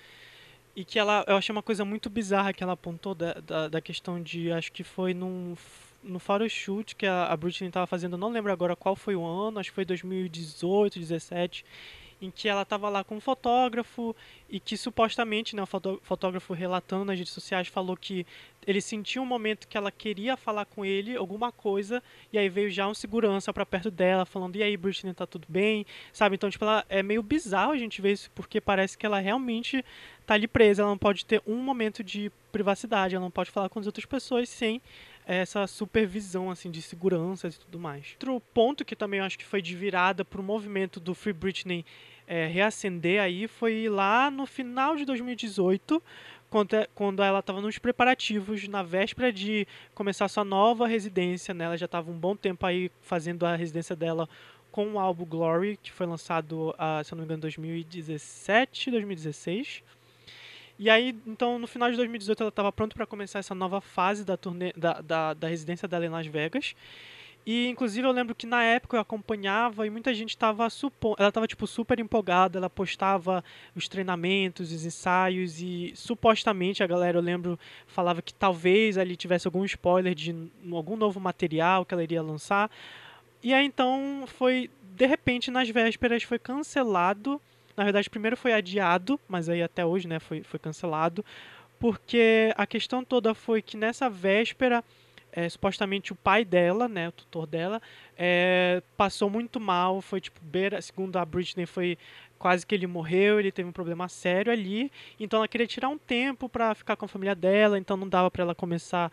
E 0.76 0.86
que 0.86 0.98
ela, 0.98 1.26
eu 1.28 1.36
achei 1.36 1.52
uma 1.52 1.64
coisa 1.64 1.84
muito 1.84 2.10
bizarra 2.10 2.54
que 2.54 2.64
ela 2.64 2.74
apontou 2.74 3.14
da, 3.14 3.34
da, 3.34 3.68
da 3.68 3.82
questão 3.82 4.22
de, 4.22 4.52
acho 4.52 4.72
que 4.72 4.84
foi 4.84 5.14
num 5.14 5.56
no 6.04 6.20
photoshoot 6.20 6.96
que 6.96 7.06
a, 7.06 7.26
a 7.26 7.36
Britney 7.36 7.68
estava 7.68 7.88
fazendo, 7.88 8.18
não 8.18 8.30
lembro 8.30 8.52
agora 8.52 8.76
qual 8.76 8.96
foi 8.96 9.16
o 9.16 9.26
ano, 9.26 9.60
acho 9.60 9.72
que 9.72 9.76
foi 9.76 9.84
2018, 9.84 10.94
2017, 10.94 11.66
em 12.22 12.32
que 12.32 12.48
ela 12.48 12.64
estava 12.64 12.90
lá 12.90 13.04
com 13.04 13.18
um 13.18 13.20
fotógrafo 13.20 14.16
e 14.50 14.60
que 14.60 14.76
supostamente, 14.76 15.56
né, 15.56 15.62
o 15.62 15.68
fotógrafo 16.02 16.54
relatando 16.54 17.06
nas 17.06 17.18
redes 17.18 17.34
sociais 17.34 17.68
falou 17.68 17.96
que 17.96 18.26
ele 18.66 18.82
sentiu 18.82 19.22
um 19.22 19.26
momento 19.26 19.68
que 19.68 19.78
ela 19.78 19.92
queria 19.92 20.36
falar 20.36 20.66
com 20.66 20.84
ele 20.84 21.16
alguma 21.16 21.52
coisa 21.52 22.04
e 22.34 22.38
aí 22.38 22.50
veio 22.50 22.70
já 22.70 22.88
um 22.88 22.94
segurança 22.94 23.54
para 23.54 23.66
perto 23.66 23.90
dela 23.90 24.26
falando 24.26 24.56
e 24.56 24.64
aí 24.64 24.76
Britney 24.76 25.14
tá 25.14 25.26
tudo 25.26 25.46
bem, 25.48 25.86
sabe? 26.12 26.36
Então, 26.36 26.50
tipo, 26.50 26.66
ela, 26.66 26.86
é 26.90 27.02
meio 27.02 27.24
bizarro 27.24 27.72
a 27.72 27.78
gente 27.78 28.02
ver 28.02 28.12
isso 28.12 28.30
porque 28.36 28.60
parece 28.60 28.98
que 28.98 29.06
ela 29.06 29.20
realmente 29.20 29.84
tá 30.26 30.34
ali 30.34 30.48
presa, 30.48 30.82
ela 30.82 30.92
não 30.92 30.98
pode 30.98 31.26
ter 31.26 31.42
um 31.48 31.56
momento 31.56 32.04
de 32.04 32.32
privacidade, 32.52 33.16
ela 33.16 33.24
não 33.24 33.32
pode 33.32 33.52
falar 33.52 33.70
com 33.70 33.80
as 33.80 33.86
outras 33.86 34.06
pessoas 34.06 34.50
sem 34.50 34.82
essa 35.28 35.68
supervisão 35.68 36.50
assim 36.50 36.72
de 36.72 36.82
segurança 36.82 37.50
e 37.50 37.52
tudo 37.52 37.78
mais. 37.78 38.12
Outro 38.14 38.40
ponto 38.54 38.86
que 38.86 38.96
também 38.96 39.20
eu 39.20 39.26
acho 39.26 39.38
que 39.38 39.46
foi 39.46 39.62
de 39.62 39.76
virada 39.76 40.24
para 40.24 40.40
o 40.40 40.44
movimento 40.44 41.00
do 41.00 41.14
Free 41.14 41.34
Britney 41.34 41.86
é, 42.26 42.48
reacender 42.48 43.22
aí 43.22 43.48
foi 43.48 43.90
lá 43.90 44.32
no 44.32 44.46
final 44.46 44.96
de 44.96 45.06
2018, 45.06 46.02
quando, 46.50 46.74
é, 46.76 46.88
quando 46.96 47.22
ela 47.22 47.40
estava 47.40 47.62
nos 47.62 47.78
preparativos, 47.78 48.68
na 48.70 48.84
véspera 48.84 49.32
de 49.32 49.68
começar 49.94 50.28
sua 50.30 50.46
nova 50.46 50.88
residência, 50.88 51.54
né? 51.54 51.66
Ela 51.66 51.78
já 51.78 51.86
estava 51.86 52.10
um 52.10 52.18
bom 52.18 52.36
tempo 52.36 52.66
aí 52.66 52.90
fazendo 53.02 53.46
a 53.46 53.56
residência 53.56 53.96
dela 53.96 54.30
com 54.72 54.94
o 54.94 55.00
álbum 55.00 55.26
Glory, 55.26 55.78
que 55.82 55.92
foi 55.92 56.06
lançado, 56.06 56.70
uh, 56.72 57.04
se 57.04 57.14
eu 57.14 57.16
não 57.16 57.24
me 57.24 57.26
engano, 57.26 57.40
em 57.40 57.42
2017, 57.42 58.92
2016. 58.92 59.84
E 60.80 60.90
aí, 60.90 61.16
então, 61.26 61.58
no 61.58 61.66
final 61.66 61.90
de 61.90 61.98
2018, 61.98 62.42
ela 62.42 62.50
estava 62.50 62.72
pronta 62.72 62.96
para 62.96 63.08
começar 63.08 63.40
essa 63.40 63.56
nova 63.56 63.82
fase 63.82 64.24
da, 64.24 64.38
turnê, 64.38 64.72
da, 64.78 65.02
da, 65.02 65.34
da 65.34 65.48
residência 65.48 65.88
dela 65.88 66.06
em 66.06 66.10
Las 66.10 66.28
Vegas. 66.28 66.76
E, 67.50 67.70
inclusive, 67.70 68.06
eu 68.06 68.12
lembro 68.12 68.36
que 68.36 68.46
na 68.46 68.62
época 68.62 68.98
eu 68.98 69.02
acompanhava 69.02 69.88
e 69.88 69.90
muita 69.90 70.14
gente 70.14 70.32
estava 70.32 70.70
supondo. 70.70 71.16
Ela 71.18 71.30
estava, 71.30 71.48
tipo, 71.48 71.66
super 71.66 71.98
empolgada. 71.98 72.60
Ela 72.60 72.70
postava 72.70 73.42
os 73.74 73.88
treinamentos, 73.88 74.72
os 74.72 74.86
ensaios. 74.86 75.62
E 75.62 75.94
supostamente 75.96 76.84
a 76.84 76.88
galera, 76.88 77.18
eu 77.18 77.22
lembro, 77.22 77.58
falava 77.88 78.22
que 78.22 78.34
talvez 78.34 78.98
ali 78.98 79.16
tivesse 79.16 79.48
algum 79.48 79.64
spoiler 79.64 80.14
de 80.14 80.36
algum 80.70 80.98
novo 80.98 81.22
material 81.22 81.86
que 81.86 81.94
ela 81.94 82.04
iria 82.04 82.22
lançar. 82.22 82.70
E 83.42 83.54
aí, 83.54 83.66
então, 83.66 84.26
foi. 84.28 84.70
De 84.82 85.06
repente, 85.06 85.50
nas 85.50 85.70
vésperas, 85.70 86.24
foi 86.24 86.38
cancelado 86.38 87.42
na 87.78 87.84
verdade, 87.84 88.10
primeiro 88.10 88.36
foi 88.36 88.54
adiado, 88.54 89.20
mas 89.28 89.48
aí 89.48 89.62
até 89.62 89.86
hoje 89.86 90.08
né, 90.08 90.20
foi, 90.20 90.42
foi 90.42 90.60
cancelado, 90.60 91.24
porque 91.80 92.52
a 92.58 92.66
questão 92.66 93.04
toda 93.04 93.36
foi 93.36 93.62
que 93.62 93.78
nessa 93.78 94.10
véspera, 94.10 94.84
é, 95.32 95.48
supostamente 95.48 96.12
o 96.12 96.16
pai 96.16 96.44
dela, 96.44 96.88
né, 96.88 97.10
o 97.10 97.12
tutor 97.12 97.46
dela, 97.46 97.80
é, 98.18 98.82
passou 98.98 99.30
muito 99.30 99.60
mal, 99.60 100.02
foi 100.02 100.20
tipo, 100.20 100.40
beira, 100.44 100.82
segundo 100.82 101.18
a 101.18 101.24
Britney, 101.24 101.68
foi 101.68 102.00
quase 102.40 102.66
que 102.66 102.74
ele 102.74 102.88
morreu, 102.88 103.40
ele 103.40 103.52
teve 103.52 103.70
um 103.70 103.74
problema 103.74 104.10
sério 104.10 104.52
ali, 104.52 104.92
então 105.20 105.38
ela 105.38 105.48
queria 105.48 105.68
tirar 105.68 105.90
um 105.90 106.00
tempo 106.00 106.50
para 106.50 106.74
ficar 106.74 106.96
com 106.96 107.06
a 107.06 107.08
família 107.08 107.36
dela, 107.36 107.78
então 107.78 107.96
não 107.96 108.10
dava 108.10 108.32
para 108.32 108.42
ela 108.42 108.56
começar 108.56 109.12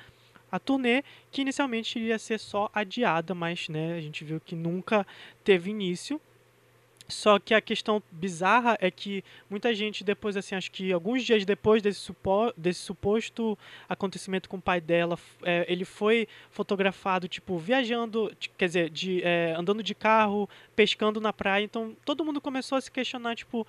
a 0.50 0.58
turnê, 0.58 1.02
que 1.30 1.42
inicialmente 1.42 1.98
iria 1.98 2.18
ser 2.18 2.38
só 2.38 2.70
adiada, 2.72 3.34
mas 3.34 3.68
né, 3.68 3.94
a 3.94 4.00
gente 4.00 4.24
viu 4.24 4.40
que 4.40 4.54
nunca 4.54 5.06
teve 5.42 5.70
início. 5.70 6.18
Só 7.06 7.38
que 7.38 7.52
a 7.52 7.60
questão 7.60 8.02
bizarra 8.10 8.78
é 8.80 8.90
que 8.90 9.22
muita 9.50 9.74
gente 9.74 10.02
depois, 10.02 10.36
assim, 10.36 10.54
acho 10.54 10.70
que 10.70 10.90
alguns 10.90 11.22
dias 11.22 11.44
depois 11.44 11.82
desse, 11.82 12.00
supo, 12.00 12.52
desse 12.56 12.80
suposto 12.80 13.58
acontecimento 13.88 14.48
com 14.48 14.56
o 14.56 14.62
pai 14.62 14.80
dela, 14.80 15.18
é, 15.42 15.66
ele 15.68 15.84
foi 15.84 16.26
fotografado, 16.50 17.28
tipo, 17.28 17.58
viajando, 17.58 18.32
quer 18.56 18.66
dizer, 18.66 18.90
de, 18.90 19.22
é, 19.22 19.54
andando 19.56 19.82
de 19.82 19.94
carro, 19.94 20.48
pescando 20.74 21.20
na 21.20 21.32
praia. 21.32 21.64
Então 21.64 21.94
todo 22.04 22.24
mundo 22.24 22.40
começou 22.40 22.78
a 22.78 22.80
se 22.80 22.90
questionar, 22.90 23.36
tipo, 23.36 23.66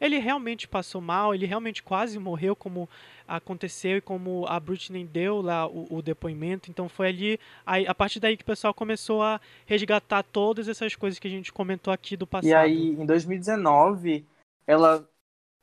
ele 0.00 0.18
realmente 0.18 0.68
passou 0.68 1.00
mal, 1.00 1.34
ele 1.34 1.46
realmente 1.46 1.82
quase 1.82 2.18
morreu, 2.18 2.54
como 2.54 2.88
aconteceu 3.26 3.96
e 3.96 4.00
como 4.00 4.46
a 4.46 4.58
Britney 4.60 5.04
deu 5.04 5.40
lá 5.40 5.66
o, 5.66 5.96
o 5.96 6.02
depoimento. 6.02 6.70
Então 6.70 6.88
foi 6.88 7.08
ali, 7.08 7.40
a, 7.64 7.78
a 7.78 7.94
partir 7.94 8.20
daí 8.20 8.36
que 8.36 8.42
o 8.42 8.46
pessoal 8.46 8.72
começou 8.72 9.22
a 9.22 9.40
resgatar 9.64 10.22
todas 10.22 10.68
essas 10.68 10.94
coisas 10.94 11.18
que 11.18 11.26
a 11.26 11.30
gente 11.30 11.52
comentou 11.52 11.92
aqui 11.92 12.16
do 12.16 12.26
passado. 12.26 12.50
E 12.50 12.54
aí, 12.54 12.90
em 12.90 13.06
2019, 13.06 14.26
ela 14.66 15.08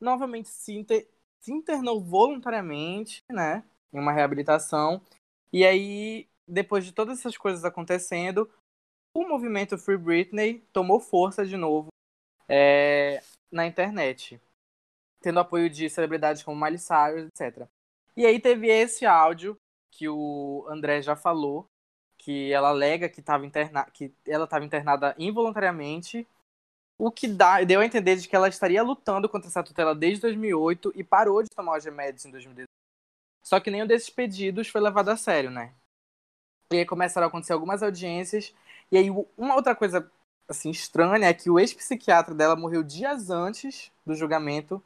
novamente 0.02 0.50
se, 0.50 0.74
inter, 0.74 1.08
se 1.40 1.54
internou 1.54 2.02
voluntariamente, 2.02 3.22
né, 3.32 3.64
em 3.94 4.00
uma 4.00 4.12
reabilitação. 4.12 5.02
E 5.52 5.66
aí, 5.66 6.28
depois 6.48 6.84
de 6.84 6.92
todas 6.92 7.20
essas 7.20 7.38
coisas 7.38 7.64
acontecendo, 7.64 8.50
o 9.16 9.28
movimento 9.28 9.78
Free 9.78 9.98
Britney 9.98 10.64
tomou 10.74 11.00
força 11.00 11.46
de 11.46 11.56
novo. 11.56 11.88
É, 12.50 13.22
na 13.54 13.68
internet, 13.68 14.42
tendo 15.22 15.40
apoio 15.40 15.70
de 15.70 15.90
celebridades 15.90 16.44
como 16.44 16.60
Miley 16.60 16.80
Cyrus, 16.80 17.28
etc. 17.28 17.68
E 18.18 18.26
aí 18.26 18.40
teve 18.40 18.68
esse 18.68 19.06
áudio 19.06 19.58
que 19.92 20.10
o 20.10 20.66
André 20.68 21.02
já 21.02 21.16
falou, 21.16 21.68
que 22.18 22.52
ela 22.52 22.70
alega 22.70 23.08
que, 23.08 23.22
tava 23.22 23.46
interna 23.46 23.86
que 23.94 24.14
ela 24.26 24.46
estava 24.46 24.66
internada 24.66 25.16
involuntariamente, 25.18 26.28
o 26.98 27.12
que 27.12 27.28
dá, 27.28 27.64
deu 27.64 27.82
a 27.82 27.86
entender 27.86 28.16
de 28.16 28.28
que 28.28 28.36
ela 28.36 28.48
estaria 28.48 28.82
lutando 28.82 29.30
contra 29.30 29.48
essa 29.48 29.64
tutela 29.64 29.94
desde 29.94 30.22
2008 30.22 30.94
e 30.96 31.04
parou 31.04 31.44
de 31.44 31.50
tomar 31.50 31.78
os 31.78 31.86
remédios 31.86 32.26
em 32.26 32.32
2018. 32.32 32.68
Só 33.44 33.60
que 33.60 33.70
nenhum 33.70 33.86
desses 33.88 34.10
pedidos 34.10 34.70
foi 34.70 34.82
levado 34.82 35.10
a 35.10 35.18
sério, 35.18 35.52
né? 35.52 35.74
E 36.72 36.78
aí 36.78 36.86
começaram 36.86 37.26
a 37.26 37.28
acontecer 37.28 37.54
algumas 37.54 37.84
audiências. 37.84 38.54
E 38.92 38.98
aí, 38.98 39.10
uma 39.38 39.56
outra 39.56 39.76
coisa 39.76 40.10
assim, 40.48 40.70
estranha 40.70 41.28
é 41.28 41.34
que 41.34 41.50
o 41.50 41.60
ex-psiquiatra 41.60 42.34
dela 42.34 42.56
morreu 42.56 42.84
dias 42.84 43.30
antes 43.30 43.92
do 44.06 44.16
julgamento. 44.16 44.82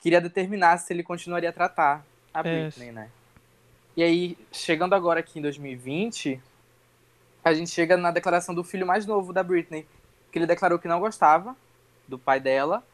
Queria 0.00 0.20
determinar 0.20 0.78
se 0.78 0.92
ele 0.92 1.02
continuaria 1.02 1.50
a 1.50 1.52
tratar 1.52 2.04
a 2.32 2.40
é. 2.40 2.42
Britney, 2.42 2.92
né? 2.92 3.10
E 3.96 4.02
aí, 4.02 4.38
chegando 4.52 4.94
agora 4.94 5.20
aqui 5.20 5.40
em 5.40 5.42
2020, 5.42 6.40
a 7.44 7.52
gente 7.52 7.70
chega 7.70 7.96
na 7.96 8.10
declaração 8.10 8.54
do 8.54 8.62
filho 8.62 8.86
mais 8.86 9.06
novo 9.06 9.32
da 9.32 9.42
Britney, 9.42 9.86
que 10.30 10.38
ele 10.38 10.46
declarou 10.46 10.78
que 10.78 10.86
não 10.86 11.00
gostava 11.00 11.56
do 12.06 12.18
pai 12.18 12.38
dela 12.38 12.84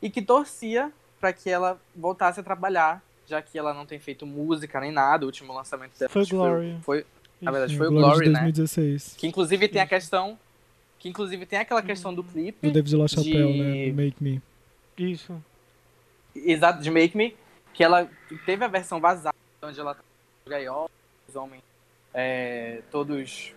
e 0.00 0.08
que 0.08 0.22
torcia 0.22 0.90
para 1.20 1.32
que 1.32 1.50
ela 1.50 1.78
voltasse 1.94 2.40
a 2.40 2.42
trabalhar, 2.42 3.02
já 3.26 3.40
que 3.42 3.58
ela 3.58 3.74
não 3.74 3.84
tem 3.84 3.98
feito 3.98 4.26
música 4.26 4.80
nem 4.80 4.92
nada. 4.92 5.24
O 5.24 5.26
último 5.26 5.52
lançamento 5.52 5.98
dela 5.98 6.08
foi 6.08 6.24
Glory. 6.26 6.78
Foi, 6.82 7.06
na 7.40 7.50
verdade, 7.50 7.76
foi 7.76 7.88
o 7.88 7.90
Glory, 7.90 8.30
2016. 8.30 9.08
né? 9.08 9.14
Que 9.18 9.26
inclusive 9.26 9.68
tem 9.68 9.82
a 9.82 9.86
questão. 9.86 10.38
Que 11.04 11.10
inclusive 11.10 11.44
tem 11.44 11.58
aquela 11.58 11.82
questão 11.82 12.14
do 12.14 12.24
clipe. 12.24 12.66
Do 12.66 12.72
David 12.72 12.96
LaChapelle, 12.96 13.52
de... 13.52 13.62
né? 13.62 13.90
Do 13.90 13.94
Make 13.94 14.24
Me. 14.24 14.42
Isso. 14.96 15.44
Exato, 16.34 16.82
de 16.82 16.90
Make 16.90 17.14
Me. 17.14 17.36
Que 17.74 17.84
ela 17.84 18.10
teve 18.46 18.64
a 18.64 18.68
versão 18.68 18.98
vazada, 18.98 19.36
onde 19.62 19.78
ela 19.78 19.94
tá 19.94 20.00
gaiola, 20.48 20.88
os 21.28 21.36
homens 21.36 21.62
é, 22.14 22.80
todos 22.90 23.52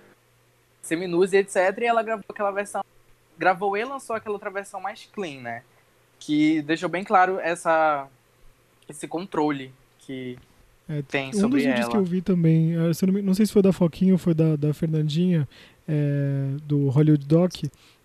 seminus 0.81 1.31
e 1.31 1.37
etc. 1.37 1.55
E 1.79 1.85
ela 1.85 2.03
gravou 2.03 2.25
aquela 2.27 2.51
versão. 2.51 2.83
Gravou 3.37 3.77
e 3.77 3.85
lançou 3.85 4.17
aquela 4.17 4.35
outra 4.35 4.49
versão 4.49 4.81
mais 4.81 5.07
clean, 5.13 5.39
né? 5.39 5.63
Que 6.19 6.61
deixou 6.63 6.89
bem 6.89 7.05
claro 7.05 7.39
essa, 7.39 8.09
esse 8.89 9.07
controle 9.07 9.71
que 9.99 10.37
é, 10.89 11.01
tem 11.01 11.29
um 11.29 11.33
sobre 11.33 11.43
ela. 11.43 11.47
Um 11.47 11.49
dos 11.49 11.63
vídeos 11.63 11.87
que 11.87 11.95
eu 11.95 12.03
vi 12.03 12.21
também, 12.21 12.73
não, 12.73 13.21
não, 13.23 13.33
sei 13.33 13.45
se 13.45 13.53
foi 13.53 13.61
da 13.61 13.71
Foquinha 13.71 14.11
ou 14.11 14.19
foi 14.19 14.33
da, 14.33 14.57
da 14.57 14.73
Fernandinha, 14.73 15.47
é, 15.87 16.49
do 16.65 16.89
Hollywood 16.89 17.25
Doc, 17.25 17.53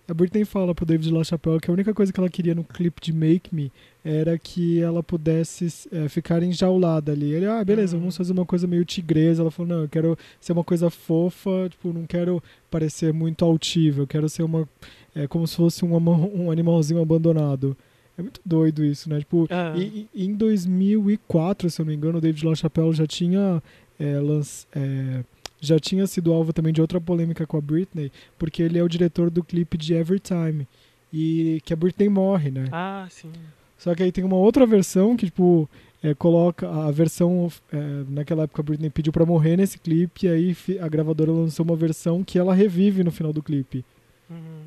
a 0.09 0.14
Britney 0.14 0.45
fala 0.45 0.74
pro 0.74 0.85
David 0.85 1.11
LaChapelle 1.11 1.61
que 1.61 1.70
a 1.70 1.72
única 1.72 1.95
coisa 1.95 2.12
que 2.12 2.18
ela 2.18 2.28
queria 2.28 2.55
no 2.55 2.64
clipe 2.64 3.01
de 3.01 3.12
Make 3.12 3.55
Me 3.55 3.72
era 4.05 4.37
que 4.37 4.80
ela 4.80 5.03
pudesse 5.03 5.89
é, 5.93 6.09
ficar 6.09 6.43
enjaulada 6.43 7.12
ali. 7.12 7.33
Ele, 7.33 7.47
ah, 7.47 7.64
beleza, 7.64 7.97
vamos 7.97 8.16
fazer 8.16 8.33
uma 8.33 8.45
coisa 8.45 8.66
meio 8.66 8.85
tigresa. 8.85 9.43
Ela 9.43 9.51
falou, 9.51 9.74
não, 9.74 9.83
eu 9.83 9.89
quero 9.89 10.18
ser 10.41 10.53
uma 10.53 10.64
coisa 10.64 10.91
fofa, 10.91 11.68
tipo, 11.70 11.93
não 11.93 12.05
quero 12.05 12.43
parecer 12.70 13.12
muito 13.12 13.45
altiva, 13.45 14.03
eu 14.03 14.07
quero 14.07 14.28
ser 14.28 14.43
uma. 14.43 14.68
É, 15.14 15.26
como 15.28 15.47
se 15.47 15.57
fosse 15.57 15.85
um, 15.85 15.95
um 15.95 16.51
animalzinho 16.51 17.01
abandonado. 17.01 17.76
É 18.18 18.22
muito 18.22 18.41
doido 18.45 18.85
isso, 18.85 19.09
né? 19.09 19.20
Tipo, 19.20 19.47
ah. 19.51 19.72
e, 19.76 20.09
e, 20.12 20.26
em 20.26 20.35
2004, 20.35 21.70
se 21.70 21.80
eu 21.80 21.85
não 21.85 21.91
me 21.91 21.97
engano, 21.97 22.18
o 22.18 22.20
David 22.20 22.45
LaChapelle 22.45 22.93
já 22.93 23.07
tinha 23.07 23.62
é, 23.99 24.18
lance, 24.18 24.66
é, 24.74 25.22
já 25.63 25.79
tinha 25.79 26.07
sido 26.09 26.33
alvo 26.33 26.53
também 26.53 26.73
de 26.73 26.81
outra 26.81 27.01
polêmica 27.01 27.47
com 27.47 27.57
a 27.57 27.61
Britney, 27.61 28.11
porque 28.37 28.63
ele 28.63 28.79
é 28.79 28.83
o 28.83 28.89
diretor 28.89 29.31
do 29.31 29.45
clipe 29.45 29.79
de 29.79 29.95
Everytime 29.95 30.67
e 31.13 31.63
que 31.65 31.73
a 31.73 31.77
Britney 31.77 32.09
morre, 32.09 32.51
né? 32.51 32.67
Ah, 32.73 33.07
sim. 33.09 33.31
Só 33.79 33.95
que 33.95 34.03
aí 34.03 34.11
tem 34.11 34.25
uma 34.25 34.37
outra 34.37 34.67
versão 34.67 35.17
que 35.17 35.27
tipo 35.27 35.71
é, 36.03 36.15
coloca 36.15 36.69
a 36.69 36.91
versão 36.91 37.51
é, 37.73 38.05
naquela 38.09 38.43
época 38.43 38.61
a 38.61 38.65
Britney 38.65 38.91
pediu 38.91 39.13
para 39.13 39.25
morrer 39.25 39.57
nesse 39.57 39.79
clipe 39.79 40.27
e 40.27 40.29
aí 40.29 40.57
a 40.81 40.89
gravadora 40.89 41.31
lançou 41.31 41.65
uma 41.65 41.77
versão 41.77 42.25
que 42.25 42.39
ela 42.39 42.53
revive 42.53 43.05
no 43.05 43.13
final 43.13 43.33
do 43.33 43.43
clipe. 43.43 43.85
Uhum. 44.29 44.65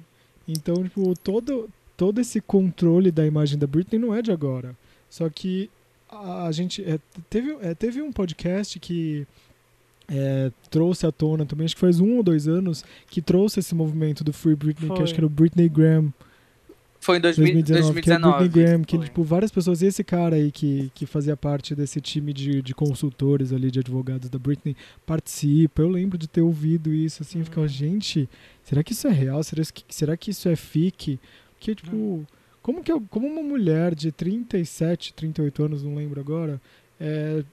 Então, 0.48 0.82
tipo, 0.82 1.14
todo 1.20 1.70
todo 1.98 2.22
esse 2.22 2.40
controle 2.40 3.12
da 3.12 3.26
imagem 3.26 3.58
da 3.58 3.68
Britney 3.68 4.00
não 4.00 4.16
é 4.16 4.22
de 4.22 4.32
agora. 4.32 4.76
Só 5.10 5.30
que 5.30 5.70
a, 6.10 6.46
a 6.46 6.52
gente. 6.52 6.84
É, 6.84 7.00
teve, 7.30 7.58
é, 7.62 7.74
teve 7.74 8.02
um 8.02 8.12
podcast 8.12 8.80
que 8.80 9.28
é, 10.08 10.52
trouxe 10.70 11.06
à 11.06 11.12
tona 11.12 11.46
também, 11.46 11.66
acho 11.66 11.76
que 11.76 11.82
faz 11.82 12.00
um 12.00 12.18
ou 12.18 12.24
dois 12.24 12.48
anos, 12.48 12.84
que 13.10 13.22
trouxe 13.22 13.60
esse 13.60 13.74
movimento 13.74 14.24
do 14.24 14.32
Free 14.32 14.56
Britney, 14.56 14.88
Foi. 14.88 14.98
que 14.98 15.04
acho 15.04 15.14
que 15.14 15.20
era 15.20 15.28
o 15.28 15.30
Britney 15.30 15.70
Graham. 15.70 16.14
Foi 17.00 17.18
em 17.18 17.22
2019, 17.22 17.94
2019 17.94 18.02
que 18.02 18.10
é 18.10 18.40
Britney 18.40 18.64
Graham, 18.64 18.84
que 18.84 18.98
tipo, 18.98 19.24
várias 19.24 19.52
pessoas, 19.52 19.82
e 19.82 19.86
esse 19.86 20.04
cara 20.04 20.38
aí 20.38 20.52
que, 20.52 20.92
que 20.96 21.06
fazia 21.06 21.38
parte 21.38 21.76
desse 21.76 22.02
time 22.02 22.34
de, 22.34 22.62
de 22.62 22.74
consultores 22.74 23.54
ali, 23.54 23.70
de 23.70 23.80
advogados 23.80 24.28
da 24.30 24.40
Britney, 24.40 24.76
participa. 25.06 25.84
Eu 25.84 25.90
lembro 25.90 26.18
de 26.18 26.28
ter 26.28 26.42
ouvido 26.42 26.92
isso, 26.94 27.22
assim, 27.22 27.40
uhum. 27.40 27.46
ficava, 27.46 27.68
gente, 27.68 28.28
será 28.64 28.84
que 28.84 28.94
isso 28.94 29.08
é 29.08 29.12
real? 29.12 29.44
Será 29.44 29.62
que, 29.64 29.84
será 29.88 30.18
que 30.18 30.32
isso 30.32 30.50
é 30.50 30.56
fique? 30.56 31.20
Porque, 31.52 31.76
tipo, 31.76 31.96
hum. 31.96 32.26
como, 32.62 32.84
que, 32.84 32.92
como 33.10 33.28
uma 33.28 33.44
mulher 33.44 33.94
de 33.94 34.12
37, 34.12 35.14
38 35.14 35.64
anos, 35.64 35.84
não 35.84 35.96
lembro 35.96 36.20
agora, 36.20 36.60
é, 37.00 37.44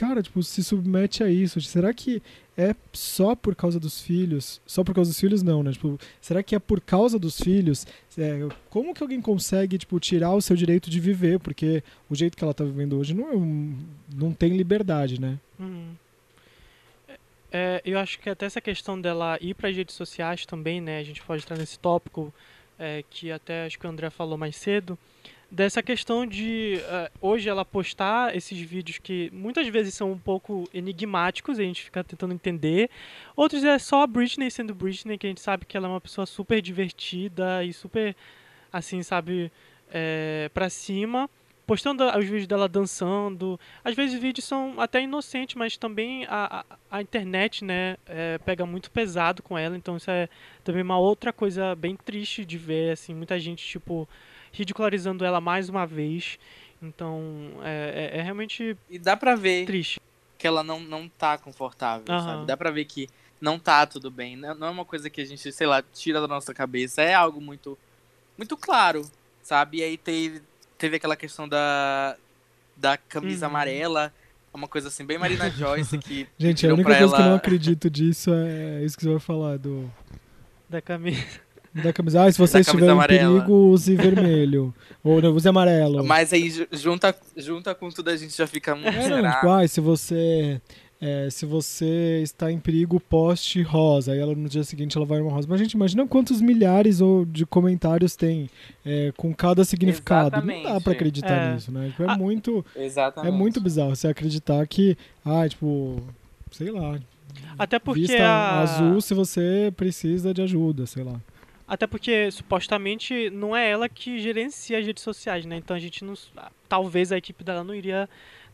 cara, 0.00 0.22
tipo, 0.22 0.42
se 0.42 0.64
submete 0.64 1.22
a 1.22 1.28
isso? 1.28 1.60
Será 1.60 1.92
que 1.92 2.22
é 2.56 2.74
só 2.90 3.36
por 3.36 3.54
causa 3.54 3.78
dos 3.78 4.00
filhos? 4.00 4.58
Só 4.64 4.82
por 4.82 4.94
causa 4.94 5.10
dos 5.10 5.20
filhos, 5.20 5.42
não, 5.42 5.62
né? 5.62 5.72
Tipo, 5.72 6.00
será 6.22 6.42
que 6.42 6.54
é 6.54 6.58
por 6.58 6.80
causa 6.80 7.18
dos 7.18 7.38
filhos? 7.38 7.86
É, 8.16 8.48
como 8.70 8.94
que 8.94 9.02
alguém 9.02 9.20
consegue, 9.20 9.76
tipo, 9.76 10.00
tirar 10.00 10.32
o 10.32 10.40
seu 10.40 10.56
direito 10.56 10.88
de 10.88 10.98
viver? 10.98 11.38
Porque 11.38 11.82
o 12.08 12.14
jeito 12.14 12.34
que 12.34 12.42
ela 12.42 12.54
tá 12.54 12.64
vivendo 12.64 12.98
hoje 12.98 13.12
não, 13.12 13.30
é 13.30 13.36
um, 13.36 13.78
não 14.14 14.32
tem 14.32 14.56
liberdade, 14.56 15.20
né? 15.20 15.38
Uhum. 15.58 15.92
É, 17.52 17.82
eu 17.84 17.98
acho 17.98 18.18
que 18.20 18.30
até 18.30 18.46
essa 18.46 18.60
questão 18.60 18.98
dela 18.98 19.36
ir 19.38 19.52
para 19.52 19.68
as 19.68 19.76
redes 19.76 19.94
sociais 19.94 20.46
também, 20.46 20.80
né? 20.80 20.98
A 20.98 21.04
gente 21.04 21.20
pode 21.20 21.42
entrar 21.42 21.58
nesse 21.58 21.78
tópico 21.78 22.32
é, 22.78 23.04
que 23.10 23.30
até 23.30 23.66
acho 23.66 23.78
que 23.78 23.86
o 23.86 23.90
André 23.90 24.08
falou 24.08 24.38
mais 24.38 24.56
cedo, 24.56 24.98
dessa 25.50 25.82
questão 25.82 26.24
de 26.24 26.80
uh, 26.80 27.10
hoje 27.20 27.48
ela 27.48 27.64
postar 27.64 28.36
esses 28.36 28.58
vídeos 28.60 28.98
que 28.98 29.30
muitas 29.32 29.66
vezes 29.68 29.94
são 29.94 30.12
um 30.12 30.18
pouco 30.18 30.68
enigmáticos, 30.72 31.58
a 31.58 31.62
gente 31.62 31.82
fica 31.82 32.04
tentando 32.04 32.32
entender. 32.32 32.88
Outros 33.34 33.64
é 33.64 33.78
só 33.78 34.02
a 34.02 34.06
Britney 34.06 34.50
sendo 34.50 34.74
Britney, 34.74 35.18
que 35.18 35.26
a 35.26 35.30
gente 35.30 35.40
sabe 35.40 35.66
que 35.66 35.76
ela 35.76 35.88
é 35.88 35.90
uma 35.90 36.00
pessoa 36.00 36.26
super 36.26 36.62
divertida 36.62 37.64
e 37.64 37.72
super, 37.72 38.14
assim, 38.72 39.02
sabe, 39.02 39.50
é, 39.92 40.50
pra 40.54 40.70
cima 40.70 41.28
postando 41.70 42.04
os 42.04 42.24
vídeos 42.24 42.48
dela 42.48 42.68
dançando. 42.68 43.58
Às 43.84 43.94
vezes 43.94 44.16
os 44.16 44.20
vídeos 44.20 44.44
são 44.44 44.74
até 44.80 45.02
inocentes, 45.02 45.54
mas 45.54 45.76
também 45.76 46.26
a, 46.28 46.64
a, 46.68 46.98
a 46.98 47.00
internet, 47.00 47.64
né, 47.64 47.96
é, 48.06 48.38
pega 48.38 48.66
muito 48.66 48.90
pesado 48.90 49.40
com 49.40 49.56
ela. 49.56 49.76
Então 49.76 49.96
isso 49.96 50.10
é 50.10 50.28
também 50.64 50.82
uma 50.82 50.98
outra 50.98 51.32
coisa 51.32 51.76
bem 51.76 51.94
triste 51.94 52.44
de 52.44 52.58
ver, 52.58 52.90
assim, 52.90 53.14
muita 53.14 53.38
gente, 53.38 53.64
tipo, 53.64 54.08
ridicularizando 54.52 55.24
ela 55.24 55.40
mais 55.40 55.68
uma 55.68 55.86
vez. 55.86 56.38
Então 56.82 57.20
é, 57.62 58.10
é, 58.14 58.18
é 58.18 58.22
realmente 58.22 58.76
E 58.88 58.98
dá 58.98 59.16
pra 59.16 59.34
ver 59.34 59.66
triste. 59.66 60.00
que 60.38 60.46
ela 60.46 60.62
não, 60.62 60.80
não 60.80 61.08
tá 61.08 61.36
confortável, 61.36 62.04
uhum. 62.08 62.20
sabe? 62.20 62.46
Dá 62.46 62.56
pra 62.56 62.70
ver 62.70 62.84
que 62.86 63.08
não 63.40 63.58
tá 63.58 63.86
tudo 63.86 64.10
bem. 64.10 64.36
Não 64.36 64.66
é 64.66 64.70
uma 64.70 64.84
coisa 64.84 65.08
que 65.08 65.20
a 65.20 65.24
gente, 65.24 65.50
sei 65.52 65.66
lá, 65.66 65.82
tira 65.82 66.20
da 66.20 66.28
nossa 66.28 66.52
cabeça. 66.52 67.02
É 67.02 67.14
algo 67.14 67.40
muito, 67.40 67.78
muito 68.36 68.56
claro, 68.56 69.02
sabe? 69.42 69.78
E 69.78 69.82
aí 69.82 69.96
teve, 69.96 70.42
teve 70.76 70.96
aquela 70.96 71.16
questão 71.16 71.48
da, 71.48 72.16
da 72.76 72.96
camisa 72.96 73.46
uhum. 73.46 73.50
amarela. 73.50 74.12
Uma 74.52 74.66
coisa 74.66 74.88
assim, 74.88 75.04
bem 75.04 75.16
Marina 75.16 75.48
Joyce 75.52 75.96
que. 75.98 76.26
Gente, 76.36 76.66
a 76.66 76.74
única 76.74 76.88
coisa 76.88 77.02
ela... 77.02 77.16
que 77.16 77.22
eu 77.22 77.26
não 77.26 77.36
acredito 77.36 77.88
disso 77.88 78.30
é 78.32 78.84
isso 78.84 78.96
que 78.96 79.04
você 79.04 79.10
vai 79.10 79.20
falar 79.20 79.58
do. 79.58 79.90
Da 80.68 80.82
camisa. 80.82 81.40
Da 81.72 81.92
camisa. 81.92 82.24
Ah, 82.24 82.32
se 82.32 82.38
você 82.38 82.60
estiver 82.60 82.90
em 82.90 83.06
perigo, 83.06 83.52
use 83.52 83.94
vermelho. 83.94 84.74
Ou 85.04 85.22
não, 85.22 85.32
use 85.32 85.48
amarelo. 85.48 86.04
Mas 86.04 86.32
aí 86.32 86.52
junta, 86.72 87.14
junta 87.36 87.74
com 87.74 87.88
tudo 87.90 88.10
a 88.10 88.16
gente 88.16 88.36
já 88.36 88.46
fica 88.46 88.74
muito. 88.74 88.88
É, 88.88 89.22
não, 89.22 89.30
tipo, 89.30 89.48
ah, 89.48 89.66
se 89.68 89.80
você 89.80 90.60
é, 91.00 91.30
se 91.30 91.46
você 91.46 92.20
está 92.22 92.52
em 92.52 92.58
perigo, 92.58 93.00
poste 93.00 93.62
rosa. 93.62 94.12
Aí 94.12 94.18
ela, 94.18 94.34
no 94.34 94.48
dia 94.48 94.62
seguinte 94.62 94.98
ela 94.98 95.06
vai 95.06 95.18
uma 95.20 95.30
rosa. 95.30 95.48
Mas 95.48 95.58
a 95.58 95.64
gente 95.64 95.72
imagina 95.72 96.06
quantos 96.06 96.42
milhares 96.42 97.00
ou 97.00 97.24
de 97.24 97.46
comentários 97.46 98.14
tem 98.14 98.50
é, 98.84 99.10
com 99.16 99.32
cada 99.32 99.64
significado. 99.64 100.36
Exatamente. 100.36 100.62
Não 100.64 100.72
dá 100.74 100.80
para 100.80 100.92
acreditar 100.92 101.36
é. 101.36 101.54
nisso, 101.54 101.72
né? 101.72 101.88
Tipo, 101.88 102.02
é 102.02 102.06
ah, 102.10 102.18
muito. 102.18 102.64
Exatamente. 102.76 103.32
É 103.32 103.36
muito 103.36 103.60
bizarro 103.62 103.96
você 103.96 104.08
acreditar 104.08 104.66
que, 104.66 104.96
ah, 105.24 105.48
tipo, 105.48 106.02
sei 106.50 106.70
lá. 106.70 107.00
Até 107.58 107.78
porque 107.78 108.00
vista 108.00 108.22
a... 108.22 108.60
azul 108.60 109.00
se 109.00 109.14
você 109.14 109.72
precisa 109.74 110.34
de 110.34 110.42
ajuda, 110.42 110.84
sei 110.84 111.02
lá. 111.02 111.18
Até 111.70 111.86
porque 111.86 112.32
supostamente 112.32 113.30
não 113.30 113.56
é 113.56 113.70
ela 113.70 113.88
que 113.88 114.18
gerencia 114.18 114.76
as 114.76 114.84
redes 114.84 115.04
sociais, 115.04 115.46
né? 115.46 115.54
Então 115.54 115.76
a 115.76 115.78
gente 115.78 116.04
não. 116.04 116.14
Talvez 116.68 117.12
a 117.12 117.16
equipe 117.16 117.44
dela 117.44 117.62
não 117.62 117.72
iria 117.72 118.08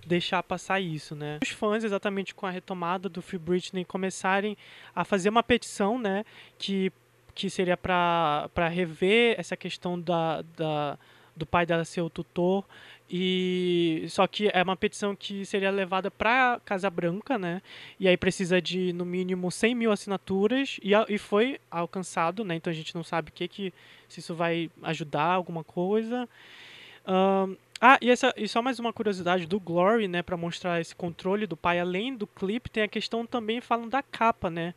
deixar 0.06 0.42
passar 0.42 0.80
isso, 0.80 1.16
né? 1.16 1.38
Os 1.42 1.48
fãs, 1.48 1.82
exatamente 1.82 2.34
com 2.34 2.44
a 2.44 2.50
retomada 2.50 3.08
do 3.08 3.22
Free 3.22 3.38
Britney, 3.38 3.86
começarem 3.86 4.54
a 4.94 5.02
fazer 5.02 5.30
uma 5.30 5.42
petição, 5.42 5.98
né? 5.98 6.26
Que, 6.58 6.92
que 7.34 7.48
seria 7.48 7.74
para 7.74 8.68
rever 8.70 9.34
essa 9.40 9.56
questão 9.56 9.98
da, 9.98 10.42
da, 10.54 10.98
do 11.34 11.46
pai 11.46 11.64
dela 11.64 11.86
ser 11.86 12.02
o 12.02 12.10
tutor. 12.10 12.66
E 13.08 14.04
só 14.08 14.26
que 14.26 14.50
é 14.52 14.62
uma 14.62 14.76
petição 14.76 15.14
que 15.14 15.44
seria 15.44 15.70
levada 15.70 16.10
para 16.10 16.60
Casa 16.64 16.90
Branca, 16.90 17.38
né? 17.38 17.62
E 18.00 18.08
aí 18.08 18.16
precisa 18.16 18.60
de 18.60 18.92
no 18.92 19.04
mínimo 19.04 19.50
100 19.50 19.74
mil 19.74 19.92
assinaturas 19.92 20.80
e, 20.82 20.90
e 21.08 21.18
foi 21.18 21.60
alcançado, 21.70 22.44
né? 22.44 22.56
Então 22.56 22.70
a 22.70 22.74
gente 22.74 22.94
não 22.94 23.04
sabe 23.04 23.30
o 23.30 23.32
que 23.32 23.46
que 23.46 23.74
se 24.08 24.20
isso 24.20 24.34
vai 24.34 24.70
ajudar 24.82 25.24
alguma 25.24 25.62
coisa. 25.62 26.28
Um, 27.06 27.56
ah, 27.80 27.98
e, 28.00 28.10
essa, 28.10 28.32
e 28.36 28.48
só 28.48 28.62
mais 28.62 28.78
uma 28.78 28.92
curiosidade 28.92 29.46
do 29.46 29.60
Glory, 29.60 30.08
né, 30.08 30.22
para 30.22 30.36
mostrar 30.36 30.80
esse 30.80 30.94
controle 30.94 31.46
do 31.46 31.56
pai, 31.56 31.78
além 31.78 32.16
do 32.16 32.26
clipe, 32.26 32.70
tem 32.70 32.82
a 32.82 32.88
questão 32.88 33.26
também 33.26 33.60
falando 33.60 33.90
da 33.90 34.02
capa, 34.02 34.48
né, 34.48 34.74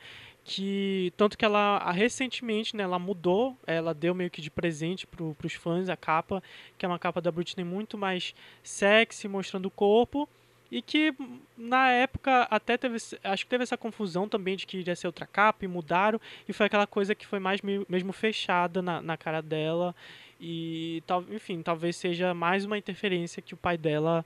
que 0.52 1.14
tanto 1.16 1.38
que 1.38 1.46
ela 1.46 1.92
recentemente, 1.92 2.76
né, 2.76 2.82
ela 2.84 2.98
mudou, 2.98 3.56
ela 3.68 3.94
deu 3.94 4.16
meio 4.16 4.32
que 4.32 4.42
de 4.42 4.50
presente 4.50 5.06
para 5.06 5.24
os 5.24 5.54
fãs 5.54 5.90
a 5.90 5.96
capa, 5.96 6.42
que 6.76 6.84
é 6.86 6.90
uma 6.90 6.98
capa 6.98 7.22
da 7.22 7.32
Britney 7.32 7.64
muito 7.64 8.00
mais 8.00 8.34
sexy, 8.64 9.28
mostrando 9.28 9.68
o 9.68 9.72
corpo, 9.72 10.28
E 10.72 10.82
que 10.82 11.14
na 11.58 11.90
época 11.92 12.44
até 12.44 12.78
teve, 12.78 12.98
acho 13.24 13.44
que 13.44 13.50
teve 13.50 13.64
essa 13.64 13.78
confusão 13.78 14.30
também 14.30 14.56
de 14.56 14.68
que 14.68 14.78
iria 14.78 14.96
ser 14.96 15.08
outra 15.08 15.26
capa 15.26 15.66
e 15.66 15.68
mudaram. 15.68 16.22
E 16.48 16.54
foi 16.54 16.68
aquela 16.68 16.86
coisa 16.86 17.16
que 17.16 17.26
foi 17.26 17.40
mais 17.40 17.60
mesmo 17.62 18.14
fechada 18.14 18.82
na, 18.82 19.02
na 19.02 19.18
cara 19.18 19.42
dela. 19.42 19.96
E, 20.40 21.04
tal, 21.08 21.24
enfim, 21.32 21.62
talvez 21.62 21.96
seja 21.96 22.34
mais 22.34 22.66
uma 22.66 22.78
interferência 22.78 23.42
que 23.42 23.54
o 23.54 23.58
pai 23.58 23.78
dela 23.78 24.24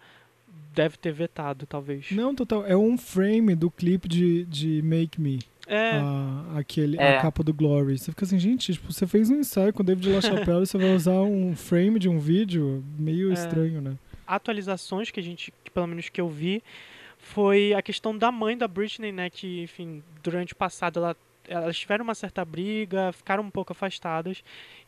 deve 0.73 0.97
ter 0.97 1.11
vetado, 1.11 1.65
talvez. 1.65 2.11
Não, 2.11 2.33
total. 2.33 2.65
É 2.65 2.75
um 2.75 2.97
frame 2.97 3.55
do 3.55 3.69
clipe 3.69 4.07
de, 4.07 4.45
de 4.45 4.81
Make 4.81 5.19
Me. 5.19 5.39
É. 5.67 5.91
A, 5.91 6.59
aquele, 6.59 6.97
é. 6.97 7.17
a 7.17 7.21
capa 7.21 7.41
do 7.43 7.53
Glory. 7.53 7.97
Você 7.97 8.11
fica 8.11 8.25
assim, 8.25 8.37
gente, 8.37 8.73
tipo, 8.73 8.91
você 8.91 9.07
fez 9.07 9.29
um 9.29 9.35
ensaio 9.35 9.71
com 9.71 9.81
o 9.81 9.85
David 9.85 10.09
LaChapelle 10.09 10.63
e 10.63 10.67
você 10.67 10.77
vai 10.77 10.93
usar 10.93 11.21
um 11.21 11.55
frame 11.55 11.99
de 11.99 12.09
um 12.09 12.19
vídeo 12.19 12.83
meio 12.97 13.29
é. 13.31 13.33
estranho, 13.33 13.81
né? 13.81 13.95
atualizações 14.27 15.11
que 15.11 15.19
a 15.19 15.23
gente, 15.23 15.53
que 15.63 15.71
pelo 15.71 15.87
menos 15.87 16.09
que 16.09 16.19
eu 16.19 16.27
vi, 16.27 16.63
foi 17.17 17.73
a 17.73 17.81
questão 17.81 18.17
da 18.17 18.31
mãe 18.31 18.57
da 18.57 18.67
Britney, 18.67 19.11
né, 19.11 19.29
que, 19.29 19.61
enfim, 19.61 20.03
durante 20.21 20.53
o 20.53 20.55
passado 20.55 20.99
ela 20.99 21.15
elas 21.45 21.77
tiveram 21.77 22.05
uma 22.05 22.15
certa 22.15 22.45
briga, 22.45 23.11
ficaram 23.11 23.43
um 23.43 23.49
pouco 23.49 23.73
afastadas. 23.73 24.41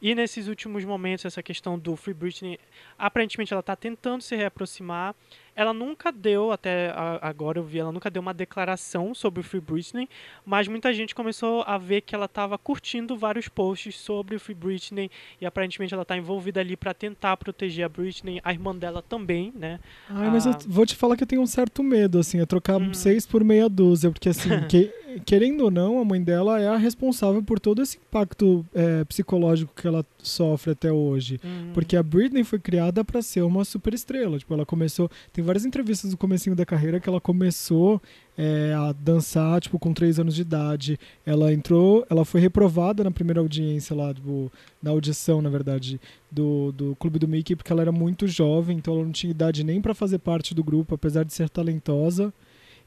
E 0.06 0.14
nesses 0.14 0.47
últimos 0.47 0.86
momentos, 0.86 1.26
essa 1.26 1.41
questão 1.41 1.80
do 1.80 1.95
Free 1.95 2.14
Britney, 2.14 2.60
aparentemente 2.95 3.51
ela 3.51 3.62
está 3.62 3.76
tentando 3.76 4.22
se 4.22 4.36
reaproximar. 4.36 5.16
Ela 5.56 5.74
nunca 5.74 6.12
deu, 6.12 6.51
até 6.51 6.93
agora 7.22 7.58
eu 7.58 7.64
vi, 7.64 7.80
ela 7.80 7.91
nunca 7.91 8.12
deu 8.12 8.22
uma 8.22 8.34
declaração 8.34 9.16
sobre 9.16 9.39
o 9.39 9.43
Free 9.43 9.62
Britney, 9.62 10.10
mas 10.45 10.68
muita 10.68 10.93
gente 10.93 11.16
começou 11.16 11.64
a 11.66 11.78
ver 11.78 12.01
que 12.01 12.14
ela 12.14 12.26
estava 12.26 12.58
curtindo 12.58 13.16
vários 13.16 13.47
posts 13.47 13.95
sobre 13.95 14.36
o 14.36 14.39
Free 14.39 14.53
Britney 14.53 15.10
e 15.39 15.45
aparentemente 15.45 15.93
ela 15.93 16.03
está 16.03 16.18
envolvida 16.18 16.60
ali 16.60 16.76
para 16.76 16.93
tentar 16.93 17.38
proteger 17.38 17.86
a 17.86 17.89
Britney, 17.89 18.41
a 18.43 18.51
irmã 18.51 18.76
dela 18.76 19.01
também, 19.01 19.53
né? 19.56 19.80
Ai, 20.10 20.30
mas 20.30 20.45
eu 20.45 20.53
vou 20.68 20.86
te 20.86 20.93
falar 20.93 21.16
que 21.16 21.24
eu 21.24 21.28
tenho 21.28 21.41
um 21.41 21.47
certo 21.47 21.82
medo, 21.82 22.20
assim, 22.20 22.41
é 22.41 22.45
trocar 22.45 22.76
hum. 22.76 22.93
seis 22.93 23.26
por 23.26 23.41
meia 23.41 23.70
dúzia, 23.70 24.12
porque 24.12 24.28
assim, 24.28 24.49
que, 24.68 24.91
querendo 25.26 25.62
ou 25.62 25.72
não, 25.72 25.99
a 25.99 26.03
mãe 26.03 26.22
dela 26.22 26.60
é 26.60 26.68
a 26.68 26.76
responsável 26.76 27.41
por 27.41 27.62
todo 27.62 27.82
esse 27.82 27.97
impacto 27.97 28.66
é, 28.76 29.06
psicológico 29.06 29.74
que 29.74 29.88
ela 29.88 29.95
sofre 30.18 30.72
até 30.72 30.91
hoje. 30.91 31.39
Hum. 31.43 31.72
Porque 31.74 31.96
a 31.96 32.02
Britney 32.02 32.43
foi 32.43 32.58
criada 32.58 33.06
para 33.06 33.22
ser 33.22 33.43
uma 33.43 33.64
super 33.64 33.93
estrela, 33.93 34.39
tipo, 34.39 34.54
ela 34.54 34.66
começou, 34.66 35.10
tem 35.32 35.43
várias 35.43 35.66
entrevistas 35.66 36.12
do 36.12 36.18
comecinho 36.18 36.56
da 36.56 36.66
carreira 36.66 37.00
que 37.00 37.08
ela 37.08 37.22
começou 37.22 38.02
é, 38.38 38.74
a 38.76 38.91
dançar, 38.91 39.62
tipo, 39.62 39.78
com 39.80 39.93
3 39.93 40.20
anos 40.20 40.36
de 40.36 40.41
idade. 40.41 41.00
Ela 41.26 41.54
entrou, 41.54 42.06
ela 42.10 42.26
foi 42.26 42.41
reprovada 42.41 43.04
na 43.04 43.12
primeira 43.12 43.39
audiência 43.39 43.96
lá, 43.96 44.14
tipo, 44.14 44.52
na 44.82 44.91
audição, 44.91 45.41
na 45.41 45.50
verdade, 45.50 46.00
do, 46.32 46.72
do 46.72 46.96
Clube 46.96 47.20
do 47.20 47.28
Mickey, 47.28 47.56
porque 47.56 47.72
ela 47.72 47.82
era 47.82 47.91
muito 47.91 48.28
jovem, 48.28 48.78
então 48.78 48.96
ela 48.96 49.04
não 49.04 49.12
tinha 49.12 49.32
idade 49.32 49.64
nem 49.64 49.82
para 49.82 49.93
fazer 49.93 50.20
parte 50.20 50.54
do 50.54 50.64
grupo, 50.64 50.96
apesar 50.96 51.24
de 51.24 51.34
ser 51.34 51.50
talentosa. 51.50 52.34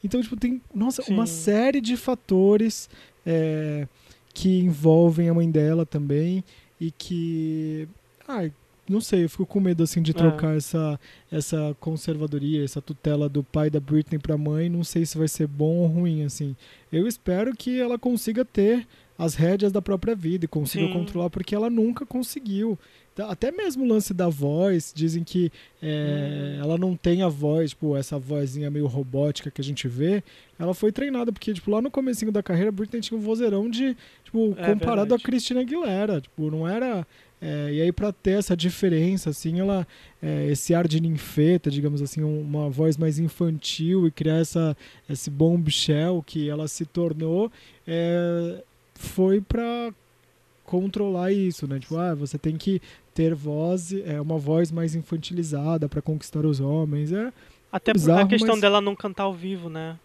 Então, 0.02 0.20
tipo, 0.22 0.36
tem, 0.36 0.60
nossa, 0.74 1.02
Sim. 1.02 1.14
uma 1.14 1.26
série 1.26 1.80
de 1.80 1.96
fatores 1.96 2.88
é, 3.26 3.88
que 4.32 4.60
envolvem 4.60 5.28
a 5.28 5.34
mãe 5.34 5.50
dela 5.50 5.84
também 5.84 6.44
e 6.80 6.90
que... 6.90 7.88
Ah, 8.26 8.48
não 8.88 9.00
sei, 9.00 9.24
eu 9.24 9.28
fico 9.28 9.44
com 9.44 9.60
medo 9.60 9.82
assim 9.82 10.00
de 10.00 10.12
é. 10.12 10.14
trocar 10.14 10.54
é. 10.54 10.56
essa, 10.56 10.98
essa 11.30 11.76
conservadoria, 11.78 12.64
essa 12.64 12.80
tutela 12.80 13.28
do 13.28 13.44
pai 13.44 13.68
da 13.68 13.78
Britney 13.78 14.18
para 14.18 14.34
a 14.34 14.38
mãe. 14.38 14.68
Não 14.68 14.82
sei 14.82 15.04
se 15.04 15.18
vai 15.18 15.28
ser 15.28 15.46
bom 15.46 15.76
ou 15.76 15.86
ruim 15.86 16.24
assim. 16.24 16.56
Eu 16.90 17.06
espero 17.06 17.54
que 17.54 17.78
ela 17.78 17.98
consiga 17.98 18.44
ter 18.44 18.86
as 19.18 19.34
rédeas 19.34 19.72
da 19.72 19.82
própria 19.82 20.14
vida 20.14 20.44
e 20.44 20.48
consiga 20.48 20.86
Sim. 20.86 20.92
controlar, 20.92 21.28
porque 21.28 21.54
ela 21.54 21.68
nunca 21.68 22.06
conseguiu. 22.06 22.78
Tá, 23.14 23.28
até 23.28 23.50
mesmo 23.50 23.84
o 23.84 23.88
lance 23.88 24.14
da 24.14 24.28
voz, 24.28 24.92
dizem 24.94 25.24
que 25.24 25.50
é, 25.82 26.56
hum. 26.56 26.64
ela 26.64 26.78
não 26.78 26.94
tem 26.94 27.22
a 27.22 27.28
voz, 27.28 27.70
tipo, 27.70 27.96
essa 27.96 28.16
vozinha 28.16 28.70
meio 28.70 28.86
robótica 28.86 29.50
que 29.50 29.60
a 29.60 29.64
gente 29.64 29.88
vê. 29.88 30.22
Ela 30.56 30.72
foi 30.72 30.92
treinada, 30.92 31.32
porque, 31.32 31.52
tipo, 31.52 31.70
lá 31.70 31.82
no 31.82 31.90
comecinho 31.90 32.30
da 32.30 32.42
carreira, 32.42 32.68
a 32.68 32.72
Britney 32.72 33.00
tinha 33.00 33.18
um 33.18 33.22
vozeirão 33.22 33.68
de, 33.68 33.96
tipo, 34.22 34.54
é, 34.56 34.72
comparado 34.72 35.08
verdade. 35.08 35.22
a 35.22 35.24
Christina 35.24 35.60
Aguilera. 35.62 36.20
Tipo, 36.20 36.48
não 36.48 36.66
era 36.66 37.04
é, 37.40 37.72
e 37.72 37.82
aí 37.82 37.92
para 37.92 38.12
ter 38.12 38.32
essa 38.32 38.56
diferença, 38.56 39.30
assim, 39.30 39.60
ela, 39.60 39.86
é, 40.20 40.46
esse 40.46 40.74
ar 40.74 40.88
de 40.88 41.00
ninfeta, 41.00 41.70
digamos 41.70 42.02
assim, 42.02 42.22
uma 42.22 42.68
voz 42.68 42.96
mais 42.96 43.18
infantil 43.18 44.06
e 44.06 44.10
criar 44.10 44.38
essa, 44.38 44.76
esse 45.08 45.30
bombshell 45.30 46.22
que 46.26 46.48
ela 46.48 46.66
se 46.66 46.84
tornou, 46.84 47.50
é, 47.86 48.62
foi 48.98 49.40
para 49.40 49.94
controlar 50.64 51.32
isso, 51.32 51.66
né? 51.68 51.78
Tipo, 51.78 51.96
ah, 51.96 52.14
você 52.14 52.36
tem 52.36 52.56
que 52.56 52.82
ter 53.14 53.32
voz, 53.34 53.92
é 53.92 54.20
uma 54.20 54.36
voz 54.36 54.72
mais 54.72 54.94
infantilizada 54.94 55.88
para 55.88 56.02
conquistar 56.02 56.44
os 56.44 56.58
homens. 56.58 57.12
É 57.12 57.32
até 57.70 57.92
bizarro, 57.92 58.24
a 58.24 58.28
questão 58.28 58.54
mas... 58.56 58.60
dela 58.60 58.80
não 58.80 58.96
cantar 58.96 59.22
ao 59.22 59.32
vivo, 59.32 59.70
né? 59.70 59.96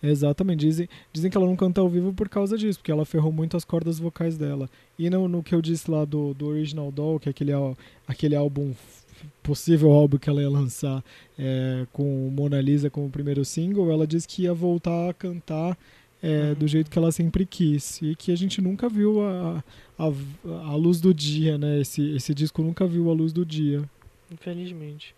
Exatamente. 0.00 0.60
Dizem, 0.60 0.88
dizem 1.12 1.30
que 1.30 1.36
ela 1.36 1.46
não 1.46 1.56
canta 1.56 1.80
ao 1.80 1.88
vivo 1.88 2.12
por 2.12 2.28
causa 2.28 2.56
disso, 2.56 2.78
porque 2.78 2.92
ela 2.92 3.04
ferrou 3.04 3.32
muito 3.32 3.56
as 3.56 3.64
cordas 3.64 3.98
vocais 3.98 4.38
dela. 4.38 4.70
E 4.96 5.10
no, 5.10 5.26
no 5.26 5.42
que 5.42 5.54
eu 5.54 5.60
disse 5.60 5.90
lá 5.90 6.04
do, 6.04 6.32
do 6.32 6.46
Original 6.46 6.92
Doll, 6.92 7.18
que 7.18 7.28
é 7.28 7.30
aquele, 7.30 7.52
aquele 8.06 8.36
álbum, 8.36 8.74
possível 9.42 9.90
álbum 9.90 10.18
que 10.18 10.30
ela 10.30 10.40
ia 10.40 10.50
lançar 10.50 11.02
é, 11.36 11.84
com 11.92 12.30
Mona 12.30 12.60
Lisa 12.60 12.88
como 12.88 13.10
primeiro 13.10 13.44
single, 13.44 13.90
ela 13.90 14.06
disse 14.06 14.28
que 14.28 14.42
ia 14.42 14.54
voltar 14.54 15.10
a 15.10 15.14
cantar 15.14 15.76
é, 16.26 16.54
do 16.56 16.66
jeito 16.66 16.90
que 16.90 16.98
ela 16.98 17.12
sempre 17.12 17.46
quis. 17.46 18.02
E 18.02 18.16
que 18.16 18.32
a 18.32 18.36
gente 18.36 18.60
nunca 18.60 18.88
viu 18.88 19.22
a, 19.22 19.62
a, 19.96 20.04
a 20.04 20.74
luz 20.74 21.00
do 21.00 21.14
dia, 21.14 21.56
né? 21.56 21.80
Esse, 21.80 22.16
esse 22.16 22.34
disco 22.34 22.62
nunca 22.62 22.84
viu 22.84 23.08
a 23.08 23.14
luz 23.14 23.32
do 23.32 23.46
dia. 23.46 23.88
Infelizmente. 24.30 25.14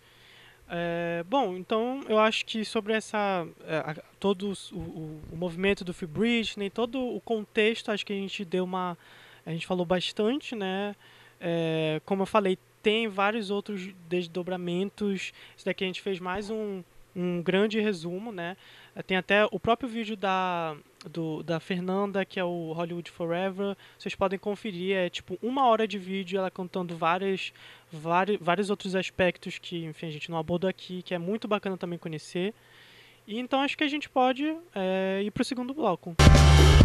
É, 0.71 1.25
bom, 1.27 1.57
então 1.57 2.03
eu 2.07 2.19
acho 2.19 2.45
que 2.45 2.63
sobre 2.63 2.93
essa 2.93 3.47
é, 3.65 4.03
todo 4.19 4.53
o, 4.71 4.77
o, 4.77 5.21
o, 5.31 5.35
movimento 5.35 5.83
do 5.83 5.91
Free 5.95 6.07
Britney, 6.07 6.69
todo 6.69 6.99
o 7.03 7.19
contexto, 7.19 7.89
acho 7.89 8.05
que 8.05 8.13
a 8.13 8.15
gente 8.15 8.45
deu 8.45 8.65
uma 8.65 8.95
a 9.43 9.51
gente 9.51 9.65
falou 9.65 9.83
bastante, 9.83 10.55
né? 10.55 10.95
É, 11.41 11.99
como 12.05 12.21
eu 12.21 12.27
falei, 12.27 12.55
tem 12.83 13.07
vários 13.07 13.49
outros 13.49 13.89
desdobramentos. 14.07 15.33
Isso 15.57 15.65
daqui 15.65 15.83
a 15.83 15.87
gente 15.87 16.01
fez 16.01 16.19
mais 16.19 16.51
um, 16.51 16.83
um 17.15 17.41
grande 17.41 17.79
resumo, 17.79 18.31
né? 18.31 18.55
Tem 19.05 19.17
até 19.17 19.45
o 19.45 19.59
próprio 19.59 19.87
vídeo 19.87 20.17
da, 20.17 20.75
do, 21.09 21.41
da 21.43 21.59
Fernanda, 21.59 22.25
que 22.25 22.39
é 22.39 22.43
o 22.43 22.73
Hollywood 22.73 23.09
Forever. 23.11 23.75
Vocês 23.97 24.15
podem 24.15 24.37
conferir, 24.37 24.95
é 24.95 25.09
tipo 25.09 25.37
uma 25.41 25.65
hora 25.67 25.87
de 25.87 25.97
vídeo 25.97 26.37
ela 26.37 26.51
contando 26.51 26.95
várias, 26.97 27.53
vários, 27.91 28.37
vários 28.41 28.69
outros 28.69 28.95
aspectos 28.95 29.57
que, 29.57 29.85
enfim, 29.85 30.07
a 30.07 30.11
gente 30.11 30.29
não 30.29 30.37
abordou 30.37 30.69
aqui, 30.69 31.01
que 31.01 31.13
é 31.13 31.17
muito 31.17 31.47
bacana 31.47 31.77
também 31.77 31.97
conhecer. 31.97 32.53
E 33.25 33.37
então 33.37 33.61
acho 33.61 33.77
que 33.77 33.83
a 33.83 33.87
gente 33.87 34.09
pode 34.09 34.57
é, 34.75 35.21
ir 35.23 35.31
para 35.31 35.41
o 35.41 35.45
segundo 35.45 35.73
bloco. 35.73 36.15
Então, 36.17 36.78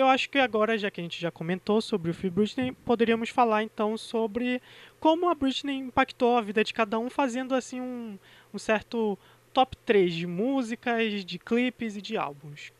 eu 0.00 0.06
acho 0.06 0.30
que 0.30 0.38
agora, 0.38 0.78
já 0.78 0.90
que 0.90 1.00
a 1.00 1.02
gente 1.02 1.20
já 1.20 1.30
comentou 1.30 1.80
sobre 1.80 2.10
o 2.10 2.14
Free 2.14 2.30
Britney, 2.30 2.72
poderíamos 2.84 3.30
falar 3.30 3.62
então 3.62 3.96
sobre 3.96 4.62
como 5.00 5.28
a 5.28 5.34
Britney 5.34 5.76
impactou 5.76 6.36
a 6.36 6.40
vida 6.40 6.62
de 6.62 6.72
cada 6.72 6.98
um, 6.98 7.10
fazendo 7.10 7.54
assim 7.54 7.80
um, 7.80 8.18
um 8.54 8.58
certo 8.58 9.18
top 9.52 9.76
3 9.84 10.14
de 10.14 10.26
músicas, 10.26 11.24
de 11.24 11.38
clipes 11.38 11.96
e 11.96 12.02
de 12.02 12.16
álbuns. 12.16 12.72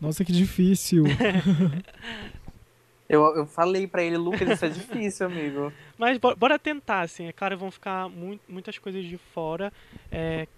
Nossa, 0.00 0.24
que 0.24 0.32
difícil. 0.32 1.04
eu, 3.06 3.22
eu 3.36 3.46
falei 3.46 3.86
para 3.86 4.02
ele, 4.02 4.16
Lucas, 4.16 4.48
isso 4.48 4.64
é 4.64 4.68
difícil, 4.70 5.26
amigo. 5.26 5.70
Mas 5.98 6.16
bora 6.16 6.58
tentar, 6.58 7.02
assim. 7.02 7.26
É 7.26 7.32
claro, 7.32 7.58
vão 7.58 7.70
ficar 7.70 8.08
muito, 8.08 8.40
muitas 8.48 8.78
coisas 8.78 9.04
de 9.04 9.18
fora. 9.18 9.70
É, 10.10 10.48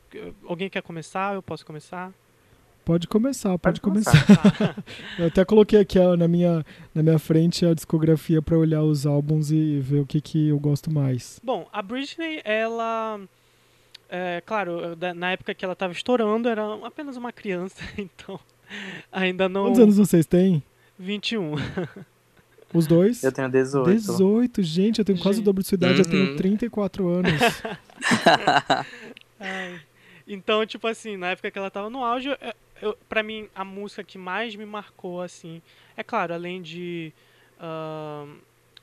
alguém 0.47 0.70
quer 0.70 0.82
começar? 0.82 1.34
Eu 1.34 1.43
posso 1.43 1.66
começar? 1.66 2.12
Pode 2.84 3.06
começar, 3.06 3.56
pode, 3.58 3.80
pode 3.80 3.80
começar. 3.80 4.26
começar. 4.26 4.84
eu 5.18 5.26
até 5.26 5.44
coloquei 5.44 5.78
aqui 5.78 5.98
ó, 6.00 6.16
na, 6.16 6.26
minha, 6.26 6.66
na 6.92 7.02
minha 7.02 7.18
frente 7.18 7.64
a 7.64 7.74
discografia 7.74 8.42
para 8.42 8.58
olhar 8.58 8.82
os 8.82 9.06
álbuns 9.06 9.52
e 9.52 9.78
ver 9.78 10.00
o 10.00 10.06
que, 10.06 10.20
que 10.20 10.48
eu 10.48 10.58
gosto 10.58 10.90
mais. 10.90 11.40
Bom, 11.44 11.68
a 11.72 11.80
Britney, 11.80 12.40
ela. 12.44 13.20
É, 14.08 14.42
claro, 14.44 14.96
na 15.14 15.32
época 15.32 15.54
que 15.54 15.64
ela 15.64 15.74
estava 15.74 15.92
estourando, 15.92 16.48
era 16.48 16.62
apenas 16.84 17.16
uma 17.16 17.32
criança, 17.32 17.80
então 17.96 18.38
ainda 19.12 19.48
não. 19.48 19.66
Quantos 19.66 19.80
anos 19.80 19.96
vocês 19.96 20.26
têm? 20.26 20.62
21. 20.98 21.54
Os 22.74 22.86
dois? 22.86 23.22
Eu 23.22 23.30
tenho 23.30 23.48
18. 23.48 23.90
18, 23.90 24.62
gente, 24.62 24.98
eu 24.98 25.04
tenho 25.04 25.16
gente. 25.16 25.22
quase 25.22 25.40
o 25.40 25.42
dobro 25.44 25.62
de 25.62 25.68
sua 25.68 25.76
idade, 25.76 26.00
uhum. 26.00 26.06
eu 26.06 26.10
tenho 26.10 26.36
34 26.36 27.08
anos. 27.08 27.32
Ai. 29.38 29.80
Então, 30.26 30.64
tipo 30.64 30.86
assim, 30.86 31.16
na 31.16 31.28
época 31.30 31.50
que 31.50 31.58
ela 31.58 31.70
tava 31.70 31.90
no 31.90 32.02
auge, 32.02 32.30
eu, 32.82 32.98
pra 33.08 33.22
mim, 33.22 33.48
a 33.54 33.64
música 33.64 34.02
que 34.02 34.18
mais 34.18 34.56
me 34.56 34.66
marcou, 34.66 35.22
assim, 35.22 35.62
é 35.96 36.02
claro, 36.02 36.34
além 36.34 36.60
de 36.60 37.12
uh, 37.58 38.28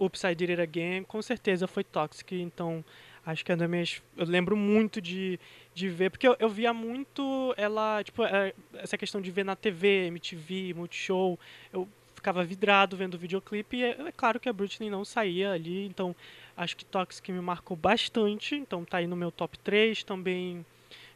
I 0.01 0.35
Did 0.35 0.51
It 0.51 0.61
Again, 0.61 1.03
com 1.03 1.21
certeza 1.21 1.67
foi 1.67 1.83
Toxic, 1.83 2.33
então 2.41 2.83
acho 3.25 3.43
que 3.43 3.51
é 3.51 3.55
das 3.57 3.69
minhas... 3.69 4.01
Eu 4.15 4.25
lembro 4.25 4.55
muito 4.55 5.01
de, 5.01 5.37
de 5.73 5.89
ver, 5.89 6.09
porque 6.09 6.25
eu, 6.25 6.35
eu 6.39 6.47
via 6.47 6.73
muito 6.73 7.53
ela, 7.57 8.01
tipo, 8.01 8.23
é, 8.23 8.53
essa 8.75 8.97
questão 8.97 9.19
de 9.19 9.29
ver 9.29 9.43
na 9.43 9.55
TV, 9.55 10.07
MTV, 10.07 10.73
Multishow, 10.73 11.37
eu 11.73 11.85
ficava 12.15 12.43
vidrado 12.43 12.95
vendo 12.95 13.15
o 13.15 13.17
videoclipe 13.17 13.77
e 13.77 13.83
é, 13.83 13.89
é, 13.89 14.11
claro 14.15 14.39
que 14.39 14.47
a 14.47 14.53
Britney 14.53 14.89
não 14.89 15.03
saía 15.03 15.51
ali, 15.51 15.85
então 15.85 16.15
acho 16.55 16.75
que 16.77 16.85
Toxic 16.85 17.31
me 17.31 17.41
marcou 17.41 17.75
bastante, 17.75 18.55
então 18.55 18.85
tá 18.85 18.97
aí 18.97 19.07
no 19.07 19.15
meu 19.15 19.31
top 19.31 19.57
3 19.59 20.03
também, 20.03 20.65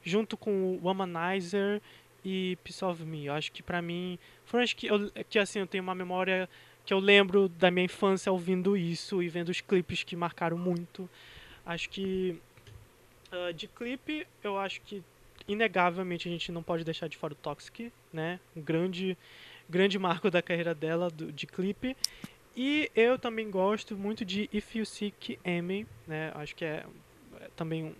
junto 0.03 0.35
com 0.35 0.79
Womanizer 0.83 1.81
e 2.23 2.57
Piece 2.63 2.83
of 2.83 3.03
Me. 3.03 3.25
Eu 3.25 3.33
acho 3.33 3.51
que 3.51 3.63
pra 3.63 3.81
mim, 3.81 4.17
foram 4.45 4.63
acho 4.63 4.75
que, 4.75 4.87
eu, 4.87 5.11
que 5.29 5.39
assim, 5.39 5.59
eu 5.59 5.67
tenho 5.67 5.83
uma 5.83 5.95
memória 5.95 6.49
que 6.85 6.93
eu 6.93 6.99
lembro 6.99 7.47
da 7.47 7.71
minha 7.71 7.85
infância 7.85 8.31
ouvindo 8.31 8.75
isso 8.75 9.23
e 9.23 9.29
vendo 9.29 9.49
os 9.49 9.61
clipes 9.61 10.03
que 10.03 10.15
marcaram 10.15 10.57
muito. 10.57 11.09
Acho 11.65 11.89
que 11.89 12.37
uh, 13.31 13.53
de 13.53 13.67
clipe, 13.67 14.27
eu 14.43 14.57
acho 14.57 14.81
que 14.81 15.03
inegavelmente 15.47 16.27
a 16.27 16.31
gente 16.31 16.51
não 16.51 16.63
pode 16.63 16.83
deixar 16.83 17.07
de 17.07 17.17
fora 17.17 17.33
o 17.33 17.35
Toxic, 17.35 17.91
né? 18.11 18.39
Um 18.55 18.61
grande 18.61 19.17
grande 19.69 19.97
marco 19.97 20.29
da 20.29 20.41
carreira 20.41 20.75
dela 20.75 21.09
do, 21.09 21.31
de 21.31 21.47
clipe. 21.47 21.95
E 22.55 22.91
eu 22.95 23.17
também 23.17 23.49
gosto 23.49 23.97
muito 23.97 24.23
de 24.23 24.49
If 24.53 24.75
You 24.75 24.85
Seek 24.85 25.39
Amy, 25.43 25.87
né? 26.07 26.31
Acho 26.35 26.55
que 26.55 26.63
é, 26.63 26.85
é 27.39 27.49
também 27.55 27.95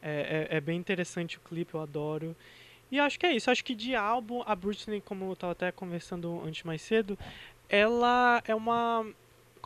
é, 0.00 0.46
é, 0.50 0.56
é, 0.56 0.60
bem 0.60 0.78
interessante 0.78 1.38
o 1.38 1.40
clipe, 1.40 1.74
eu 1.74 1.80
adoro. 1.80 2.36
E 2.90 3.00
acho 3.00 3.18
que 3.18 3.26
é 3.26 3.32
isso. 3.34 3.50
Acho 3.50 3.64
que 3.64 3.74
de 3.74 3.94
álbum, 3.94 4.42
a 4.46 4.54
Britney, 4.54 5.00
como 5.00 5.26
eu 5.26 5.32
estava 5.32 5.52
até 5.52 5.72
conversando 5.72 6.42
antes 6.44 6.62
mais 6.62 6.82
cedo, 6.82 7.18
ela 7.68 8.42
é 8.46 8.54
uma 8.54 9.04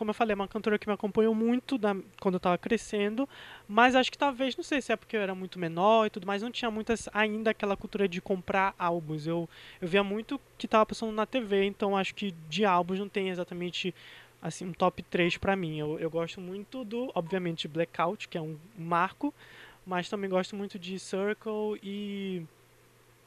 como 0.01 0.09
eu 0.09 0.15
falei, 0.15 0.33
é 0.33 0.35
uma 0.35 0.47
cantora 0.47 0.79
que 0.79 0.87
me 0.87 0.93
acompanhou 0.95 1.35
muito 1.35 1.77
da, 1.77 1.95
quando 2.19 2.33
eu 2.33 2.37
estava 2.37 2.57
crescendo, 2.57 3.29
mas 3.67 3.95
acho 3.95 4.11
que 4.11 4.17
talvez, 4.17 4.57
não 4.57 4.63
sei 4.63 4.81
se 4.81 4.91
é 4.91 4.95
porque 4.95 5.15
eu 5.15 5.21
era 5.21 5.35
muito 5.35 5.59
menor 5.59 6.07
e 6.07 6.09
tudo 6.09 6.25
mais, 6.25 6.41
não 6.41 6.49
tinha 6.49 6.71
muitas 6.71 7.07
ainda 7.13 7.51
aquela 7.51 7.77
cultura 7.77 8.07
de 8.07 8.19
comprar 8.19 8.73
álbuns. 8.79 9.27
Eu, 9.27 9.47
eu 9.79 9.87
via 9.87 10.03
muito 10.03 10.41
que 10.57 10.65
estava 10.65 10.87
passando 10.87 11.11
na 11.11 11.27
TV, 11.27 11.65
então 11.65 11.95
acho 11.95 12.15
que 12.15 12.31
de 12.49 12.65
álbuns 12.65 12.97
não 12.97 13.07
tem 13.07 13.29
exatamente 13.29 13.93
assim 14.41 14.65
um 14.65 14.73
top 14.73 15.03
3 15.03 15.37
para 15.37 15.55
mim. 15.55 15.77
Eu, 15.77 15.99
eu 15.99 16.09
gosto 16.09 16.41
muito 16.41 16.83
do, 16.83 17.11
obviamente, 17.13 17.67
Blackout, 17.67 18.27
que 18.27 18.39
é 18.39 18.41
um 18.41 18.57
marco, 18.75 19.31
mas 19.85 20.09
também 20.09 20.31
gosto 20.31 20.55
muito 20.55 20.79
de 20.79 20.97
Circle 20.97 21.79
e 21.83 22.43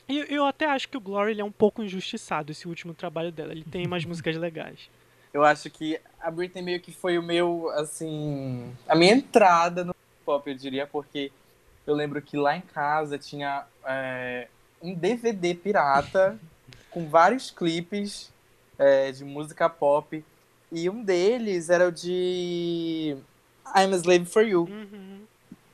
e 0.09 0.35
eu 0.35 0.45
até 0.45 0.67
acho 0.67 0.89
que 0.89 0.97
o 0.97 1.01
Glory 1.01 1.39
é 1.41 1.45
um 1.45 1.53
pouco 1.53 1.83
injustiçado, 1.83 2.53
esse 2.53 2.69
último 2.69 2.95
trabalho 2.95 3.33
dela. 3.33 3.53
Ele 3.53 3.65
tem 3.65 3.87
umas 3.87 4.05
músicas 4.07 4.37
legais 4.37 4.89
eu 5.35 5.43
acho 5.43 5.69
que 5.69 6.01
a 6.21 6.31
Britney 6.31 6.63
meio 6.63 6.81
que 6.81 6.93
foi 6.93 7.19
o 7.19 7.23
meu, 7.23 7.69
assim, 7.71 8.73
a 8.89 8.95
minha 8.95 9.15
entrada 9.15 9.85
no 9.85 9.95
pop, 10.25 10.49
eu 10.49 10.57
diria, 10.57 10.87
porque 10.87 11.33
eu 11.85 11.93
lembro 11.93 12.23
que 12.23 12.37
lá 12.37 12.57
em 12.57 12.61
casa 12.61 13.19
tinha 13.19 13.65
é, 13.85 14.47
um 14.81 14.95
DVD 14.95 15.53
pirata 15.53 16.39
com 16.89 17.09
vários 17.09 17.51
clipes 17.51 18.33
é, 18.79 19.11
de 19.11 19.25
música 19.25 19.69
pop 19.69 20.25
e 20.71 20.89
um 20.89 21.03
deles 21.03 21.69
era 21.69 21.89
o 21.89 21.93
de 21.93 23.17
I'm 23.75 23.93
a 23.93 23.97
Slave 23.97 24.27
for 24.27 24.45
You. 24.45 24.69
Uhum. 24.71 25.23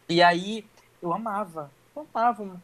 E 0.09 0.22
aí 0.22 0.64
eu 1.03 1.12
amava, 1.12 1.70
eu 1.95 2.07
amava, 2.14 2.61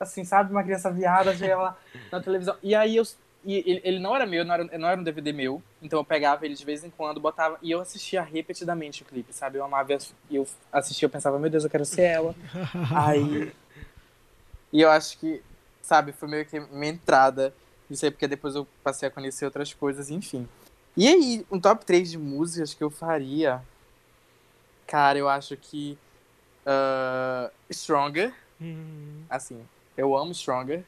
assim, 0.00 0.24
sabe, 0.24 0.50
uma 0.50 0.64
criança 0.64 0.90
viada, 0.90 1.32
ela 1.44 1.76
na 2.10 2.20
televisão. 2.20 2.56
E 2.62 2.74
aí 2.74 2.96
eu 2.96 3.04
e 3.42 3.54
ele, 3.54 3.80
ele, 3.84 3.98
não 3.98 4.14
era 4.14 4.26
meu, 4.26 4.44
não 4.44 4.54
era, 4.54 4.64
não 4.78 4.88
era 4.88 5.00
um 5.00 5.04
DVD 5.04 5.32
meu. 5.32 5.62
Então 5.80 5.98
eu 5.98 6.04
pegava 6.04 6.44
ele 6.44 6.54
de 6.54 6.64
vez 6.64 6.84
em 6.84 6.90
quando, 6.90 7.20
botava. 7.20 7.58
E 7.62 7.70
eu 7.70 7.80
assistia 7.80 8.22
repetidamente 8.22 9.02
o 9.02 9.06
clipe, 9.06 9.32
sabe? 9.32 9.58
Eu 9.58 9.64
amava. 9.64 9.92
E 10.28 10.36
eu 10.36 10.46
assistia, 10.70 11.06
eu 11.06 11.10
pensava, 11.10 11.38
meu 11.38 11.48
Deus, 11.48 11.64
eu 11.64 11.70
quero 11.70 11.84
ser 11.84 12.02
ela. 12.02 12.34
Aí. 12.94 13.52
E 14.72 14.80
eu 14.82 14.90
acho 14.90 15.18
que, 15.18 15.42
sabe, 15.80 16.12
foi 16.12 16.28
meio 16.28 16.44
que 16.44 16.60
minha 16.60 16.92
entrada. 16.92 17.52
Isso 17.90 18.04
aí, 18.04 18.10
porque 18.12 18.28
depois 18.28 18.54
eu 18.54 18.68
passei 18.84 19.08
a 19.08 19.10
conhecer 19.10 19.44
outras 19.44 19.74
coisas, 19.74 20.10
enfim. 20.10 20.48
E 20.96 21.08
aí, 21.08 21.44
um 21.50 21.58
top 21.58 21.84
3 21.84 22.12
de 22.12 22.18
músicas 22.18 22.72
que 22.72 22.84
eu 22.84 22.88
faria. 22.88 23.60
Cara, 24.86 25.18
eu 25.18 25.28
acho 25.28 25.56
que. 25.56 25.98
Uh, 26.64 27.50
Stronger. 27.68 28.32
Hum. 28.60 29.24
Assim, 29.28 29.60
eu 29.96 30.16
amo 30.16 30.32
Stronger. 30.32 30.84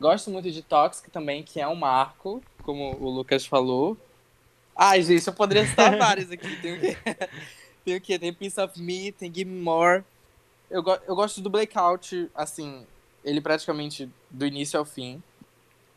Gosto 0.00 0.30
muito 0.30 0.50
de 0.50 0.62
Toxic 0.62 1.10
também, 1.10 1.42
que 1.42 1.60
é 1.60 1.68
um 1.68 1.76
marco, 1.76 2.42
como 2.62 2.96
o 3.00 3.08
Lucas 3.08 3.46
falou. 3.46 3.96
Ai, 4.74 5.02
gente, 5.02 5.26
eu 5.26 5.32
poderia 5.32 5.66
citar 5.66 5.96
vários 5.98 6.30
aqui. 6.30 6.56
Tem 6.60 6.74
o 6.74 6.80
quê? 6.80 6.96
tem 7.84 7.96
o 7.96 8.00
quê? 8.00 8.18
Tem 8.18 8.32
Piece 8.32 8.60
of 8.60 8.80
Me, 8.80 9.12
tem 9.12 9.32
Give 9.32 9.48
Me 9.48 9.60
More. 9.60 10.02
Eu, 10.70 10.82
go 10.82 10.98
eu 11.06 11.14
gosto 11.14 11.40
do 11.40 11.50
Blackout, 11.50 12.28
assim, 12.34 12.84
ele 13.24 13.40
praticamente 13.40 14.08
do 14.30 14.46
início 14.46 14.78
ao 14.78 14.84
fim. 14.84 15.22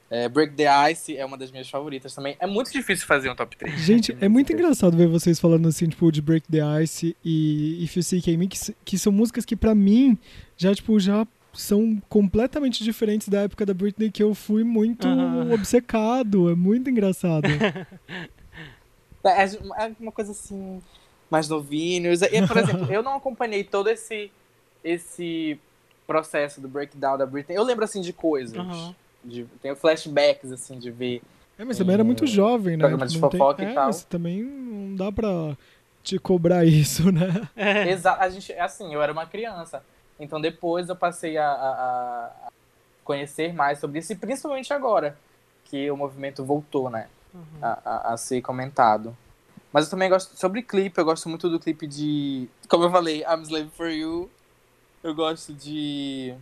É, 0.10 0.30
Break 0.30 0.54
the 0.54 0.92
Ice 0.92 1.18
é 1.18 1.26
uma 1.26 1.38
das 1.38 1.50
minhas 1.50 1.68
favoritas 1.68 2.14
também. 2.14 2.38
É 2.40 2.46
muito 2.46 2.72
difícil 2.72 3.08
fazer 3.08 3.30
um 3.30 3.36
top 3.36 3.58
3. 3.58 3.82
Gente, 3.82 4.16
é 4.22 4.30
muito 4.30 4.54
engraçado 4.54 4.96
ver 4.96 5.08
vocês 5.08 5.40
falando 5.40 5.68
assim, 5.68 5.90
tipo, 5.90 6.12
de 6.12 6.22
Break 6.22 6.48
the 6.52 6.84
Ice 6.84 7.18
e 7.26 7.84
If 7.84 7.96
You 7.96 8.04
See 8.04 8.38
Me, 8.38 8.48
que, 8.48 8.58
que 8.86 9.00
são 9.00 9.12
músicas 9.12 9.46
que 9.46 9.56
para 9.56 9.74
mim 9.74 10.18
já, 10.58 10.76
tipo, 10.76 11.00
já 11.00 11.26
são 11.56 12.02
completamente 12.10 12.84
diferentes 12.84 13.28
da 13.28 13.42
época 13.42 13.66
da 13.66 13.74
Britney 13.74 14.12
que 14.12 14.22
eu 14.22 14.36
fui 14.36 14.64
muito 14.64 15.08
uhum. 15.08 15.54
obcecado. 15.54 16.50
É 16.50 16.56
muito 16.56 16.90
engraçado. 16.90 17.48
É, 19.28 19.44
é 19.46 19.92
uma 20.00 20.12
coisa 20.12 20.34
assim, 20.34 20.80
mais 21.32 21.50
novinhos. 21.50 22.22
E, 22.22 22.46
por 22.46 22.58
exemplo, 22.58 22.94
eu 22.94 23.02
não 23.02 23.16
acompanhei 23.16 23.64
todo 23.64 23.90
esse, 23.90 24.32
esse 24.84 25.60
processo 26.06 26.62
do 26.62 26.68
breakdown 26.68 27.18
da 27.18 27.26
Britney. 27.26 27.58
Eu 27.58 27.64
lembro, 27.64 27.84
assim, 27.84 28.02
de 28.02 28.14
coisas. 28.14 28.56
Uhum. 28.56 28.94
De, 29.24 29.46
tenho 29.62 29.76
flashbacks, 29.76 30.52
assim, 30.52 30.78
de 30.78 30.92
ver. 30.92 31.24
É, 31.58 31.66
mas 31.66 31.78
também 31.78 31.96
era 31.96 32.04
muito 32.04 32.28
jovem, 32.28 32.78
né? 32.78 32.82
Programa 32.82 33.08
de 33.08 33.20
fofoca 33.20 33.56
tem... 33.56 33.70
e 33.70 33.72
é, 33.72 33.74
tal. 33.74 33.86
Mas 33.88 34.04
também 34.04 34.44
não 34.44 34.96
dá 34.96 35.12
pra 35.12 35.58
te 36.04 36.20
cobrar 36.20 36.66
isso, 36.66 37.12
né? 37.12 37.50
É. 37.56 37.90
Exato. 37.90 38.22
A 38.22 38.30
gente, 38.30 38.54
assim, 38.54 38.94
eu 38.94 39.02
era 39.02 39.12
uma 39.12 39.26
criança. 39.26 39.84
Então 40.20 40.40
depois 40.40 40.90
eu 40.90 40.96
passei 40.96 41.38
a, 41.38 41.50
a, 41.50 42.26
a, 42.48 42.52
conhecer 43.04 43.54
mais 43.54 43.80
sobre 43.80 44.00
isso, 44.00 44.14
e 44.14 44.16
principalmente 44.16 44.74
agora, 44.74 45.18
que 45.66 45.90
o 45.92 45.98
movimento 45.98 46.44
voltou, 46.44 46.90
né? 46.90 47.08
Uhum. 47.34 47.44
A, 47.62 48.14
a, 48.14 48.18
ser 48.18 48.42
comentado. 48.42 49.16
Mas 49.74 49.86
eu 49.86 49.92
também 49.92 50.10
gosto. 50.10 50.38
Sobre 50.38 50.62
clipe, 50.62 50.98
eu 50.98 51.04
gosto 51.04 51.28
muito 51.28 51.50
do 51.50 51.60
clipe 51.60 51.86
de. 51.86 52.48
Como 52.70 52.86
eu 52.86 52.92
falei, 52.92 53.24
I'm 53.24 53.42
Slave 53.42 53.70
for 53.72 53.90
You. 53.90 54.30
Eu 55.04 55.14
gosto 55.14 55.54
de. 55.54 56.34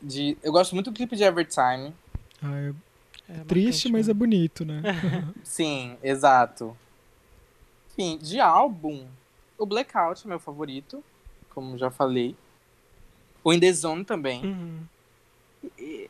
de 0.00 0.38
eu 0.42 0.50
gosto 0.50 0.74
muito 0.74 0.90
do 0.90 0.96
clipe 0.96 1.16
de 1.16 1.22
Evertime. 1.22 1.94
Ah, 2.42 2.72
é, 3.28 3.40
é 3.40 3.44
triste, 3.44 3.92
mas 3.92 4.08
é 4.08 4.14
bonito, 4.14 4.64
né? 4.64 4.82
Sim, 5.44 5.98
exato. 6.02 6.74
Enfim, 7.92 8.16
de 8.16 8.40
álbum, 8.40 9.06
o 9.58 9.66
Blackout 9.66 10.24
é 10.24 10.28
meu 10.28 10.40
favorito 10.40 11.04
como 11.58 11.76
já 11.76 11.90
falei. 11.90 12.36
O 13.42 13.52
In 13.52 13.58
The 13.58 13.72
Zone 13.72 14.04
também. 14.04 14.44
Uhum. 14.44 14.78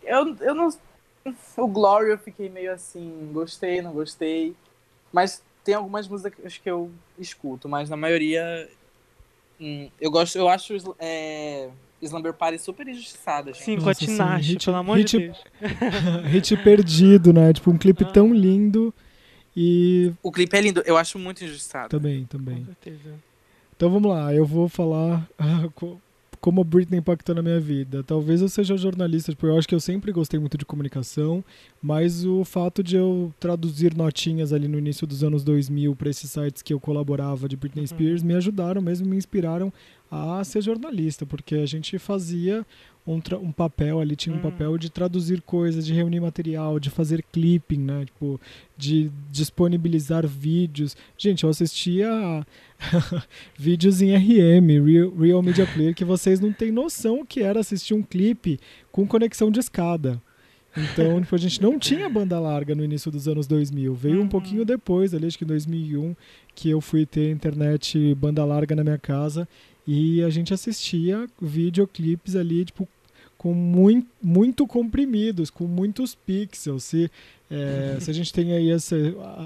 Eu, 0.03 0.37
eu 0.41 0.55
não. 0.55 0.69
O 1.57 1.67
Glory 1.67 2.11
eu 2.11 2.19
fiquei 2.19 2.49
meio 2.49 2.73
assim, 2.73 3.31
gostei, 3.33 3.81
não 3.81 3.93
gostei. 3.93 4.55
Mas 5.13 5.43
tem 5.65 5.75
algumas 5.75 6.07
músicas 6.07 6.59
que 6.59 6.71
eu 6.71 6.91
escuto, 7.19 7.69
mas 7.69 7.89
na 7.89 7.97
maioria. 7.97 8.69
Hum, 9.61 9.91
eu 10.01 10.11
gosto, 10.11 10.37
eu 10.37 10.49
acho 10.49 10.75
é, 10.99 11.71
Slumber 12.03 12.35
Party 12.35 12.59
super 12.59 12.87
injustiçada. 12.87 13.55
Sim, 13.55 13.77
Nossa, 13.77 13.85
com 13.85 13.91
a 13.91 13.95
Tinashe, 13.95 14.59
pelo 14.63 14.77
amor 14.77 14.99
hit, 14.99 15.19
de 15.19 15.27
Deus. 15.27 15.45
hit 16.31 16.57
perdido, 16.59 17.33
né? 17.33 17.53
Tipo, 17.53 17.71
um 17.71 17.79
clipe 17.79 18.05
ah. 18.05 18.13
tão 18.13 18.33
lindo 18.33 18.95
e. 19.57 20.13
O 20.23 20.31
clipe 20.31 20.57
é 20.57 20.61
lindo, 20.61 20.83
eu 20.85 20.97
acho 20.97 21.19
muito 21.19 21.43
injustiçado. 21.43 21.89
Também, 21.89 22.27
também. 22.27 22.59
Com 22.59 22.67
certeza. 22.67 23.28
Então 23.79 23.89
vamos 23.91 24.11
lá, 24.11 24.35
eu 24.35 24.45
vou 24.45 24.69
falar 24.69 25.25
ah, 25.39 25.69
como 26.41 26.61
a 26.61 26.65
Britney 26.65 26.99
impactou 26.99 27.33
na 27.33 27.41
minha 27.41 27.61
vida. 27.61 28.03
Talvez 28.03 28.43
eu 28.43 28.49
seja 28.49 28.77
jornalista, 28.77 29.31
porque 29.37 29.47
eu 29.47 29.57
acho 29.57 29.69
que 29.69 29.75
eu 29.75 29.79
sempre 29.79 30.11
gostei 30.11 30.41
muito 30.41 30.59
de 30.59 30.65
comunicação, 30.65 31.45
mas 31.81 32.25
o 32.25 32.45
fato 32.45 32.83
de 32.83 32.97
eu 32.97 33.33
traduzir 33.39 33.97
notinhas 33.97 34.53
ali 34.53 34.67
no 34.67 34.79
início 34.79 35.07
dos 35.07 35.23
anos 35.23 35.45
2000 35.45 35.95
para 35.95 36.11
esses 36.11 36.29
sites 36.29 36.61
que 36.61 36.75
eu 36.75 36.81
colaborava 36.81 37.49
de 37.49 37.57
Britney 37.57 37.83
uhum. 37.83 37.87
Spears 37.87 38.25
me 38.25 38.35
ajudaram 38.35 38.83
mesmo, 38.83 39.07
me 39.07 39.17
inspiraram 39.17 39.73
a 40.11 40.43
ser 40.43 40.61
jornalista, 40.61 41.25
porque 41.25 41.55
a 41.55 41.67
gente 41.67 42.01
fazia 42.01 42.67
um, 43.13 43.21
um 43.41 43.53
papel 43.53 44.01
ali, 44.01 44.15
tinha 44.15 44.35
um 44.35 44.39
hum. 44.39 44.43
papel 44.43 44.77
de 44.77 44.91
traduzir 44.91 45.41
coisas, 45.43 45.87
de 45.87 45.95
reunir 45.95 46.21
material, 46.21 46.79
de 46.79 46.91
fazer 46.91 47.25
clipping, 47.33 47.79
né? 47.79 48.05
Tipo, 48.05 48.41
de 48.77 49.11
disponibilizar 49.31 50.27
vídeos. 50.27 50.97
Gente, 51.17 51.45
eu 51.45 51.51
assistia 51.51 52.47
vídeos 53.57 54.03
em 54.03 54.15
RM, 54.15 54.85
Real, 54.85 55.11
Real 55.17 55.43
Media 55.43 55.67
Player, 55.67 55.95
que 55.95 56.05
vocês 56.05 56.39
não 56.41 56.53
têm 56.53 56.71
noção 56.71 57.21
o 57.21 57.27
que 57.27 57.43
era 57.43 57.61
assistir 57.61 57.95
um 57.95 58.03
clipe 58.03 58.61
com 58.93 59.07
conexão 59.07 59.51
de 59.51 59.61
escada. 59.61 60.21
Então, 60.77 61.21
tipo, 61.21 61.35
a 61.35 61.39
gente 61.39 61.61
não 61.61 61.79
tinha 61.79 62.09
banda 62.09 62.39
larga 62.39 62.75
no 62.75 62.85
início 62.85 63.11
dos 63.11 63.27
anos 63.27 63.47
2000. 63.47 63.95
Veio 63.95 64.19
um 64.19 64.21
uhum. 64.21 64.29
pouquinho 64.29 64.65
depois, 64.65 65.15
ali, 65.15 65.27
acho 65.27 65.39
que 65.39 65.45
em 65.45 65.49
2001, 65.49 66.15
que 66.55 66.71
eu 66.71 66.81
fui 66.81 67.07
ter 67.07 67.31
internet 67.31 68.15
banda 68.15 68.45
larga 68.45 68.77
na 68.77 68.85
minha 68.85 68.99
casa 68.99 69.49
e 69.87 70.23
a 70.23 70.29
gente 70.29 70.53
assistia 70.53 71.27
videoclipes 71.41 72.37
ali, 72.37 72.65
tipo, 72.65 72.87
com 73.39 73.55
muito, 73.55 74.09
muito 74.21 74.67
comprimidos, 74.67 75.49
com 75.49 75.65
muitos 75.65 76.15
pixels. 76.15 76.83
Se, 76.83 77.11
é, 77.49 77.97
se 78.01 78.11
a 78.11 78.13
gente 78.13 78.33
tem 78.33 78.53
aí 78.53 78.71
essa, 78.71 78.97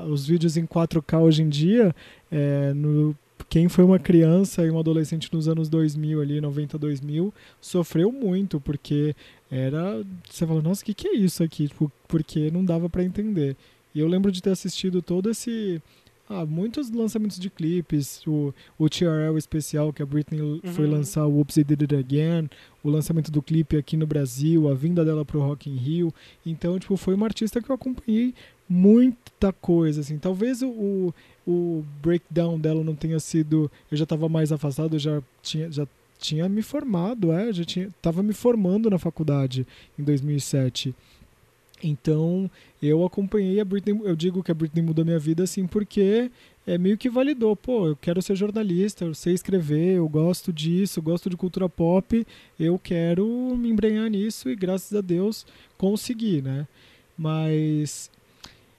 os 0.08 0.26
vídeos 0.26 0.56
em 0.56 0.66
4K 0.66 1.20
hoje 1.20 1.42
em 1.42 1.48
dia, 1.48 1.94
é, 2.30 2.72
no, 2.72 3.14
quem 3.50 3.68
foi 3.68 3.84
uma 3.84 3.98
criança 3.98 4.64
e 4.64 4.70
um 4.70 4.78
adolescente 4.78 5.28
nos 5.30 5.46
anos 5.46 5.68
2000 5.68 6.22
ali, 6.22 6.40
90, 6.40 6.78
2000, 6.78 7.34
sofreu 7.60 8.10
muito, 8.10 8.58
porque 8.58 9.14
era... 9.50 10.02
Você 10.28 10.46
falou, 10.46 10.62
nossa, 10.62 10.80
o 10.80 10.86
que, 10.86 10.94
que 10.94 11.08
é 11.08 11.14
isso 11.14 11.44
aqui? 11.44 11.68
Tipo, 11.68 11.92
porque 12.08 12.50
não 12.50 12.64
dava 12.64 12.88
para 12.88 13.04
entender. 13.04 13.54
E 13.94 14.00
eu 14.00 14.08
lembro 14.08 14.32
de 14.32 14.42
ter 14.42 14.50
assistido 14.50 15.02
todo 15.02 15.28
esse 15.28 15.82
ah, 16.32 16.46
muitos 16.46 16.90
lançamentos 16.90 17.38
de 17.38 17.50
clipes, 17.50 18.26
o, 18.26 18.54
o 18.78 18.88
TRL 18.88 19.36
especial 19.36 19.92
que 19.92 20.02
a 20.02 20.06
Britney 20.06 20.40
uhum. 20.40 20.60
foi 20.72 20.86
lançar, 20.86 21.26
o 21.26 21.38
Oops, 21.38 21.56
I 21.56 21.64
Did 21.64 21.82
It 21.82 21.94
Again, 21.94 22.48
o 22.82 22.88
lançamento 22.88 23.30
do 23.30 23.42
clipe 23.42 23.76
aqui 23.76 23.96
no 23.96 24.06
Brasil, 24.06 24.68
a 24.68 24.74
vinda 24.74 25.04
dela 25.04 25.24
pro 25.24 25.40
Rock 25.40 25.68
in 25.68 25.76
Rio. 25.76 26.14
Então, 26.44 26.78
tipo, 26.78 26.96
foi 26.96 27.14
uma 27.14 27.26
artista 27.26 27.60
que 27.60 27.70
eu 27.70 27.74
acompanhei 27.74 28.34
muita 28.68 29.52
coisa, 29.52 30.00
assim. 30.00 30.18
Talvez 30.18 30.62
o, 30.62 31.12
o 31.46 31.84
breakdown 32.02 32.58
dela 32.58 32.82
não 32.82 32.94
tenha 32.94 33.20
sido... 33.20 33.70
Eu 33.90 33.96
já 33.96 34.04
estava 34.04 34.28
mais 34.28 34.50
afastado, 34.50 34.96
eu 34.96 35.00
já 35.00 35.22
tinha... 35.42 35.70
Já 35.70 35.86
tinha 36.18 36.48
me 36.48 36.62
formado, 36.62 37.32
é, 37.32 37.52
já 37.52 37.64
tinha, 37.64 37.90
tava 38.00 38.22
me 38.22 38.32
formando 38.32 38.88
na 38.88 38.96
faculdade 38.96 39.66
em 39.98 40.04
2007. 40.04 40.94
Então, 41.82 42.50
eu 42.80 43.04
acompanhei 43.04 43.60
a 43.60 43.64
Britney, 43.64 44.00
eu 44.04 44.14
digo 44.14 44.42
que 44.42 44.52
a 44.52 44.54
Britney 44.54 44.82
mudou 44.82 45.04
minha 45.04 45.18
vida 45.18 45.42
assim 45.42 45.66
porque 45.66 46.30
é 46.66 46.78
meio 46.78 46.96
que 46.96 47.10
validou, 47.10 47.56
pô, 47.56 47.88
eu 47.88 47.96
quero 47.96 48.22
ser 48.22 48.36
jornalista, 48.36 49.04
eu 49.04 49.14
sei 49.14 49.34
escrever, 49.34 49.96
eu 49.96 50.08
gosto 50.08 50.52
disso, 50.52 51.00
eu 51.00 51.02
gosto 51.02 51.28
de 51.28 51.36
cultura 51.36 51.68
pop, 51.68 52.24
eu 52.58 52.78
quero 52.78 53.26
me 53.56 53.68
embrenhar 53.68 54.08
nisso 54.08 54.48
e 54.48 54.54
graças 54.54 54.96
a 54.96 55.00
Deus 55.00 55.44
consegui, 55.76 56.40
né? 56.40 56.68
Mas 57.18 58.10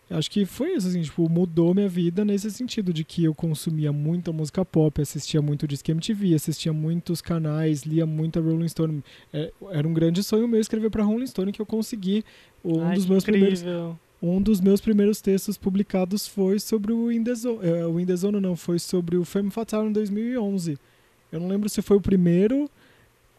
acho 0.09 0.29
que 0.29 0.45
foi 0.45 0.73
isso, 0.73 0.87
assim, 0.87 1.01
tipo, 1.01 1.27
mudou 1.27 1.73
minha 1.73 1.89
vida 1.89 2.23
nesse 2.23 2.49
sentido 2.51 2.93
de 2.93 3.03
que 3.03 3.23
eu 3.23 3.33
consumia 3.33 3.91
muita 3.91 4.31
música 4.31 4.63
pop, 4.63 5.01
assistia 5.01 5.41
muito 5.41 5.67
Disque 5.67 5.91
MTV, 5.91 6.35
assistia 6.35 6.71
muitos 6.71 7.21
canais, 7.21 7.83
lia 7.83 8.05
muito 8.05 8.39
a 8.39 8.41
Rolling 8.41 8.67
Stone. 8.67 9.03
É, 9.33 9.51
era 9.71 9.87
um 9.87 9.93
grande 9.93 10.23
sonho 10.23 10.47
meu 10.47 10.59
escrever 10.59 10.89
para 10.89 11.03
Rolling 11.03 11.27
Stone 11.27 11.51
que 11.51 11.61
eu 11.61 11.65
consegui. 11.65 12.23
Um 12.63 12.81
Ai, 12.81 12.95
dos 12.95 13.05
meus 13.05 13.23
incrível. 13.23 13.57
primeiros 13.57 14.03
um 14.21 14.41
dos 14.41 14.61
meus 14.61 14.79
primeiros 14.79 15.19
textos 15.19 15.57
publicados 15.57 16.25
foi 16.25 16.57
sobre 16.57 16.93
o 16.93 17.11
In 17.11 17.25
The 17.25 17.35
Zone, 17.35 17.59
é, 17.61 17.85
o 17.85 17.99
In 17.99 18.05
The 18.05 18.15
Zone 18.15 18.39
não, 18.39 18.55
foi 18.55 18.79
sobre 18.79 19.17
o 19.17 19.25
Femme 19.25 19.51
Fatale 19.51 19.89
em 19.89 19.91
2011. 19.91 20.79
Eu 21.29 21.41
não 21.41 21.49
lembro 21.49 21.67
se 21.67 21.81
foi 21.81 21.97
o 21.97 22.01
primeiro 22.01 22.69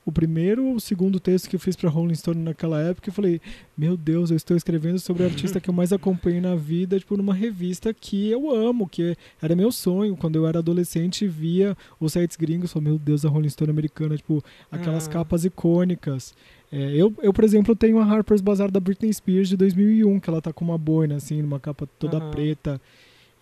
o 0.07 0.13
primeiro 0.13 0.67
ou 0.67 0.75
o 0.75 0.81
segundo 0.81 1.19
texto 1.19 1.49
que 1.49 1.57
eu 1.57 1.61
fiz 1.61 1.75
para 1.75 1.89
Rolling 1.89 2.15
Stone 2.15 2.43
naquela 2.43 2.81
época, 2.81 3.09
eu 3.09 3.13
falei, 3.13 3.41
meu 3.77 3.97
Deus, 3.97 4.31
eu 4.31 4.37
estou 4.37 4.57
escrevendo 4.57 4.99
sobre 4.99 5.23
o 5.23 5.27
artista 5.27 5.59
que 5.59 5.71
eu 5.71 5.75
mais 5.75 5.93
acompanhei 5.93 6.41
na 6.41 6.55
vida, 6.55 6.99
tipo, 6.99 7.17
numa 7.17 7.33
revista 7.33 7.95
que 7.95 8.31
eu 8.31 8.51
amo, 8.51 8.87
que 8.87 9.17
era 9.41 9.57
meu 9.57 9.73
sonho. 9.73 10.17
Quando 10.17 10.37
eu 10.37 10.47
era 10.47 10.59
adolescente, 10.59 11.27
via 11.27 11.77
os 11.99 12.13
sites 12.13 12.37
gringos, 12.37 12.73
falei, 12.73 12.91
meu 12.91 12.99
Deus, 12.99 13.25
a 13.25 13.29
Rolling 13.29 13.49
Stone 13.49 13.71
americana, 13.71 14.17
tipo, 14.17 14.45
aquelas 14.71 15.09
ah. 15.09 15.11
capas 15.11 15.45
icônicas. 15.45 16.35
É, 16.77 16.91
eu, 16.93 17.15
eu, 17.23 17.33
por 17.33 17.45
exemplo, 17.45 17.77
tenho 17.77 18.01
a 18.01 18.05
Harper's 18.05 18.41
Bazaar 18.41 18.69
da 18.69 18.81
Britney 18.81 19.13
Spears 19.15 19.49
de 19.49 19.57
2001, 19.57 20.19
que 20.19 20.29
ela 20.29 20.43
tá 20.43 20.53
com 20.53 20.65
uma 20.65 20.77
boina, 20.77 21.15
assim, 21.15 21.41
numa 21.41 21.61
capa 21.61 21.89
toda 22.01 22.19
uhum. 22.19 22.31
preta. 22.33 22.81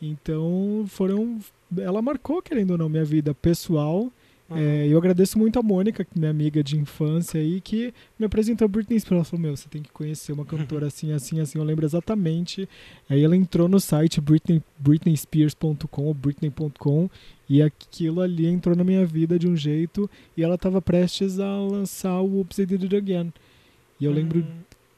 Então, 0.00 0.84
foram... 0.86 1.38
Ela 1.78 2.02
marcou, 2.02 2.42
querendo 2.42 2.72
ou 2.72 2.78
não, 2.78 2.90
minha 2.90 3.04
vida 3.04 3.32
pessoal 3.32 4.12
é, 4.56 4.86
eu 4.88 4.98
agradeço 4.98 5.38
muito 5.38 5.58
a 5.58 5.62
Mônica, 5.62 6.06
minha 6.14 6.30
amiga 6.30 6.62
de 6.62 6.78
infância 6.78 7.40
aí, 7.40 7.60
que 7.60 7.92
me 8.18 8.26
apresentou 8.26 8.64
a 8.64 8.68
Britney 8.68 8.98
Spears. 8.98 9.16
Ela 9.16 9.24
falou, 9.24 9.42
meu, 9.42 9.56
você 9.56 9.68
tem 9.68 9.82
que 9.82 9.90
conhecer 9.90 10.32
uma 10.32 10.44
cantora 10.44 10.86
assim, 10.88 11.12
assim, 11.12 11.40
assim. 11.40 11.58
Eu 11.58 11.64
lembro 11.64 11.84
exatamente. 11.84 12.68
Aí 13.08 13.22
ela 13.22 13.36
entrou 13.36 13.68
no 13.68 13.80
site 13.80 14.20
Britney, 14.20 14.62
britneyspears.com 14.78 16.02
ou 16.02 16.14
britney.com 16.14 17.08
e 17.48 17.60
aquilo 17.60 18.20
ali 18.20 18.46
entrou 18.46 18.74
na 18.74 18.84
minha 18.84 19.04
vida 19.04 19.38
de 19.38 19.46
um 19.46 19.56
jeito 19.56 20.08
e 20.36 20.42
ela 20.42 20.54
estava 20.54 20.80
prestes 20.80 21.38
a 21.38 21.58
lançar 21.58 22.20
o 22.20 22.38
Oops, 22.38 22.58
I 22.58 22.66
Did 22.66 22.84
It 22.84 22.96
Again. 22.96 23.32
E 24.00 24.04
eu 24.04 24.12
lembro 24.12 24.40
uhum. 24.40 24.46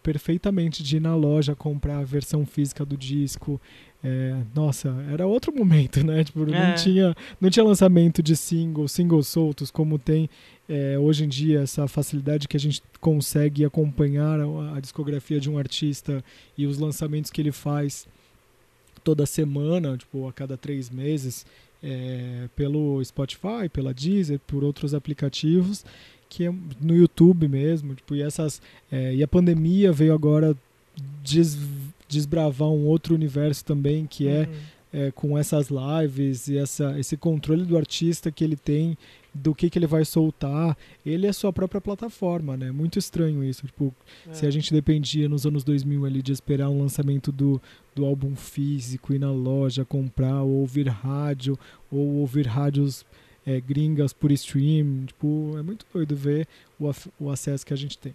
perfeitamente 0.03 0.83
de 0.83 0.97
ir 0.97 1.01
na 1.01 1.15
loja 1.15 1.55
comprar 1.55 1.99
a 1.99 2.05
versão 2.05 2.47
física 2.47 2.85
do 2.85 2.97
disco, 2.97 3.61
é, 4.07 4.37
nossa, 4.55 4.95
era 5.11 5.27
outro 5.27 5.51
momento, 5.51 6.05
né? 6.05 6.23
Tipo, 6.23 6.45
não, 6.45 6.55
é. 6.55 6.75
tinha, 6.75 7.17
não 7.41 7.49
tinha 7.49 7.65
lançamento 7.65 8.23
de 8.23 8.37
singles, 8.37 8.93
singles 8.93 9.27
soltos, 9.27 9.71
como 9.71 9.99
tem 9.99 10.29
é, 10.69 10.99
hoje 10.99 11.25
em 11.25 11.29
dia 11.29 11.61
essa 11.63 11.89
facilidade 11.89 12.47
que 12.47 12.55
a 12.55 12.61
gente 12.61 12.83
consegue 13.01 13.65
acompanhar 13.65 14.39
a, 14.41 14.77
a, 14.77 14.81
discografia 14.81 15.41
de 15.41 15.49
um 15.49 15.57
artista 15.57 16.23
e 16.57 16.67
os 16.67 16.79
lançamentos 16.79 17.31
que 17.31 17.41
ele 17.41 17.51
faz 17.51 18.07
toda 19.03 19.25
semana, 19.25 19.97
tipo, 19.97 20.29
a 20.29 20.33
cada 20.35 20.55
três 20.59 20.91
meses, 20.91 21.47
é, 21.83 22.47
pelo 22.55 23.03
Spotify, 23.03 23.71
pela 23.73 23.95
Deezer, 23.95 24.39
por 24.47 24.63
outros 24.63 24.93
aplicativos, 24.93 25.83
que 26.29 26.45
é 26.45 26.53
no 26.79 26.95
YouTube 26.95 27.49
mesmo, 27.49 27.95
tipo, 27.95 28.15
e 28.15 28.21
essas 28.21 28.61
e 28.91 29.23
a 29.23 29.29
pandemia 29.29 29.93
veio 29.93 30.13
agora 30.13 30.55
des, 31.23 31.57
desbravar 32.15 32.69
um 32.69 32.87
outro 32.87 33.15
universo 33.15 33.65
também, 33.65 34.07
que 34.07 34.27
é, 34.27 34.49
uhum. 34.49 35.01
é, 35.01 35.11
com 35.11 35.39
essas 35.39 35.69
lives 35.69 36.49
e 36.49 36.57
essa, 36.57 36.99
esse 36.99 37.17
controle 37.17 37.65
do 37.65 37.77
artista 37.77 38.31
que 38.31 38.43
ele 38.43 38.57
tem 38.57 38.97
do 39.35 39.55
que, 39.55 39.69
que 39.69 39.79
ele 39.79 39.87
vai 39.87 40.05
soltar. 40.05 40.77
Ele 41.05 41.27
é 41.27 41.33
sua 41.33 41.53
própria 41.53 41.81
plataforma, 41.81 42.57
né? 42.57 42.71
Muito 42.71 42.99
estranho 42.99 43.43
isso. 43.43 43.67
Tipo, 43.67 43.93
é. 44.29 44.33
se 44.33 44.47
a 44.47 44.51
gente 44.51 44.73
dependia 44.73 45.29
nos 45.29 45.45
anos 45.45 45.65
2000 45.65 46.07
ali 46.07 46.23
de 46.23 46.33
esperar 46.33 46.71
um 46.71 46.81
lançamento 46.81 47.33
do, 47.33 47.61
do 47.95 48.05
álbum 48.05 48.37
físico, 48.37 49.13
ir 49.13 49.19
na 49.19 49.33
loja, 49.33 49.85
comprar, 49.85 50.43
ou 50.43 50.61
ouvir 50.61 50.89
rádio, 50.89 51.59
ou 51.91 52.21
ouvir 52.21 52.47
rádios 52.47 53.05
é, 53.47 53.61
gringas 53.61 54.13
por 54.13 54.31
stream. 54.33 55.07
Tipo, 55.07 55.55
é 55.59 55.63
muito 55.63 55.87
doido 55.93 56.17
ver 56.17 56.47
o, 56.79 56.91
o 57.19 57.31
acesso 57.31 57.65
que 57.65 57.73
a 57.73 57.77
gente 57.77 57.99
tem. 57.99 58.15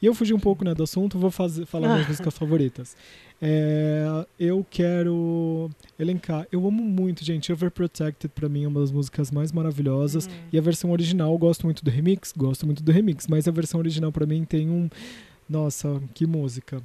E 0.00 0.06
eu 0.06 0.14
fugi 0.14 0.34
um 0.34 0.38
pouco 0.38 0.64
né, 0.64 0.74
do 0.74 0.82
assunto, 0.82 1.18
vou 1.18 1.30
fazer, 1.30 1.64
falar 1.66 1.88
minhas 1.88 2.08
músicas 2.08 2.36
favoritas. 2.36 2.96
É, 3.40 4.04
eu 4.38 4.64
quero 4.68 5.70
elencar. 5.98 6.46
Eu 6.50 6.66
amo 6.66 6.82
muito, 6.82 7.24
gente. 7.24 7.52
Overprotected 7.52 8.32
pra 8.34 8.48
mim 8.48 8.64
é 8.64 8.68
uma 8.68 8.80
das 8.80 8.90
músicas 8.90 9.30
mais 9.30 9.52
maravilhosas. 9.52 10.26
Uhum. 10.26 10.32
E 10.52 10.58
a 10.58 10.60
versão 10.60 10.90
original, 10.90 11.32
eu 11.32 11.38
gosto 11.38 11.64
muito 11.64 11.84
do 11.84 11.90
remix, 11.90 12.32
gosto 12.36 12.66
muito 12.66 12.82
do 12.82 12.92
remix, 12.92 13.26
mas 13.26 13.46
a 13.46 13.50
versão 13.50 13.78
original 13.80 14.12
pra 14.12 14.26
mim 14.26 14.44
tem 14.44 14.68
um. 14.68 14.88
Nossa, 15.48 16.02
que 16.14 16.26
música. 16.26 16.82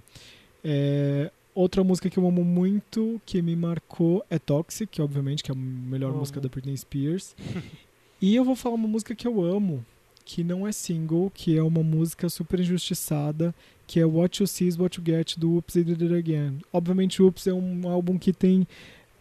É, 0.63 1.31
outra 1.53 1.83
música 1.83 2.09
que 2.09 2.17
eu 2.17 2.27
amo 2.27 2.43
muito, 2.43 3.21
que 3.25 3.41
me 3.41 3.55
marcou, 3.55 4.25
é 4.29 4.39
Toxic, 4.39 5.01
obviamente, 5.01 5.43
que 5.43 5.51
é 5.51 5.53
a 5.53 5.57
melhor 5.57 6.13
música 6.13 6.39
da 6.39 6.49
Britney 6.49 6.77
Spears. 6.77 7.35
e 8.21 8.35
eu 8.35 8.43
vou 8.43 8.55
falar 8.55 8.75
uma 8.75 8.87
música 8.87 9.15
que 9.15 9.27
eu 9.27 9.41
amo, 9.43 9.85
que 10.23 10.43
não 10.43 10.67
é 10.67 10.71
single, 10.71 11.31
que 11.33 11.57
é 11.57 11.63
uma 11.63 11.83
música 11.83 12.29
super 12.29 12.59
injustiçada, 12.59 13.53
que 13.85 13.99
é 13.99 14.05
What 14.05 14.41
You 14.41 14.47
See 14.47 14.67
Is 14.67 14.77
What 14.77 14.99
You 14.99 15.05
Get, 15.05 15.37
do 15.37 15.51
Oops, 15.55 15.75
I 15.75 15.83
Did 15.83 16.01
It 16.01 16.13
Again. 16.13 16.59
Obviamente, 16.71 17.21
Oops 17.21 17.47
é 17.47 17.53
um 17.53 17.89
álbum 17.89 18.17
que 18.17 18.31
tem 18.31 18.67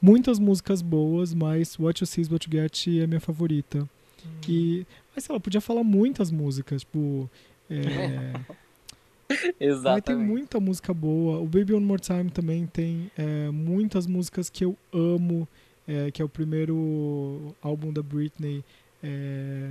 muitas 0.01 0.39
músicas 0.39 0.81
boas, 0.81 1.35
mas 1.35 1.79
What 1.79 2.03
You 2.03 2.07
See 2.07 2.23
Is 2.23 2.31
What 2.31 2.49
You 2.49 2.63
Get 2.63 2.87
é 3.03 3.07
minha 3.07 3.21
favorita. 3.21 3.81
Hum. 4.25 4.29
E, 4.49 4.87
mas 5.15 5.29
ela 5.29 5.41
podia 5.41 5.61
falar 5.61 5.83
muitas 5.83 6.31
músicas, 6.31 6.83
tipo... 6.83 7.29
É... 7.69 8.33
Exatamente. 9.61 9.85
Mas 9.85 10.03
tem 10.03 10.17
muita 10.17 10.61
música 10.61 10.93
boa. 10.93 11.39
O 11.39 11.47
Baby 11.47 11.75
One 11.75 11.85
More 11.85 12.01
Time 12.01 12.31
também 12.31 12.67
tem 12.67 13.11
é, 13.17 13.51
muitas 13.51 14.07
músicas 14.07 14.51
que 14.51 14.65
eu 14.65 14.77
amo, 14.93 15.49
é, 15.87 16.11
que 16.11 16.21
é 16.21 16.25
o 16.25 16.29
primeiro 16.29 17.55
álbum 17.63 17.93
da 17.93 18.03
Britney. 18.03 18.65
É, 19.03 19.71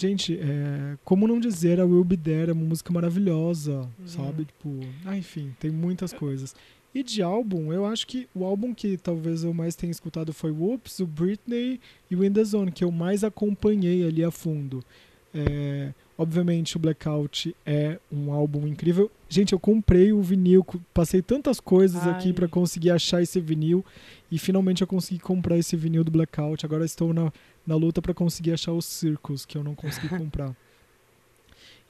Gente, 0.00 0.38
é, 0.40 0.96
como 1.04 1.28
não 1.28 1.38
dizer 1.38 1.78
a 1.78 1.84
Will 1.84 2.02
Be 2.02 2.16
There 2.16 2.50
é 2.50 2.54
uma 2.54 2.64
música 2.64 2.90
maravilhosa, 2.90 3.80
uhum. 3.98 4.06
sabe? 4.06 4.46
Tipo, 4.46 4.80
ah, 5.04 5.14
enfim, 5.14 5.54
tem 5.60 5.70
muitas 5.70 6.10
coisas. 6.10 6.56
E 6.94 7.02
de 7.02 7.20
álbum, 7.20 7.70
eu 7.70 7.84
acho 7.84 8.06
que 8.06 8.26
o 8.34 8.44
álbum 8.44 8.72
que 8.72 8.96
talvez 8.96 9.44
eu 9.44 9.52
mais 9.52 9.76
tenha 9.76 9.90
escutado 9.90 10.32
foi 10.32 10.50
o 10.52 10.62
Oops, 10.62 11.00
o 11.00 11.06
Britney 11.06 11.78
e 12.10 12.16
o 12.16 12.24
In 12.24 12.32
The 12.32 12.44
Zone, 12.44 12.72
que 12.72 12.82
eu 12.82 12.90
mais 12.90 13.22
acompanhei 13.22 14.06
ali 14.06 14.24
a 14.24 14.30
fundo. 14.30 14.82
É, 15.34 15.92
obviamente, 16.20 16.76
o 16.76 16.78
Blackout 16.78 17.56
é 17.64 17.98
um 18.12 18.32
álbum 18.32 18.66
incrível. 18.66 19.10
Gente, 19.28 19.52
eu 19.52 19.58
comprei 19.58 20.12
o 20.12 20.20
vinil, 20.20 20.64
passei 20.92 21.22
tantas 21.22 21.58
coisas 21.60 22.02
Ai. 22.06 22.10
aqui 22.10 22.32
para 22.32 22.46
conseguir 22.46 22.90
achar 22.90 23.22
esse 23.22 23.40
vinil 23.40 23.84
e 24.30 24.38
finalmente 24.38 24.82
eu 24.82 24.86
consegui 24.86 25.18
comprar 25.20 25.56
esse 25.56 25.76
vinil 25.76 26.04
do 26.04 26.10
Blackout. 26.10 26.64
Agora 26.66 26.84
estou 26.84 27.12
na 27.14 27.32
na 27.66 27.76
luta 27.76 28.00
para 28.02 28.14
conseguir 28.14 28.52
achar 28.52 28.72
os 28.72 28.84
circos 28.86 29.44
que 29.44 29.56
eu 29.56 29.62
não 29.62 29.74
consegui 29.74 30.08
comprar. 30.18 30.54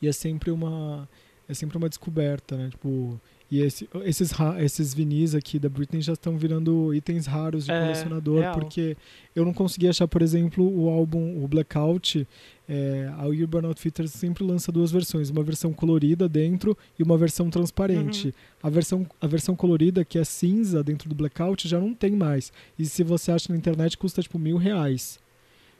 e 0.02 0.08
é 0.08 0.12
sempre 0.12 0.50
uma 0.50 1.08
é 1.48 1.54
sempre 1.54 1.76
uma 1.78 1.88
descoberta, 1.88 2.56
né? 2.56 2.68
Tipo, 2.70 3.20
E 3.50 3.60
esse, 3.60 3.88
esses, 4.04 4.30
esses 4.60 4.94
vinis 4.94 5.34
aqui 5.34 5.58
da 5.58 5.68
Britney 5.68 6.00
já 6.00 6.12
estão 6.12 6.36
virando 6.36 6.94
itens 6.94 7.26
raros 7.26 7.64
de 7.64 7.72
é, 7.72 7.80
colecionador, 7.80 8.40
real. 8.40 8.54
porque 8.54 8.96
eu 9.34 9.44
não 9.44 9.52
consegui 9.52 9.88
achar, 9.88 10.06
por 10.06 10.22
exemplo, 10.22 10.64
o 10.64 10.88
álbum, 10.88 11.42
o 11.42 11.48
Blackout. 11.48 12.26
É, 12.72 13.12
a 13.18 13.26
Urban 13.26 13.66
Outfitters 13.66 14.12
sempre 14.12 14.44
lança 14.44 14.70
duas 14.70 14.92
versões, 14.92 15.28
uma 15.28 15.42
versão 15.42 15.72
colorida 15.72 16.28
dentro 16.28 16.78
e 16.96 17.02
uma 17.02 17.18
versão 17.18 17.50
transparente. 17.50 18.28
Uhum. 18.28 18.32
A, 18.62 18.70
versão, 18.70 19.06
a 19.20 19.26
versão 19.26 19.56
colorida, 19.56 20.04
que 20.04 20.16
é 20.16 20.22
cinza 20.22 20.80
dentro 20.80 21.08
do 21.08 21.14
Blackout, 21.16 21.66
já 21.66 21.80
não 21.80 21.92
tem 21.92 22.12
mais. 22.12 22.52
E 22.78 22.86
se 22.86 23.02
você 23.02 23.32
acha 23.32 23.52
na 23.52 23.58
internet, 23.58 23.98
custa 23.98 24.22
tipo 24.22 24.38
mil 24.38 24.56
reais. 24.56 25.18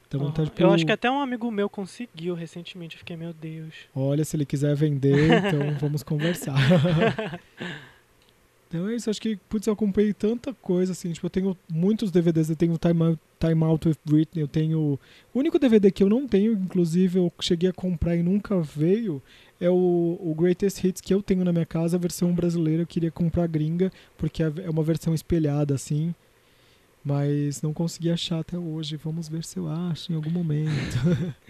Então, 0.09 0.23
uhum. 0.23 0.33
tá, 0.33 0.43
tipo... 0.43 0.61
Eu 0.61 0.73
acho 0.73 0.85
que 0.85 0.91
até 0.91 1.09
um 1.09 1.21
amigo 1.21 1.49
meu 1.53 1.71
conseguiu 1.71 2.35
recentemente. 2.35 2.97
Eu 2.97 2.99
fiquei, 2.99 3.17
meu 3.17 3.33
Deus. 3.33 3.73
Olha, 3.95 4.25
se 4.25 4.35
ele 4.35 4.45
quiser 4.45 4.75
vender, 4.75 5.31
então 5.47 5.79
vamos 5.79 6.03
conversar. 6.03 6.59
então 8.71 8.89
é 8.89 8.95
isso, 8.95 9.11
acho 9.11 9.21
que, 9.21 9.35
putz, 9.49 9.67
eu 9.67 9.73
acompanhei 9.73 10.13
tanta 10.13 10.55
coisa, 10.55 10.93
assim, 10.93 11.11
tipo, 11.11 11.27
eu 11.27 11.31
tenho 11.31 11.57
muitos 11.69 12.13
DVDs, 12.13 12.51
eu 12.51 12.55
tenho 12.55 12.79
Time 12.79 13.03
Out, 13.03 13.19
Time 13.41 13.65
Out 13.65 13.89
with 13.89 13.97
Britney, 14.05 14.43
eu 14.45 14.47
tenho... 14.47 14.97
O 15.35 15.39
único 15.41 15.59
DVD 15.59 15.91
que 15.91 16.05
eu 16.05 16.09
não 16.09 16.29
tenho, 16.29 16.53
inclusive, 16.53 17.19
eu 17.19 17.33
cheguei 17.41 17.69
a 17.69 17.73
comprar 17.73 18.15
e 18.15 18.23
nunca 18.23 18.61
veio, 18.61 19.21
é 19.61 19.69
o, 19.69 20.17
o 20.21 20.33
Greatest 20.39 20.85
Hits 20.85 21.01
que 21.01 21.13
eu 21.13 21.21
tenho 21.21 21.45
na 21.45 21.53
minha 21.53 21.67
casa, 21.67 21.97
a 21.97 22.01
versão 22.01 22.33
brasileira, 22.33 22.85
eu 22.85 22.87
queria 22.87 23.11
comprar 23.11 23.49
gringa, 23.49 23.91
porque 24.17 24.41
é, 24.41 24.53
é 24.63 24.71
uma 24.71 24.85
versão 24.85 25.13
espelhada, 25.13 25.75
assim, 25.75 26.15
mas 27.05 27.61
não 27.63 27.73
consegui 27.73 28.09
achar 28.09 28.39
até 28.39 28.57
hoje. 28.57 28.97
Vamos 28.97 29.29
ver 29.29 29.43
se 29.43 29.59
eu 29.59 29.69
acho 29.69 30.13
em 30.13 30.15
algum 30.15 30.31
momento. 30.31 30.71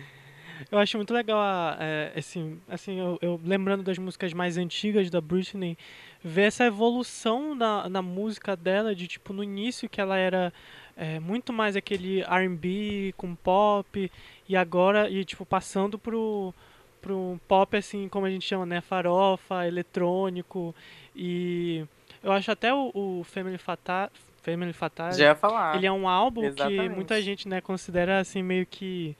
eu 0.70 0.78
acho 0.78 0.96
muito 0.96 1.12
legal, 1.12 1.38
é, 1.78 2.12
assim, 2.16 2.58
assim 2.68 2.98
eu, 2.98 3.18
eu, 3.20 3.40
lembrando 3.44 3.82
das 3.82 3.98
músicas 3.98 4.32
mais 4.32 4.56
antigas 4.56 5.10
da 5.10 5.20
Britney, 5.20 5.76
ver 6.22 6.42
essa 6.42 6.64
evolução 6.64 7.54
na, 7.54 7.88
na 7.88 8.02
música 8.02 8.56
dela, 8.56 8.94
de 8.94 9.06
tipo, 9.06 9.32
no 9.32 9.42
início 9.42 9.88
que 9.88 10.00
ela 10.00 10.16
era 10.16 10.52
é, 10.96 11.18
muito 11.18 11.52
mais 11.52 11.76
aquele 11.76 12.22
R&B 12.22 13.14
com 13.16 13.34
pop, 13.34 14.10
e 14.48 14.56
agora, 14.56 15.08
e 15.08 15.24
tipo, 15.24 15.46
passando 15.46 15.98
pro, 15.98 16.54
pro 17.00 17.40
pop, 17.48 17.76
assim, 17.76 18.08
como 18.08 18.26
a 18.26 18.30
gente 18.30 18.46
chama, 18.46 18.66
né, 18.66 18.80
farofa, 18.80 19.66
eletrônico, 19.66 20.74
e... 21.14 21.84
Eu 22.22 22.32
acho 22.32 22.50
até 22.50 22.72
o, 22.74 22.90
o 22.92 23.24
Family 23.24 23.56
Fatal, 23.56 24.10
Family 24.42 24.74
Fatal. 24.74 25.12
Já 25.12 25.26
ia 25.26 25.34
falar. 25.34 25.76
Ele 25.76 25.86
é 25.86 25.92
um 25.92 26.06
álbum 26.06 26.44
Exatamente. 26.44 26.82
que 26.82 26.88
muita 26.90 27.22
gente, 27.22 27.48
né, 27.48 27.62
considera 27.62 28.20
assim 28.20 28.42
meio 28.42 28.66
que 28.66 29.16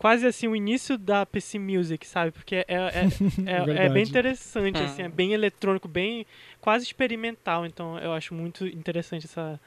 quase 0.00 0.26
assim 0.26 0.48
o 0.48 0.56
início 0.56 0.96
da 0.96 1.26
PC 1.26 1.58
Music, 1.58 2.06
sabe? 2.06 2.30
Porque 2.30 2.54
é, 2.54 2.64
é, 2.68 3.08
é, 3.44 3.84
é 3.84 3.88
bem 3.90 4.02
interessante, 4.02 4.80
hum. 4.80 4.84
assim, 4.86 5.02
é 5.02 5.08
bem 5.10 5.34
eletrônico, 5.34 5.86
bem 5.86 6.26
quase 6.58 6.86
experimental. 6.86 7.66
Então 7.66 7.98
eu 7.98 8.10
acho 8.14 8.32
muito 8.32 8.66
interessante 8.66 9.26
essa. 9.26 9.60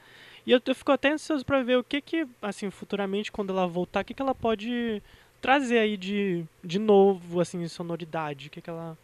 E 0.44 0.50
eu, 0.50 0.60
eu 0.66 0.74
fico 0.74 0.90
até 0.90 1.12
ansioso 1.12 1.46
para 1.46 1.62
ver 1.62 1.78
o 1.78 1.84
que 1.84 2.00
que, 2.00 2.26
assim, 2.42 2.68
futuramente, 2.68 3.30
quando 3.30 3.50
ela 3.50 3.64
voltar, 3.64 4.02
o 4.02 4.04
que, 4.04 4.12
que 4.12 4.20
ela 4.20 4.34
pode 4.34 5.00
trazer 5.40 5.78
aí 5.78 5.96
de, 5.96 6.44
de 6.64 6.80
novo, 6.80 7.40
assim, 7.40 7.66
sonoridade, 7.68 8.48
o 8.48 8.50
que, 8.50 8.60
que 8.60 8.68
ela 8.68 8.98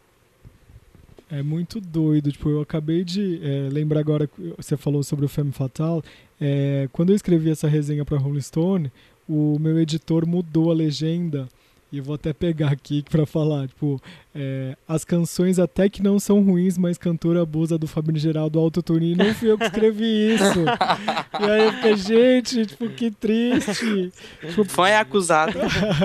é 1.31 1.41
muito 1.41 1.79
doido. 1.79 2.29
Tipo, 2.29 2.49
eu 2.49 2.61
acabei 2.61 3.05
de 3.05 3.39
é, 3.41 3.69
lembrar 3.71 4.01
agora 4.01 4.27
que 4.27 4.53
você 4.57 4.75
falou 4.75 5.01
sobre 5.01 5.23
o 5.23 5.29
Femme 5.29 5.53
Fatal. 5.53 6.03
É, 6.39 6.89
quando 6.91 7.11
eu 7.11 7.15
escrevi 7.15 7.49
essa 7.49 7.69
resenha 7.69 8.03
para 8.03 8.17
Rolling 8.17 8.41
Stone, 8.41 8.91
o 9.33 9.57
meu 9.57 9.79
editor 9.79 10.27
mudou 10.27 10.69
a 10.69 10.73
legenda 10.73 11.47
e 11.91 11.99
vou 11.99 12.15
até 12.15 12.31
pegar 12.31 12.71
aqui 12.71 13.03
para 13.03 13.25
falar, 13.25 13.67
tipo, 13.67 14.01
é, 14.33 14.77
as 14.87 15.03
canções 15.03 15.59
até 15.59 15.89
que 15.89 16.01
não 16.01 16.19
são 16.19 16.41
ruins, 16.41 16.77
mas 16.77 16.97
cantora 16.97 17.41
abusa 17.41 17.77
do 17.77 17.85
Fabrício 17.85 18.21
Geraldo 18.21 18.59
autotune. 18.59 19.11
E 19.11 19.15
não 19.15 19.33
fui 19.33 19.51
eu 19.51 19.57
que 19.57 19.65
escrevi 19.65 20.35
isso. 20.35 20.61
e 21.41 21.43
aí 21.43 21.65
eu 21.65 21.73
fiquei, 21.73 21.95
gente, 21.97 22.65
tipo, 22.65 22.89
que 22.89 23.11
triste. 23.11 24.11
Tipo, 24.39 24.63
Foi 24.63 24.93
acusado. 24.95 25.57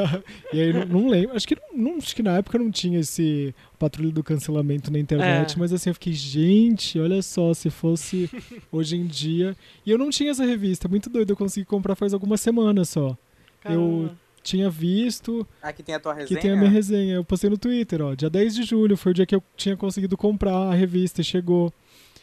e 0.53 0.61
aí 0.61 0.73
não, 0.73 0.87
não, 0.87 1.09
lembro, 1.09 1.37
acho 1.37 1.47
que, 1.47 1.57
não, 1.73 1.99
acho 1.99 2.17
que 2.17 2.23
na 2.23 2.39
época 2.39 2.59
não 2.59 2.71
tinha 2.71 2.99
esse 2.99 3.55
patrulho 3.79 4.11
do 4.11 4.25
cancelamento 4.25 4.91
na 4.91 4.99
internet, 4.99 5.55
é. 5.55 5.59
mas 5.59 5.73
assim, 5.73 5.91
eu 5.91 5.95
fiquei, 5.95 6.15
gente, 6.15 6.99
olha 6.99 7.23
só, 7.23 7.55
se 7.55 7.71
fosse 7.71 8.29
hoje 8.73 8.97
em 8.97 9.07
dia. 9.07 9.57
E 9.85 9.91
eu 9.93 9.99
não 9.99 10.11
tinha 10.11 10.33
essa 10.33 10.45
revista, 10.45 10.89
muito 10.89 11.09
doido, 11.09 11.31
eu 11.31 11.37
consegui 11.37 11.65
comprar 11.65 11.95
faz 11.95 12.13
algumas 12.13 12.41
semanas 12.41 12.89
só. 12.89 13.17
Caramba. 13.61 13.81
Eu 13.81 14.26
tinha 14.47 14.71
visto. 14.71 15.47
Aqui 15.61 15.83
tem 15.83 15.95
a 15.95 16.01
tua 16.01 16.15
resenha? 16.15 16.29
Que 16.29 16.43
tem 16.43 16.53
a 16.53 16.57
minha 16.57 16.71
resenha. 16.71 17.15
Eu 17.15 17.25
postei 17.25 17.51
no 17.51 17.59
Twitter, 17.59 18.01
ó. 18.01 18.15
Dia 18.15 18.31
10 18.31 18.55
de 18.55 18.63
julho 18.63 18.97
foi 18.97 19.13
o 19.13 19.15
dia 19.15 19.27
que 19.27 19.35
eu 19.35 19.43
tinha 19.57 19.77
conseguido 19.77 20.17
comprar 20.17 20.57
a 20.57 20.75
revista 20.75 21.21
e 21.21 21.25
chegou. 21.25 21.73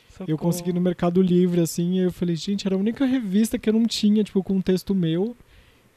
Socorro. 0.10 0.30
Eu 0.32 0.38
consegui 0.38 0.72
no 0.72 0.80
Mercado 0.80 1.22
Livre, 1.22 1.60
assim, 1.60 1.96
e 1.96 2.00
eu 2.00 2.12
falei, 2.12 2.36
gente, 2.36 2.68
era 2.68 2.76
a 2.76 2.80
única 2.80 3.04
revista 3.06 3.58
que 3.58 3.68
eu 3.68 3.74
não 3.74 3.86
tinha, 3.86 4.24
tipo, 4.24 4.44
com 4.44 4.54
um 4.54 4.62
texto 4.62 4.94
meu. 4.94 5.36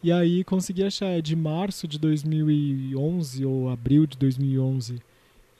E 0.02 0.10
aí 0.10 0.42
consegui 0.44 0.84
achar, 0.84 1.06
é 1.06 1.20
de 1.20 1.36
março 1.36 1.86
de 1.86 1.98
2011 1.98 3.44
ou 3.44 3.68
abril 3.68 4.06
de 4.06 4.16
2011. 4.16 5.00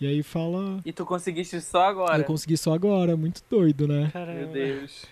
E 0.01 0.07
aí 0.07 0.23
fala. 0.23 0.81
E 0.85 0.93
tu 0.93 1.07
conseguiste 1.07 1.61
só 1.61 1.85
agora? 1.85 2.19
Eu 2.19 2.25
consegui 2.25 2.57
só 2.57 2.75
agora, 2.75 3.17
muito 3.17 3.43
doido, 3.49 3.89
né? 3.89 4.11
Caramba. 4.13 4.41
Meu 4.41 4.49
Deus. 4.49 5.05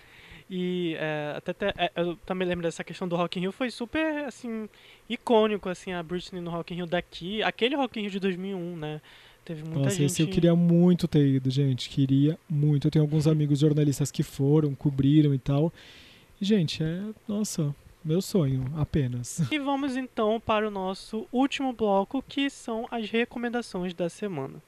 E 0.49 0.95
é, 0.99 1.33
até, 1.37 1.51
até 1.51 1.73
é, 1.77 1.91
eu 1.95 2.15
também 2.17 2.47
lembro 2.47 2.63
dessa 2.63 2.83
questão 2.83 3.07
do 3.07 3.15
Rock 3.15 3.39
in 3.39 3.43
Rio, 3.43 3.51
foi 3.51 3.71
super, 3.71 4.25
assim, 4.25 4.69
icônico, 5.09 5.69
assim, 5.69 5.91
a 5.91 6.03
Britney 6.03 6.41
no 6.41 6.51
Rock 6.51 6.73
in 6.73 6.77
Rio 6.77 6.85
daqui. 6.85 7.41
Aquele 7.41 7.75
Rock 7.75 7.99
in 7.99 8.03
Rio 8.03 8.11
de 8.11 8.19
2001, 8.19 8.77
né? 8.77 9.01
Teve 9.43 9.63
muita 9.63 9.79
Nossa, 9.79 9.91
gente... 9.91 10.05
esse 10.05 10.21
eu 10.21 10.27
queria 10.27 10.55
muito 10.55 11.07
ter 11.07 11.25
ido, 11.25 11.49
gente. 11.49 11.89
Queria 11.89 12.37
muito. 12.49 12.87
Eu 12.87 12.91
tenho 12.91 13.03
alguns 13.03 13.27
amigos 13.27 13.59
jornalistas 13.59 14.11
que 14.11 14.23
foram, 14.23 14.73
cobriram 14.73 15.33
e 15.33 15.39
tal. 15.39 15.71
E, 16.41 16.45
gente, 16.45 16.83
é... 16.83 17.01
Nossa, 17.27 17.73
meu 18.03 18.21
sonho, 18.21 18.65
apenas. 18.75 19.41
E 19.51 19.57
vamos 19.57 19.97
então 19.97 20.39
para 20.39 20.67
o 20.67 20.71
nosso 20.71 21.27
último 21.31 21.73
bloco, 21.73 22.23
que 22.27 22.49
são 22.49 22.87
as 22.91 23.09
recomendações 23.09 23.93
da 23.93 24.09
semana. 24.09 24.61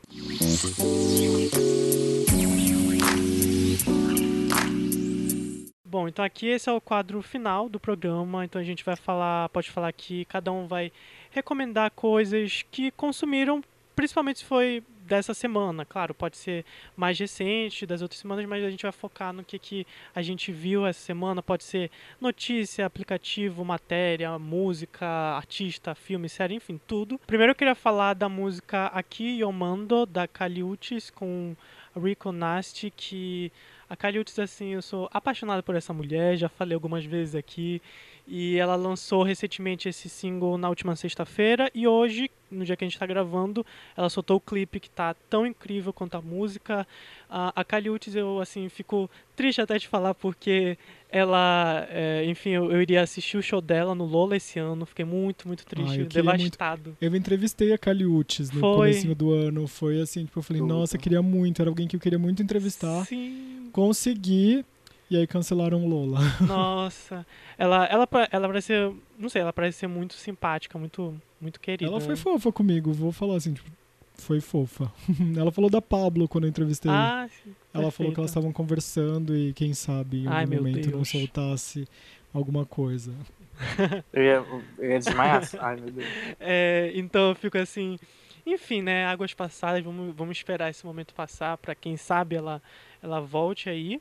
Bom, 5.89 6.05
então 6.05 6.25
aqui 6.25 6.47
esse 6.47 6.69
é 6.69 6.73
o 6.73 6.81
quadro 6.81 7.21
final 7.21 7.69
do 7.69 7.79
programa, 7.79 8.43
então 8.43 8.59
a 8.59 8.63
gente 8.63 8.83
vai 8.83 8.97
falar, 8.97 9.47
pode 9.47 9.71
falar 9.71 9.93
que 9.93 10.25
cada 10.25 10.51
um 10.51 10.67
vai 10.67 10.91
recomendar 11.31 11.91
coisas 11.91 12.65
que 12.69 12.91
consumiram, 12.91 13.63
principalmente 13.95 14.39
se 14.39 14.45
foi 14.45 14.83
dessa 15.05 15.33
semana, 15.33 15.85
claro, 15.85 16.13
pode 16.13 16.35
ser 16.35 16.65
mais 16.93 17.17
recente 17.17 17.85
das 17.85 18.01
outras 18.01 18.19
semanas, 18.19 18.45
mas 18.45 18.65
a 18.65 18.69
gente 18.69 18.83
vai 18.83 18.91
focar 18.91 19.31
no 19.31 19.45
que, 19.45 19.57
que 19.57 19.87
a 20.13 20.21
gente 20.21 20.51
viu 20.51 20.85
essa 20.85 20.99
semana, 20.99 21.41
pode 21.41 21.63
ser 21.63 21.89
notícia, 22.19 22.85
aplicativo, 22.85 23.63
matéria, 23.63 24.37
música, 24.37 25.07
artista, 25.07 25.95
filme, 25.95 26.27
série, 26.27 26.55
enfim, 26.55 26.77
tudo. 26.85 27.17
Primeiro 27.25 27.51
eu 27.51 27.55
queria 27.55 27.75
falar 27.75 28.13
da 28.13 28.27
música 28.27 28.87
Aqui 28.87 29.39
Yomando, 29.39 30.05
da 30.05 30.27
Caliutes, 30.27 31.09
com 31.09 31.55
Rico 31.95 32.33
Nasty, 32.33 32.91
que 32.91 33.53
a 33.89 33.95
Kylie 33.95 34.19
assim, 34.41 34.73
eu 34.73 34.81
sou 34.81 35.09
apaixonado 35.11 35.63
por 35.63 35.75
essa 35.75 35.93
mulher, 35.93 36.35
já 36.37 36.49
falei 36.49 36.75
algumas 36.75 37.05
vezes 37.05 37.35
aqui. 37.35 37.81
E 38.29 38.57
ela 38.57 38.75
lançou 38.75 39.23
recentemente 39.23 39.87
esse 39.87 40.09
single 40.09 40.57
na 40.57 40.67
última 40.67 40.97
sexta-feira. 40.97 41.71
E 41.73 41.87
hoje, 41.87 42.29
no 42.51 42.65
dia 42.65 42.75
que 42.75 42.83
a 42.83 42.87
gente 42.87 42.95
está 42.95 43.05
gravando, 43.05 43.65
ela 43.95 44.09
soltou 44.09 44.35
o 44.35 44.41
clipe 44.41 44.81
que 44.81 44.89
está 44.89 45.13
tão 45.29 45.47
incrível 45.47 45.93
quanto 45.93 46.15
a 46.15 46.21
música. 46.21 46.85
A, 47.29 47.53
a 47.55 47.63
Kylie 47.63 47.97
eu, 48.15 48.41
assim, 48.41 48.67
fico 48.67 49.09
triste 49.33 49.61
até 49.61 49.77
de 49.77 49.87
falar 49.87 50.13
porque 50.13 50.77
ela, 51.09 51.87
é, 51.89 52.25
enfim, 52.25 52.49
eu, 52.49 52.69
eu, 52.69 52.81
iria 52.81 53.01
assistir 53.01 53.37
o 53.37 53.41
show 53.41 53.61
dela 53.61 53.95
no 53.95 54.03
Lola 54.03 54.35
esse 54.35 54.59
ano. 54.59 54.85
Fiquei 54.85 55.05
muito, 55.05 55.47
muito 55.47 55.65
triste, 55.65 56.01
ah, 56.01 56.05
devastado. 56.05 56.83
Muito... 56.83 56.97
Eu 57.01 57.15
entrevistei 57.15 57.71
a 57.71 57.77
Kylie 57.77 58.05
no 58.05 58.25
Foi. 58.59 58.91
começo 58.91 59.15
do 59.15 59.31
ano. 59.31 59.67
Foi 59.67 60.01
assim, 60.01 60.25
tipo, 60.25 60.39
eu 60.39 60.43
falei, 60.43 60.61
nossa, 60.61 60.97
queria 60.97 61.21
muito. 61.21 61.61
Era 61.61 61.71
alguém 61.71 61.87
que 61.87 61.95
eu 61.95 61.99
queria 61.99 62.19
muito 62.19 62.43
entrevistar. 62.43 63.05
Sim. 63.05 63.69
Consegui. 63.71 64.65
E 65.09 65.15
aí 65.15 65.25
cancelaram 65.25 65.87
Lola. 65.87 66.19
Nossa. 66.45 67.25
Ela, 67.57 67.85
ela, 67.85 68.07
ela 68.31 68.47
parece 68.47 68.67
ser, 68.67 68.93
não 69.17 69.29
sei, 69.29 69.41
ela 69.41 69.53
parece 69.53 69.79
ser 69.79 69.87
muito 69.87 70.15
simpática, 70.15 70.77
muito, 70.77 71.19
muito 71.39 71.59
querida. 71.59 71.89
Ela 71.89 72.01
foi 72.01 72.15
né? 72.15 72.15
fofa 72.15 72.51
comigo, 72.51 72.91
vou 72.91 73.11
falar 73.11 73.37
assim, 73.37 73.53
tipo, 73.53 73.69
foi 74.15 74.41
fofa. 74.41 74.91
ela 75.37 75.51
falou 75.51 75.69
da 75.69 75.81
Pablo 75.81 76.27
quando 76.27 76.43
eu 76.43 76.49
entrevistei. 76.49 76.91
Ah, 76.91 77.27
sim. 77.29 77.55
Ela 77.73 77.83
Perfeito. 77.83 77.91
falou 77.91 78.13
que 78.13 78.19
elas 78.19 78.31
estavam 78.31 78.51
conversando 78.51 79.35
e 79.35 79.53
quem 79.53 79.73
sabe 79.73 80.23
em 80.23 80.27
algum 80.27 80.55
momento 80.55 80.89
Deus. 80.89 80.93
não 80.93 81.05
soltasse 81.05 81.87
alguma 82.33 82.65
coisa. 82.65 83.13
eu, 84.11 84.23
ia, 84.23 84.45
eu 84.77 84.91
ia 84.91 84.99
desmaiar. 84.99 85.49
Ai, 85.59 85.75
meu 85.77 85.91
Deus. 85.91 86.07
É, 86.39 86.91
então 86.95 87.29
eu 87.29 87.35
fico 87.35 87.57
assim. 87.57 87.97
Enfim, 88.45 88.81
né? 88.81 89.05
Águas 89.05 89.33
passadas, 89.33 89.83
vamos, 89.83 90.15
vamos 90.15 90.37
esperar 90.37 90.69
esse 90.69 90.85
momento 90.85 91.13
passar 91.13 91.57
para 91.57 91.75
quem 91.75 91.97
sabe 91.97 92.35
ela, 92.35 92.61
ela 93.01 93.19
volte 93.19 93.69
aí. 93.69 93.99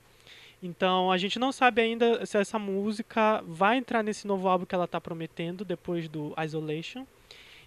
Então 0.62 1.12
a 1.12 1.18
gente 1.18 1.38
não 1.38 1.52
sabe 1.52 1.82
ainda 1.82 2.24
se 2.24 2.38
essa 2.38 2.58
música 2.58 3.42
vai 3.46 3.76
entrar 3.76 4.02
nesse 4.02 4.26
novo 4.26 4.48
álbum 4.48 4.64
que 4.64 4.74
ela 4.74 4.84
está 4.84 5.00
prometendo 5.00 5.64
depois 5.64 6.08
do 6.08 6.34
Isolation. 6.42 7.06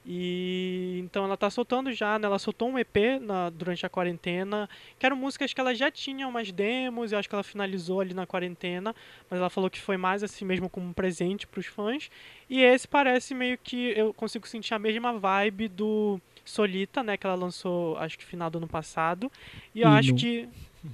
E 0.05 1.01
então 1.03 1.25
ela 1.25 1.37
tá 1.37 1.49
soltando 1.49 1.91
já, 1.91 2.17
né? 2.17 2.25
Ela 2.25 2.39
soltou 2.39 2.69
um 2.69 2.79
EP 2.79 2.95
na, 3.21 3.49
durante 3.49 3.85
a 3.85 3.89
quarentena, 3.89 4.67
que 4.97 5.05
eram 5.05 5.15
músicas 5.15 5.53
que 5.53 5.59
ela 5.59 5.75
já 5.75 5.91
tinha 5.91 6.27
umas 6.27 6.51
demos, 6.51 7.11
eu 7.11 7.19
acho 7.19 7.27
que 7.27 7.35
ela 7.35 7.43
finalizou 7.43 7.99
ali 7.99 8.13
na 8.13 8.25
quarentena, 8.25 8.95
mas 9.29 9.39
ela 9.39 9.49
falou 9.49 9.69
que 9.69 9.79
foi 9.79 9.97
mais 9.97 10.23
assim 10.23 10.45
mesmo 10.45 10.69
como 10.69 10.87
um 10.87 10.93
presente 10.93 11.45
para 11.45 11.59
os 11.59 11.65
fãs. 11.65 12.09
E 12.49 12.61
esse 12.61 12.87
parece 12.87 13.35
meio 13.35 13.57
que 13.57 13.93
eu 13.95 14.13
consigo 14.13 14.47
sentir 14.47 14.73
a 14.73 14.79
mesma 14.79 15.13
vibe 15.13 15.67
do 15.67 16.19
Solita, 16.45 17.03
né, 17.03 17.17
que 17.17 17.27
ela 17.27 17.35
lançou 17.35 17.97
acho 17.97 18.17
que 18.17 18.25
final 18.25 18.49
do 18.49 18.57
ano 18.57 18.67
passado. 18.67 19.31
E 19.75 19.81
eu 19.81 19.89
acho 19.89 20.15
que 20.15 20.47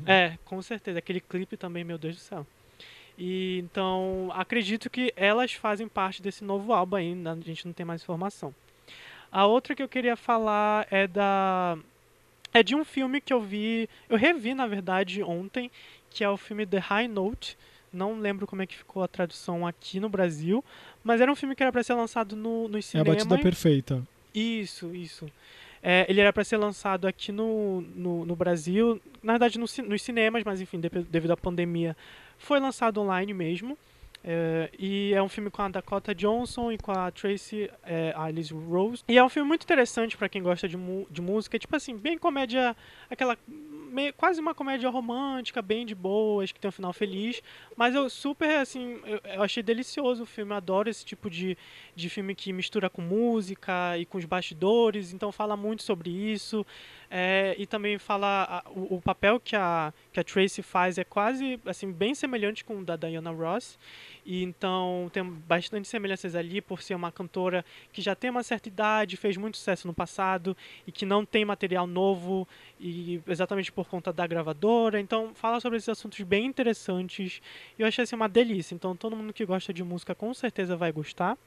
é, 0.05 0.37
com 0.45 0.61
certeza, 0.61 0.99
aquele 0.99 1.19
clipe 1.19 1.57
também, 1.57 1.83
meu 1.83 1.97
Deus 1.97 2.15
do 2.15 2.21
céu. 2.21 2.45
E 3.17 3.59
então, 3.59 4.29
acredito 4.33 4.89
que 4.89 5.13
elas 5.15 5.53
fazem 5.53 5.87
parte 5.87 6.21
desse 6.21 6.43
novo 6.43 6.73
álbum 6.73 6.97
ainda, 6.97 7.31
a 7.31 7.39
gente 7.39 7.65
não 7.65 7.73
tem 7.73 7.85
mais 7.85 8.01
informação. 8.01 8.53
A 9.31 9.45
outra 9.45 9.75
que 9.75 9.83
eu 9.83 9.89
queria 9.89 10.15
falar 10.15 10.87
é 10.89 11.07
da. 11.07 11.77
É 12.53 12.63
de 12.63 12.73
um 12.73 12.85
filme 12.85 13.19
que 13.19 13.33
eu 13.33 13.41
vi. 13.41 13.89
Eu 14.09 14.17
revi, 14.17 14.53
na 14.53 14.65
verdade, 14.65 15.21
ontem, 15.21 15.69
que 16.09 16.23
é 16.23 16.29
o 16.29 16.37
filme 16.37 16.65
The 16.65 16.77
High 16.77 17.09
Note. 17.09 17.57
Não 17.91 18.19
lembro 18.19 18.47
como 18.47 18.61
é 18.61 18.67
que 18.67 18.77
ficou 18.77 19.03
a 19.03 19.07
tradução 19.07 19.67
aqui 19.67 19.99
no 19.99 20.07
Brasil. 20.07 20.63
Mas 21.03 21.19
era 21.19 21.29
um 21.29 21.35
filme 21.35 21.53
que 21.53 21.63
era 21.63 21.71
para 21.71 21.83
ser 21.83 21.93
lançado 21.95 22.35
no, 22.35 22.69
nos 22.69 22.85
cinemas. 22.85 23.09
É 23.09 23.11
a 23.11 23.25
batida 23.25 23.37
perfeita. 23.39 24.07
Isso, 24.33 24.95
isso. 24.95 25.29
É, 25.87 26.03
ele 26.09 26.19
era 26.19 26.33
para 26.33 26.43
ser 26.43 26.57
lançado 26.57 27.07
aqui 27.07 27.31
no, 27.31 27.81
no, 27.81 28.25
no, 28.25 28.35
Brasil, 28.35 28.99
na 29.21 29.33
verdade 29.33 29.59
no, 29.59 29.67
nos 29.87 30.01
cinemas, 30.01 30.43
mas 30.43 30.59
enfim, 30.59 30.79
devido 30.79 31.29
à 31.29 31.37
pandemia, 31.37 31.95
foi 32.39 32.59
lançado 32.59 32.99
online 32.99 33.35
mesmo. 33.35 33.77
É, 34.23 34.71
e 34.79 35.13
é 35.13 35.21
um 35.21 35.29
filme 35.29 35.51
com 35.51 35.61
a 35.61 35.69
Dakota 35.69 36.15
Johnson 36.15 36.71
e 36.71 36.79
com 36.79 36.91
a 36.91 37.11
Tracy 37.11 37.69
é, 37.83 38.11
Alice 38.17 38.51
Rose. 38.51 39.03
E 39.07 39.15
é 39.15 39.23
um 39.23 39.29
filme 39.29 39.47
muito 39.47 39.61
interessante 39.61 40.17
para 40.17 40.27
quem 40.27 40.41
gosta 40.41 40.67
de, 40.67 40.75
de 41.11 41.21
música. 41.21 41.59
Tipo 41.59 41.75
assim, 41.75 41.95
bem 41.95 42.17
comédia, 42.17 42.75
aquela 43.07 43.37
meio, 43.95 44.13
quase 44.13 44.41
uma 44.41 44.53
comédia 44.53 44.89
romântica, 44.89 45.61
bem 45.61 45.85
de 45.85 45.95
boas, 45.95 46.51
que 46.51 46.59
tem 46.59 46.67
um 46.67 46.71
final 46.71 46.91
feliz. 46.91 47.41
Mas 47.75 47.95
eu 47.95 48.09
super, 48.09 48.59
assim, 48.59 48.99
eu, 49.05 49.21
eu, 49.23 49.41
achei 49.41 49.63
delicioso 49.63 50.23
o 50.23 50.25
filme. 50.25 50.53
Adoro 50.53 50.89
esse 50.89 51.05
tipo 51.05 51.29
de, 51.29 51.57
de 51.95 52.09
filme 52.09 52.35
que 52.35 52.51
mistura 52.51 52.89
com 52.89 53.01
música 53.01 53.97
e 53.97 54.05
com 54.05 54.17
os 54.17 54.25
bastidores. 54.25 55.13
Então 55.13 55.31
fala 55.31 55.55
muito 55.55 55.81
sobre 55.81 56.09
isso. 56.09 56.65
É, 57.09 57.55
e 57.57 57.65
também 57.65 57.97
fala 57.97 58.63
a, 58.65 58.69
o, 58.69 58.95
o, 58.95 59.01
papel 59.01 59.39
que 59.39 59.55
a, 59.55 59.93
que 60.11 60.19
a 60.19 60.23
Tracy 60.23 60.61
faz 60.61 60.97
é 60.97 61.03
quase, 61.03 61.59
assim, 61.65 61.91
bem 61.91 62.15
semelhante 62.15 62.63
com 62.65 62.79
o 62.79 62.83
da 62.83 62.95
Diana 62.95 63.31
Ross. 63.31 63.77
E 64.25 64.43
então 64.43 65.09
tem 65.13 65.23
bastante 65.23 65.87
semelhanças 65.87 66.35
ali 66.35 66.59
por 66.59 66.81
ser 66.81 66.95
uma 66.95 67.11
cantora 67.11 67.63
que 67.93 68.01
já 68.01 68.15
tem 68.15 68.29
uma 68.31 68.41
certa 68.41 68.67
idade, 68.67 69.17
fez 69.17 69.37
muito 69.37 69.57
sucesso 69.57 69.87
no 69.87 69.93
passado 69.93 70.57
e 70.87 70.91
que 70.91 71.05
não 71.05 71.23
tem 71.23 71.45
material 71.45 71.85
novo 71.85 72.47
e 72.79 73.21
exatamente 73.27 73.71
por 73.71 73.87
conta 73.87 74.11
da 74.11 74.25
gravadora. 74.25 74.99
Então 74.99 75.33
fala 75.35 75.59
sobre 75.59 75.77
esses 75.77 75.89
assuntos 75.89 76.19
bem 76.21 76.45
interessantes 76.45 77.39
e 77.77 77.83
eu 77.83 77.87
achei 77.87 78.03
assim 78.03 78.15
uma 78.15 78.27
delícia. 78.27 78.73
Então 78.73 78.95
todo 78.95 79.15
mundo 79.15 79.31
que 79.31 79.45
gosta 79.45 79.71
de 79.71 79.83
música 79.83 80.15
com 80.15 80.33
certeza 80.33 80.75
vai 80.75 80.91
gostar. 80.91 81.37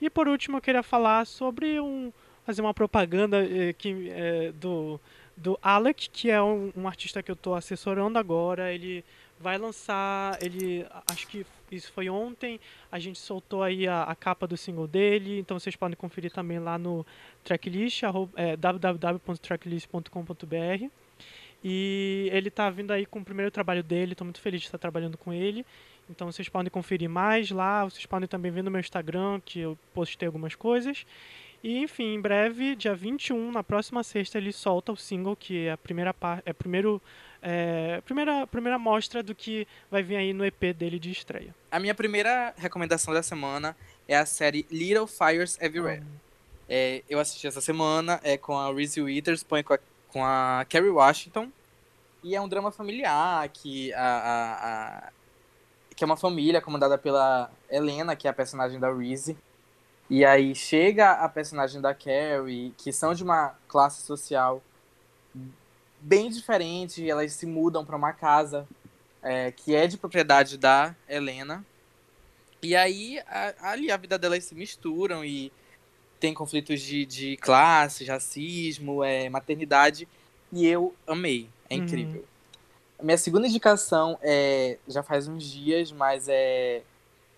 E 0.00 0.10
por 0.10 0.28
último 0.28 0.58
eu 0.58 0.62
queria 0.62 0.82
falar 0.82 1.26
sobre 1.26 1.80
um 1.80 2.12
fazer 2.44 2.62
uma 2.62 2.74
propaganda 2.74 3.44
eh, 3.44 3.72
que 3.72 4.10
eh, 4.10 4.52
do 4.52 5.00
do 5.40 5.58
Alec, 5.62 6.10
que 6.10 6.30
é 6.30 6.42
um, 6.42 6.70
um 6.76 6.86
artista 6.86 7.22
que 7.22 7.30
eu 7.30 7.34
estou 7.34 7.54
assessorando 7.54 8.18
agora. 8.18 8.72
Ele 8.72 9.02
vai 9.38 9.56
lançar, 9.56 10.36
ele 10.42 10.84
acho 11.10 11.26
que 11.28 11.46
isso 11.72 11.90
foi 11.92 12.10
ontem, 12.10 12.60
a 12.92 12.98
gente 12.98 13.18
soltou 13.18 13.62
aí 13.62 13.88
a, 13.88 14.02
a 14.02 14.14
capa 14.14 14.46
do 14.46 14.54
single 14.56 14.86
dele, 14.86 15.38
então 15.38 15.58
vocês 15.58 15.76
podem 15.76 15.96
conferir 15.96 16.30
também 16.30 16.58
lá 16.58 16.76
no 16.76 17.06
tracklist, 17.42 18.02
é, 18.36 18.54
www.tracklist.com.br. 18.56 20.90
E 21.62 22.28
ele 22.32 22.48
está 22.48 22.70
vindo 22.70 22.90
aí 22.90 23.06
com 23.06 23.20
o 23.20 23.24
primeiro 23.24 23.50
trabalho 23.50 23.82
dele, 23.82 24.12
estou 24.12 24.26
muito 24.26 24.40
feliz 24.40 24.60
de 24.60 24.66
estar 24.66 24.78
trabalhando 24.78 25.16
com 25.16 25.32
ele. 25.32 25.64
Então 26.08 26.30
vocês 26.30 26.48
podem 26.48 26.70
conferir 26.70 27.08
mais 27.08 27.50
lá, 27.50 27.84
vocês 27.84 28.04
podem 28.04 28.28
também 28.28 28.50
ver 28.50 28.62
no 28.62 28.70
meu 28.70 28.80
Instagram, 28.80 29.40
que 29.44 29.60
eu 29.60 29.78
postei 29.94 30.26
algumas 30.26 30.54
coisas. 30.54 31.06
E 31.62 31.78
enfim, 31.78 32.14
em 32.14 32.20
breve, 32.20 32.74
dia 32.74 32.94
21, 32.94 33.52
na 33.52 33.62
próxima 33.62 34.02
sexta, 34.02 34.38
ele 34.38 34.52
solta 34.52 34.92
o 34.92 34.96
single, 34.96 35.36
que 35.36 35.66
é 35.66 35.72
a 35.72 35.76
primeira 35.76 36.14
parte. 36.14 36.42
É 36.46 36.52
primeiro. 36.52 37.00
É, 37.42 38.00
primeira, 38.02 38.46
primeira 38.46 38.78
mostra 38.78 39.22
do 39.22 39.34
que 39.34 39.66
vai 39.90 40.02
vir 40.02 40.16
aí 40.16 40.32
no 40.32 40.44
EP 40.44 40.74
dele 40.76 40.98
de 40.98 41.10
estreia. 41.10 41.54
A 41.70 41.78
minha 41.78 41.94
primeira 41.94 42.54
recomendação 42.56 43.14
da 43.14 43.22
semana 43.22 43.76
é 44.06 44.16
a 44.16 44.26
série 44.26 44.66
Little 44.70 45.06
Fires 45.06 45.58
Everywhere. 45.60 46.02
É, 46.68 47.02
eu 47.08 47.18
assisti 47.18 47.46
essa 47.46 47.60
semana, 47.60 48.20
é 48.22 48.36
com 48.36 48.56
a 48.56 48.72
Reese 48.72 49.00
Witherspoon 49.00 49.62
com 49.62 49.74
a, 49.74 49.78
com 50.08 50.24
a 50.24 50.64
Kerry 50.68 50.90
Washington. 50.90 51.50
E 52.22 52.36
é 52.36 52.40
um 52.40 52.48
drama 52.48 52.70
familiar 52.70 53.48
que 53.48 53.92
a, 53.94 54.02
a, 54.02 54.52
a, 55.06 55.12
que 55.96 56.04
é 56.04 56.06
uma 56.06 56.16
família 56.16 56.60
comandada 56.60 56.96
pela 56.96 57.50
Helena, 57.70 58.14
que 58.14 58.28
é 58.28 58.30
a 58.30 58.34
personagem 58.34 58.78
da 58.78 58.92
Reese. 58.92 59.36
E 60.10 60.24
aí 60.24 60.56
chega 60.56 61.12
a 61.12 61.28
personagem 61.28 61.80
da 61.80 61.94
Carrie, 61.94 62.74
que 62.76 62.92
são 62.92 63.14
de 63.14 63.22
uma 63.22 63.54
classe 63.68 64.02
social 64.02 64.60
bem 66.00 66.28
diferente, 66.28 67.08
elas 67.08 67.32
se 67.32 67.46
mudam 67.46 67.84
para 67.84 67.96
uma 67.96 68.12
casa 68.12 68.66
é, 69.22 69.52
que 69.52 69.72
é 69.72 69.86
de 69.86 69.96
propriedade 69.96 70.58
da 70.58 70.96
Helena. 71.08 71.64
E 72.60 72.74
aí 72.74 73.20
a, 73.20 73.70
ali 73.70 73.92
a 73.92 73.96
vida 73.96 74.18
delas 74.18 74.44
se 74.44 74.54
misturam 74.54 75.24
e 75.24 75.52
tem 76.18 76.34
conflitos 76.34 76.80
de, 76.80 77.06
de 77.06 77.36
classe, 77.36 78.04
racismo, 78.04 79.04
é, 79.04 79.28
maternidade. 79.28 80.08
E 80.52 80.66
eu 80.66 80.92
amei, 81.06 81.48
é 81.68 81.76
uhum. 81.76 81.84
incrível. 81.84 82.20
Uhum. 82.20 83.06
Minha 83.06 83.16
segunda 83.16 83.46
indicação 83.46 84.18
é 84.20 84.76
já 84.88 85.04
faz 85.04 85.28
uns 85.28 85.44
dias, 85.44 85.92
mas 85.92 86.28
é 86.28 86.82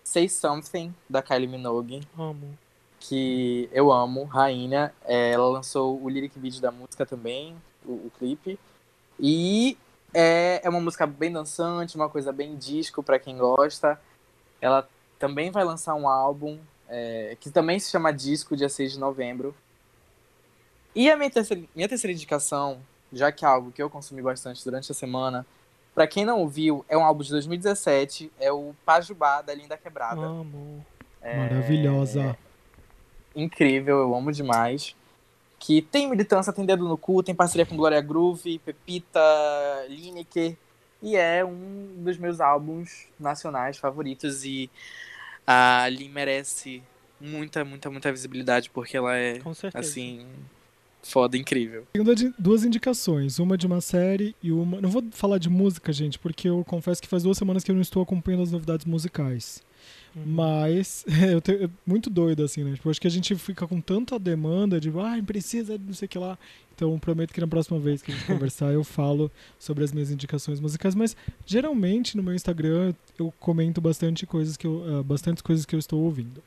Say 0.05 0.29
Something 0.29 0.95
da 1.09 1.23
Kylie 1.23 1.49
Minogue. 1.49 2.07
Amo 2.19 2.59
que 3.03 3.69
eu 3.73 3.91
amo, 3.91 4.25
Rainha. 4.25 4.95
É, 5.05 5.33
ela 5.33 5.49
lançou 5.49 6.01
o 6.01 6.09
lyric 6.09 6.39
video 6.39 6.61
da 6.61 6.71
música 6.71 7.05
também, 7.05 7.57
o, 7.85 7.93
o 7.93 8.13
clipe. 8.17 8.59
E 9.19 9.77
é, 10.15 10.61
é 10.63 10.69
uma 10.69 10.81
música 10.81 11.07
bem 11.07 11.33
dançante, 11.33 11.97
uma 11.97 12.09
coisa 12.09 12.33
bem 12.33 12.57
disco 12.57 13.03
para 13.03 13.19
quem 13.19 13.37
gosta. 13.37 14.01
Ela 14.61 14.89
também 15.19 15.51
vai 15.51 15.65
lançar 15.65 15.95
um 15.95 16.09
álbum 16.09 16.59
é, 16.89 17.37
que 17.41 17.51
também 17.51 17.79
se 17.81 17.91
chama 17.91 18.13
Disco, 18.13 18.57
dia 18.57 18.69
6 18.69 18.93
de 18.93 18.99
novembro. 19.01 19.55
E 20.95 21.11
a 21.11 21.17
minha 21.17 21.31
terceira, 21.31 21.63
minha 21.75 21.89
terceira 21.89 22.13
indicação, 22.13 22.81
já 23.13 23.33
que 23.33 23.45
é 23.45 23.49
algo 23.49 23.73
que 23.73 23.83
eu 23.83 23.91
consumi 23.91 24.23
bastante 24.23 24.65
durante 24.65 24.93
a 24.93 24.95
semana, 24.95 25.45
para 25.95 26.07
quem 26.07 26.25
não 26.25 26.41
ouviu, 26.41 26.85
é 26.89 26.97
um 26.97 27.05
álbum 27.05 27.23
de 27.23 27.31
2017, 27.31 28.33
é 28.39 28.51
o 28.51 28.75
Pajubá 28.85 29.43
da 29.43 29.55
Linda 29.55 29.77
Quebrada. 29.77 30.21
Amo. 30.21 30.85
É... 31.21 31.37
Maravilhosa 31.37 32.37
incrível, 33.35 33.99
eu 33.99 34.15
amo 34.15 34.33
demais. 34.33 34.95
Que 35.59 35.81
tem 35.81 36.09
militância, 36.09 36.53
tem 36.53 36.67
dedo 36.67 36.89
no 36.89 36.99
cu, 36.99 37.23
tem 37.23 37.35
parceria 37.35 37.65
com 37.65 37.77
Glória 37.77 38.01
Groove, 38.01 38.59
Pepita, 38.59 39.21
Lineker. 39.89 40.57
E 41.01 41.17
é 41.17 41.45
um 41.45 41.95
dos 41.99 42.17
meus 42.19 42.41
álbuns 42.41 43.07
nacionais 43.19 43.77
favoritos. 43.77 44.45
E 44.45 44.71
a 45.47 45.89
Lin 45.89 46.09
merece 46.09 46.83
muita, 47.21 47.65
muita, 47.65 47.91
muita 47.91 48.11
visibilidade, 48.11 48.71
porque 48.71 48.97
ela 48.97 49.17
é, 49.17 49.39
assim, 49.75 50.27
foda, 51.03 51.37
incrível. 51.37 51.87
Tenho 51.93 52.35
duas 52.39 52.65
indicações, 52.65 53.39
uma 53.39 53.59
de 53.59 53.67
uma 53.67 53.81
série 53.81 54.35
e 54.43 54.53
uma. 54.53 54.81
Não 54.81 54.89
vou 54.89 55.03
falar 55.11 55.39
de 55.39 55.51
música, 55.51 55.93
gente, 55.93 56.19
porque 56.19 56.49
eu 56.49 56.65
confesso 56.65 57.03
que 57.03 57.09
faz 57.09 57.23
duas 57.23 57.37
semanas 57.37 57.65
que 57.65 57.71
eu 57.71 57.75
não 57.75 57.83
estou 57.83 58.03
acompanhando 58.03 58.43
as 58.43 58.53
novidades 58.53 58.87
musicais. 58.87 59.63
Uhum. 60.15 60.23
Mas 60.27 61.05
eu 61.33 61.41
tenho, 61.41 61.71
muito 61.87 62.11
doido, 62.11 62.43
assim, 62.45 62.63
né? 62.65 62.75
Tipo, 62.75 62.91
acho 62.91 63.01
que 63.01 63.07
a 63.07 63.11
gente 63.11 63.35
fica 63.35 63.67
com 63.67 63.81
tanta 63.81 64.19
demanda 64.19 64.81
de, 64.81 64.91
ah, 64.91 65.23
precisa 65.25 65.79
de 65.79 65.85
não 65.85 65.95
sei 65.95 66.07
o 66.07 66.09
que 66.09 66.19
lá. 66.19 66.39
Então, 66.75 66.99
prometo 66.99 67.33
que 67.33 67.41
na 67.41 67.47
próxima 67.47 67.79
vez 67.79 68.03
que 68.03 68.11
a 68.11 68.15
gente 68.15 68.27
conversar, 68.27 68.73
eu 68.73 68.83
falo 68.83 69.31
sobre 69.59 69.85
as 69.85 69.93
minhas 69.93 70.11
indicações 70.11 70.61
musicais. 70.61 70.95
Mas, 70.95 71.17
geralmente, 71.47 72.17
no 72.17 72.23
meu 72.23 72.35
Instagram, 72.35 72.95
eu 73.19 73.33
comento 73.39 73.81
bastante 73.81 74.27
coisas 74.27 74.57
que 74.57 74.67
eu, 74.67 75.01
uh, 75.01 75.05
bastantes 75.05 75.43
coisas 75.43 75.65
que 75.65 75.75
eu 75.75 75.79
estou 75.79 76.03
ouvindo. 76.03 76.43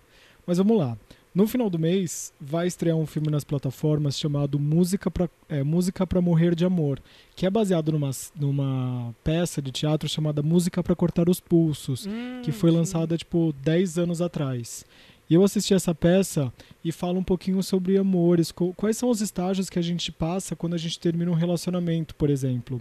Mas 0.45 0.58
vamos 0.58 0.78
lá. 0.78 0.97
No 1.36 1.46
final 1.46 1.70
do 1.70 1.78
mês, 1.78 2.32
vai 2.40 2.66
estrear 2.66 2.96
um 2.96 3.06
filme 3.06 3.30
nas 3.30 3.44
plataformas 3.44 4.18
chamado 4.18 4.58
Música 4.58 5.12
para 5.12 5.30
é, 5.50 5.64
Música 5.64 6.08
pra 6.08 6.22
Morrer 6.22 6.56
de 6.56 6.64
Amor, 6.64 7.02
que 7.36 7.46
é 7.46 7.50
baseado 7.50 7.92
numa, 7.92 8.10
numa 8.40 9.14
peça 9.22 9.62
de 9.62 9.70
teatro 9.70 10.08
chamada 10.08 10.42
Música 10.42 10.82
para 10.82 10.96
Cortar 10.96 11.28
os 11.28 11.42
Pulsos, 11.42 12.06
hum, 12.06 12.42
que 12.42 12.54
foi 12.54 12.72
lançada 12.72 13.18
tipo 13.18 13.54
10 13.62 13.98
anos 13.98 14.22
atrás. 14.22 14.86
E 15.30 15.34
eu 15.34 15.44
assisti 15.44 15.74
essa 15.74 15.94
peça 15.94 16.54
e 16.82 16.90
falo 16.90 17.20
um 17.20 17.24
pouquinho 17.24 17.62
sobre 17.62 17.98
amores, 17.98 18.54
quais 18.78 18.96
são 18.96 19.10
os 19.10 19.20
estágios 19.20 19.70
que 19.70 19.78
a 19.78 19.82
gente 19.82 20.14
passa 20.14 20.56
quando 20.56 20.76
a 20.76 20.78
gente 20.78 20.98
termina 20.98 21.30
um 21.32 21.36
relacionamento, 21.36 22.16
por 22.16 22.30
exemplo. 22.30 22.80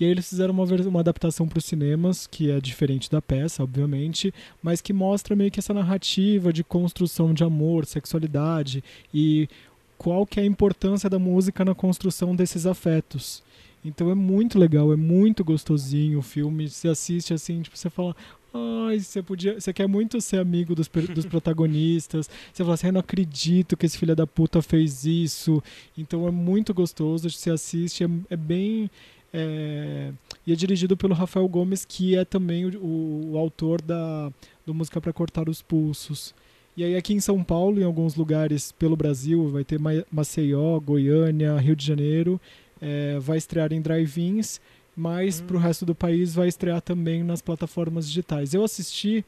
E 0.00 0.04
aí 0.04 0.10
eles 0.10 0.28
fizeram 0.28 0.54
uma, 0.54 0.64
uma 0.64 1.00
adaptação 1.00 1.48
para 1.48 1.58
os 1.58 1.64
cinemas, 1.64 2.26
que 2.26 2.50
é 2.50 2.60
diferente 2.60 3.10
da 3.10 3.20
peça, 3.20 3.62
obviamente, 3.62 4.32
mas 4.62 4.80
que 4.80 4.92
mostra 4.92 5.34
meio 5.34 5.50
que 5.50 5.58
essa 5.58 5.74
narrativa 5.74 6.52
de 6.52 6.62
construção 6.62 7.34
de 7.34 7.42
amor, 7.42 7.84
sexualidade 7.84 8.82
e 9.12 9.48
qual 9.96 10.24
que 10.24 10.38
é 10.38 10.44
a 10.44 10.46
importância 10.46 11.10
da 11.10 11.18
música 11.18 11.64
na 11.64 11.74
construção 11.74 12.34
desses 12.34 12.64
afetos. 12.64 13.42
Então 13.84 14.10
é 14.10 14.14
muito 14.14 14.58
legal, 14.58 14.92
é 14.92 14.96
muito 14.96 15.44
gostosinho 15.44 16.18
o 16.18 16.22
filme. 16.22 16.68
Você 16.68 16.88
assiste 16.88 17.32
assim, 17.34 17.62
tipo, 17.62 17.76
você 17.76 17.90
fala, 17.90 18.14
ai, 18.52 18.98
você 18.98 19.22
podia. 19.22 19.60
Você 19.60 19.72
quer 19.72 19.86
muito 19.86 20.20
ser 20.20 20.38
amigo 20.38 20.74
dos, 20.74 20.88
dos 20.88 21.26
protagonistas. 21.26 22.28
Você 22.52 22.62
fala 22.62 22.74
assim, 22.74 22.88
eu 22.88 22.92
não 22.92 23.00
acredito 23.00 23.76
que 23.76 23.86
esse 23.86 23.98
filho 23.98 24.16
da 24.16 24.26
puta 24.26 24.60
fez 24.62 25.04
isso. 25.04 25.62
Então 25.96 26.26
é 26.26 26.30
muito 26.30 26.74
gostoso, 26.74 27.30
você 27.30 27.50
assiste, 27.50 28.04
é, 28.04 28.08
é 28.30 28.36
bem. 28.36 28.90
É, 29.32 30.12
e 30.46 30.52
é 30.52 30.56
dirigido 30.56 30.96
pelo 30.96 31.14
Rafael 31.14 31.46
Gomes, 31.48 31.84
que 31.84 32.16
é 32.16 32.24
também 32.24 32.64
o, 32.66 33.32
o 33.32 33.38
autor 33.38 33.82
da 33.82 34.32
do 34.64 34.74
Música 34.74 35.00
para 35.00 35.12
Cortar 35.12 35.48
os 35.48 35.62
Pulsos. 35.62 36.34
E 36.76 36.84
aí 36.84 36.94
aqui 36.94 37.12
em 37.12 37.20
São 37.20 37.42
Paulo, 37.42 37.80
em 37.80 37.84
alguns 37.84 38.14
lugares 38.14 38.70
pelo 38.70 38.94
Brasil, 38.94 39.48
vai 39.50 39.64
ter 39.64 39.80
Maceió, 40.12 40.78
Goiânia, 40.78 41.56
Rio 41.56 41.74
de 41.74 41.84
Janeiro, 41.84 42.40
é, 42.80 43.18
vai 43.18 43.38
estrear 43.38 43.72
em 43.72 43.80
drive-ins, 43.80 44.60
mas 44.94 45.40
hum. 45.40 45.46
para 45.46 45.56
o 45.56 45.60
resto 45.60 45.84
do 45.84 45.94
país 45.94 46.34
vai 46.34 46.48
estrear 46.48 46.80
também 46.80 47.24
nas 47.24 47.42
plataformas 47.42 48.06
digitais. 48.06 48.54
Eu 48.54 48.62
assisti 48.62 49.24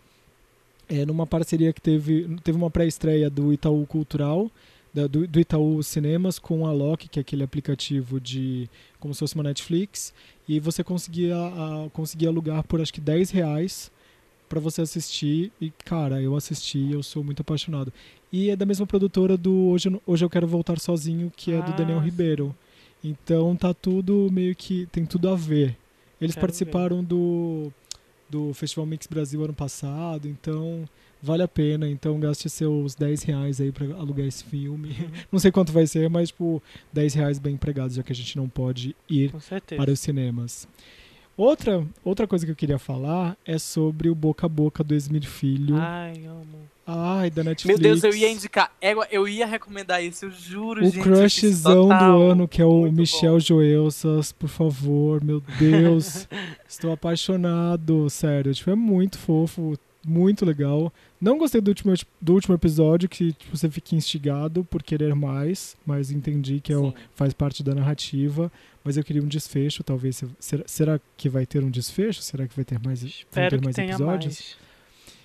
é, 0.89 1.07
numa 1.07 1.27
parceria 1.27 1.73
que 1.73 1.81
teve, 1.81 2.37
teve 2.45 2.59
uma 2.59 2.71
pré-estreia 2.71 3.31
do 3.31 3.53
Itaú 3.53 3.87
Cultural, 3.87 4.51
da, 4.93 5.07
do, 5.07 5.27
do, 5.27 5.41
Itaú 5.41 5.83
Cinemas 5.83 6.39
com 6.39 6.67
a 6.67 6.73
Loki, 6.73 7.09
que 7.09 7.19
é 7.19 7.23
aquele 7.23 7.43
aplicativo 7.43 8.21
de 8.21 8.69
como 8.99 9.15
se 9.15 9.21
fosse 9.21 9.35
uma 9.35 9.45
Netflix, 9.45 10.13
e 10.49 10.59
você 10.59 10.83
conseguia, 10.83 11.37
a, 11.37 11.89
conseguia 11.91 12.29
alugar 12.29 12.65
por 12.65 12.81
acho 12.81 12.93
que 12.93 13.01
10 13.01 13.31
reais 13.31 13.91
para 14.49 14.59
você 14.61 14.83
assistir. 14.83 15.53
E, 15.61 15.71
cara, 15.85 16.21
eu 16.21 16.37
assisti 16.37 16.91
eu 16.93 17.03
sou 17.03 17.23
muito 17.23 17.41
apaixonado. 17.41 17.93
E 18.33 18.51
é 18.51 18.57
da 18.57 18.67
mesma 18.67 18.87
produtora 18.87 19.37
do 19.37 19.69
Hoje, 19.69 19.89
Hoje 20.07 20.25
Eu 20.25 20.31
Quero 20.31 20.47
Voltar 20.47 20.79
Sozinho, 20.79 21.33
que 21.35 21.53
é 21.53 21.59
ah, 21.59 21.63
do 21.63 21.73
Daniel 21.73 22.01
Ribeiro. 22.01 22.55
Então 23.03 23.57
tá 23.57 23.73
tudo 23.73 24.29
meio 24.31 24.55
que. 24.55 24.87
tem 24.87 25.07
tudo 25.07 25.31
a 25.31 25.37
ver. 25.37 25.77
Eles 26.21 26.35
quero 26.35 26.47
participaram 26.47 26.99
ver. 26.99 27.07
do, 27.07 27.73
do 28.29 28.53
Festival 28.53 28.87
Mix 28.87 29.07
Brasil 29.07 29.43
ano 29.43 29.55
passado, 29.55 30.29
então 30.29 30.87
vale 31.23 31.43
a 31.43 31.49
pena. 31.49 31.89
Então 31.89 32.19
gaste 32.19 32.49
seus 32.49 32.95
10 32.95 33.23
reais 33.23 33.61
aí 33.61 33.73
pra 33.73 33.87
alugar 33.97 34.27
esse 34.27 34.45
filme. 34.45 34.97
Não 35.31 35.39
sei 35.39 35.51
quanto 35.51 35.73
vai 35.73 35.87
ser, 35.87 36.09
mas 36.09 36.29
tipo, 36.29 36.63
10 36.93 37.15
reais 37.15 37.39
bem 37.39 37.55
empregados, 37.55 37.97
já 37.97 38.03
que 38.03 38.13
a 38.13 38.15
gente 38.15 38.37
não 38.37 38.49
pode 38.49 38.95
ir 39.09 39.33
para 39.77 39.91
os 39.91 40.01
cinemas. 40.01 40.69
Outra, 41.37 41.87
outra 42.05 42.27
coisa 42.27 42.45
que 42.45 42.53
eu 42.53 42.57
queria 42.57 42.79
falar 42.79 43.37
é 43.47 43.59
sobre 43.59 44.11
o 44.11 44.15
Boca 44.15 44.45
a 44.45 44.49
Boca 44.49 44.85
do 44.85 44.95
Esmir 44.95 45.27
Filho. 45.27 45.77
Ai, 45.79 46.27
amo. 46.27 46.69
Ai, 46.87 47.31
da 47.31 47.45
Netflix. 47.45 47.79
Meu 47.79 47.79
Deus, 47.79 48.03
eu 48.05 48.13
ia 48.15 48.31
indicar. 48.31 48.73
Eu 49.11 49.29
ia 49.29 49.47
recomendar 49.47 50.03
isso, 50.03 50.25
eu 50.25 50.31
juro, 50.31 50.83
o 50.83 50.85
gente. 50.85 50.99
O 50.99 51.03
crushzão 51.03 51.89
do 51.89 51.95
ano, 51.95 52.49
que 52.49 52.61
é 52.61 52.65
o 52.65 52.81
Muito 52.81 52.97
Michel 52.97 53.35
bom. 53.35 53.41
Joelsas, 53.41 54.33
por 54.33 54.49
favor, 54.49 55.23
meu 55.23 55.41
Deus. 55.59 56.29
Estou 56.69 56.93
apaixonado, 56.93 58.11
sério. 58.11 58.53
Tipo, 58.53 58.71
é 58.71 58.75
muito 58.75 59.19
fofo, 59.19 59.79
muito 60.07 60.45
legal. 60.45 60.93
Não 61.21 61.39
gostei 61.39 61.61
do 61.61 61.69
último, 61.69 61.93
do 62.21 62.35
último 62.35 62.55
episódio, 62.55 63.09
que 63.09 63.33
tipo, 63.33 63.57
você 63.57 63.71
fica 63.71 63.95
instigado 63.95 64.65
por 64.65 64.83
querer 64.83 65.15
mais, 65.15 65.77
mas 65.85 66.11
entendi 66.11 66.61
que 66.61 66.73
é 66.73 66.77
o, 66.77 66.95
faz 67.15 67.33
parte 67.33 67.63
da 67.63 67.75
narrativa. 67.75 68.51
Mas 68.83 68.97
eu 68.97 69.05
queria 69.05 69.23
um 69.23 69.27
desfecho, 69.27 69.85
talvez. 69.85 70.23
Será, 70.39 70.65
será 70.67 71.01
que 71.17 71.29
vai 71.29 71.45
ter 71.45 71.63
um 71.63 71.71
desfecho? 71.71 72.23
Será 72.23 72.49
que 72.49 72.57
vai 72.57 72.65
ter 72.65 72.81
mais, 72.83 73.03
Espero 73.03 73.59
ter 73.59 73.65
mais 73.65 73.77
episódios? 73.77 74.39
Mais. 74.39 74.57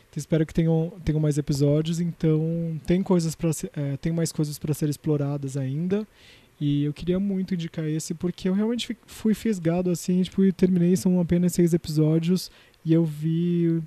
Então, 0.09 0.21
espero 0.21 0.45
que 0.45 0.53
tenham, 0.53 0.93
tenham 1.05 1.21
mais 1.21 1.37
episódios. 1.37 2.01
Então, 2.01 2.79
tem 2.85 3.01
coisas 3.01 3.33
para 3.33 3.51
é, 3.73 3.97
tem 3.97 4.11
mais 4.11 4.31
coisas 4.31 4.59
para 4.59 4.73
ser 4.73 4.89
exploradas 4.89 5.55
ainda. 5.55 6.05
E 6.59 6.83
eu 6.83 6.93
queria 6.93 7.19
muito 7.19 7.53
indicar 7.53 7.85
esse 7.85 8.13
porque 8.13 8.47
eu 8.47 8.53
realmente 8.53 8.97
fui 9.05 9.33
fisgado 9.33 9.89
assim, 9.89 10.21
tipo, 10.21 10.43
e 10.43 10.51
terminei, 10.53 10.95
são 10.95 11.19
apenas 11.19 11.53
seis 11.53 11.73
episódios 11.73 12.49
e 12.85 12.93
eu 12.93 13.03
vi 13.03 13.81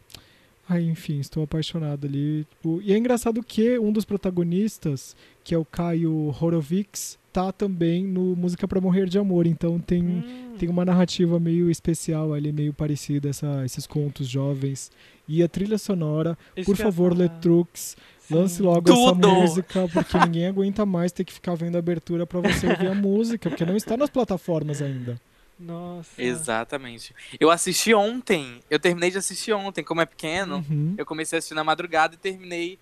Ai, 0.68 0.82
enfim, 0.82 1.18
estou 1.18 1.42
apaixonado 1.42 2.06
ali. 2.06 2.44
Tipo, 2.50 2.82
e 2.82 2.92
é 2.92 2.98
engraçado 2.98 3.42
que 3.42 3.78
um 3.78 3.90
dos 3.90 4.04
protagonistas, 4.04 5.16
que 5.42 5.54
é 5.54 5.58
o 5.58 5.64
Caio 5.64 6.34
Horowitz, 6.38 7.18
tá 7.32 7.50
também 7.50 8.04
no 8.04 8.36
Música 8.36 8.68
para 8.68 8.80
Morrer 8.80 9.06
de 9.06 9.18
Amor. 9.18 9.46
Então 9.46 9.78
tem, 9.78 10.02
hum. 10.02 10.54
tem 10.58 10.68
uma 10.68 10.84
narrativa 10.84 11.40
meio 11.40 11.70
especial 11.70 12.34
ali, 12.34 12.52
meio 12.52 12.74
parecida, 12.74 13.30
essa, 13.30 13.64
esses 13.64 13.86
contos 13.86 14.28
jovens. 14.28 14.90
E 15.26 15.42
a 15.42 15.48
trilha 15.48 15.78
sonora, 15.78 16.36
Isso 16.54 16.66
por 16.66 16.76
favor, 16.76 17.16
Letrux, 17.16 17.96
lance 18.30 18.60
logo 18.60 18.82
Tudo. 18.82 19.26
essa 19.26 19.34
música, 19.40 19.88
porque 19.88 20.18
ninguém 20.18 20.46
aguenta 20.46 20.84
mais 20.84 21.12
ter 21.12 21.24
que 21.24 21.32
ficar 21.32 21.54
vendo 21.54 21.76
a 21.76 21.78
abertura 21.78 22.26
para 22.26 22.40
você 22.40 22.66
ouvir 22.66 22.88
a 22.88 22.94
música, 22.96 23.48
porque 23.48 23.64
não 23.64 23.76
está 23.76 23.96
nas 23.96 24.10
plataformas 24.10 24.82
ainda. 24.82 25.18
Nossa. 25.58 26.22
Exatamente. 26.22 27.14
Eu 27.38 27.50
assisti 27.50 27.92
ontem. 27.92 28.60
Eu 28.70 28.78
terminei 28.78 29.10
de 29.10 29.18
assistir 29.18 29.52
ontem. 29.52 29.82
Como 29.82 30.00
é 30.00 30.06
pequeno, 30.06 30.64
uhum. 30.68 30.94
eu 30.96 31.04
comecei 31.04 31.36
a 31.36 31.38
assistir 31.38 31.54
na 31.54 31.64
madrugada 31.64 32.14
e 32.14 32.18
terminei 32.18 32.78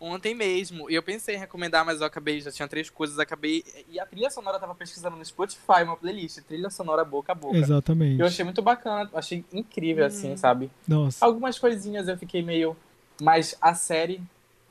ontem 0.00 0.34
mesmo. 0.34 0.90
E 0.90 0.94
eu 0.94 1.02
pensei 1.02 1.36
em 1.36 1.38
recomendar, 1.38 1.84
mas 1.84 2.00
eu 2.00 2.06
acabei, 2.06 2.40
já 2.40 2.50
tinha 2.50 2.68
três 2.68 2.90
coisas, 2.90 3.18
acabei. 3.18 3.64
E 3.90 3.98
a 3.98 4.06
trilha 4.06 4.30
sonora 4.30 4.56
eu 4.56 4.60
tava 4.60 4.74
pesquisando 4.74 5.16
no 5.16 5.24
Spotify, 5.24 5.82
uma 5.82 5.96
playlist, 5.96 6.40
trilha 6.42 6.70
sonora 6.70 7.04
boca 7.04 7.32
a 7.32 7.34
boca. 7.34 7.56
Exatamente. 7.56 8.20
Eu 8.20 8.26
achei 8.26 8.44
muito 8.44 8.62
bacana, 8.62 9.08
achei 9.14 9.44
incrível, 9.52 10.04
assim, 10.04 10.32
hum. 10.32 10.36
sabe? 10.36 10.70
Nossa. 10.86 11.24
Algumas 11.24 11.58
coisinhas 11.58 12.08
eu 12.08 12.16
fiquei 12.16 12.42
meio. 12.42 12.76
Mas 13.20 13.56
a 13.60 13.74
série, 13.74 14.20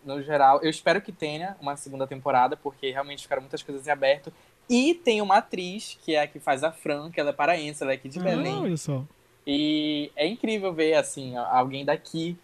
no 0.05 0.21
geral, 0.21 0.59
eu 0.61 0.69
espero 0.69 1.01
que 1.01 1.11
tenha 1.11 1.55
uma 1.61 1.77
segunda 1.77 2.05
temporada, 2.05 2.57
porque 2.57 2.91
realmente 2.91 3.23
ficaram 3.23 3.41
muitas 3.41 3.63
coisas 3.63 3.87
em 3.87 3.91
aberto. 3.91 4.33
E 4.69 4.93
tem 4.93 5.21
uma 5.21 5.37
atriz, 5.37 5.97
que 6.03 6.15
é 6.15 6.21
a 6.21 6.27
que 6.27 6.39
faz 6.39 6.63
a 6.63 6.71
Fran, 6.71 7.11
que 7.11 7.19
ela 7.19 7.31
é 7.31 7.33
paraense, 7.33 7.83
ela 7.83 7.91
é 7.91 7.95
aqui 7.95 8.09
de 8.09 8.19
ah, 8.19 8.23
Belém. 8.23 8.61
Olha 8.61 8.77
só. 8.77 9.03
E 9.45 10.11
é 10.15 10.25
incrível 10.25 10.73
ver, 10.73 10.93
assim, 10.93 11.35
alguém 11.35 11.83
daqui 11.83 12.37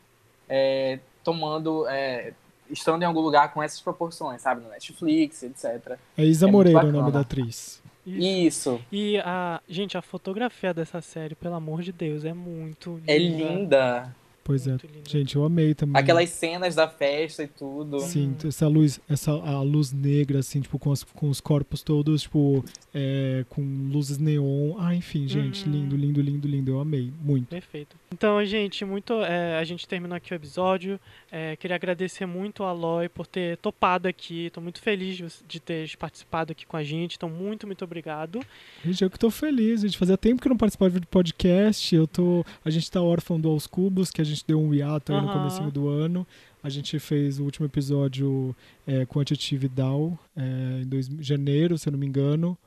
é, 0.47 0.99
tomando. 1.23 1.87
É, 1.87 2.33
estando 2.69 3.01
em 3.01 3.05
algum 3.05 3.21
lugar 3.21 3.53
com 3.53 3.63
essas 3.63 3.81
proporções, 3.81 4.41
sabe? 4.41 4.61
No 4.61 4.69
Netflix, 4.69 5.43
etc. 5.43 5.97
É 6.17 6.23
Isa 6.23 6.47
é 6.47 6.51
Moreira 6.51 6.85
o 6.85 6.91
nome 6.91 7.11
da 7.11 7.21
atriz. 7.21 7.81
Isso. 8.05 8.77
Isso. 8.77 8.81
E 8.91 9.17
a. 9.19 9.61
Gente, 9.67 9.97
a 9.97 10.01
fotografia 10.01 10.73
dessa 10.73 11.01
série, 11.01 11.35
pelo 11.35 11.55
amor 11.55 11.81
de 11.81 11.91
Deus, 11.91 12.25
é 12.25 12.33
muito 12.33 12.95
linda. 12.97 13.11
É 13.11 13.17
linda. 13.17 14.15
Pois 14.43 14.67
é. 14.67 14.77
Gente, 15.07 15.35
eu 15.35 15.43
amei 15.43 15.73
também. 15.73 15.99
Aquelas 16.01 16.29
cenas 16.29 16.75
da 16.75 16.87
festa 16.87 17.43
e 17.43 17.47
tudo. 17.47 17.99
Sim, 17.99 18.35
essa 18.43 18.67
luz, 18.67 18.99
essa 19.07 19.31
a 19.31 19.61
luz 19.61 19.91
negra, 19.91 20.39
assim, 20.39 20.61
tipo, 20.61 20.79
com, 20.79 20.91
as, 20.91 21.03
com 21.03 21.29
os 21.29 21.39
corpos 21.39 21.83
todos, 21.83 22.23
tipo, 22.23 22.63
é, 22.93 23.45
com 23.49 23.61
luzes 23.91 24.17
neon. 24.17 24.75
Ah, 24.79 24.95
enfim, 24.95 25.27
gente, 25.27 25.65
uhum. 25.65 25.71
lindo, 25.71 25.95
lindo, 25.95 26.21
lindo, 26.21 26.47
lindo. 26.47 26.71
Eu 26.71 26.79
amei. 26.79 27.11
Muito. 27.21 27.47
Perfeito. 27.47 27.95
Então, 28.11 28.43
gente, 28.43 28.83
muito. 28.85 29.13
É, 29.23 29.57
a 29.57 29.63
gente 29.63 29.87
terminou 29.87 30.15
aqui 30.15 30.33
o 30.33 30.35
episódio. 30.35 30.99
É, 31.31 31.55
queria 31.55 31.75
agradecer 31.75 32.25
muito 32.25 32.63
a 32.63 32.69
Aloy 32.69 33.07
por 33.07 33.27
ter 33.27 33.57
topado 33.57 34.07
aqui. 34.07 34.47
Estou 34.47 34.63
muito 34.63 34.81
feliz 34.81 35.43
de 35.47 35.59
ter 35.59 35.95
participado 35.97 36.51
aqui 36.51 36.65
com 36.65 36.75
a 36.75 36.83
gente. 36.83 37.15
Então, 37.17 37.29
muito, 37.29 37.67
muito 37.67 37.83
obrigado. 37.83 38.39
Gente, 38.83 39.03
eu 39.03 39.09
que 39.09 39.17
estou 39.17 39.29
feliz. 39.29 39.83
A 39.83 39.87
gente 39.87 39.97
fazia 39.97 40.17
tempo 40.17 40.41
que 40.41 40.47
eu 40.47 40.51
não 40.51 40.57
participava 40.57 40.99
de 40.99 41.05
podcast. 41.05 41.95
Eu 41.95 42.07
tô. 42.07 42.43
A 42.65 42.69
gente 42.69 42.83
está 42.83 43.01
órfão 43.01 43.39
do 43.39 43.49
Aos 43.49 43.67
Cubos, 43.67 44.09
que 44.09 44.21
a 44.21 44.25
gente 44.25 44.38
deu 44.45 44.59
um 44.59 44.73
hiato 44.73 45.11
aí 45.11 45.19
uhum. 45.19 45.25
no 45.25 45.33
começo 45.33 45.71
do 45.71 45.87
ano. 45.87 46.25
A 46.61 46.69
gente 46.69 46.99
fez 46.99 47.39
o 47.39 47.43
último 47.43 47.65
episódio 47.65 48.55
é, 48.85 49.05
Quantitative 49.05 49.69
DAO 49.69 50.17
é, 50.35 50.81
em 50.81 50.85
dois, 50.85 51.07
janeiro, 51.19 51.77
se 51.77 51.87
eu 51.87 51.91
não 51.91 51.99
me 51.99 52.05
engano. 52.05 52.57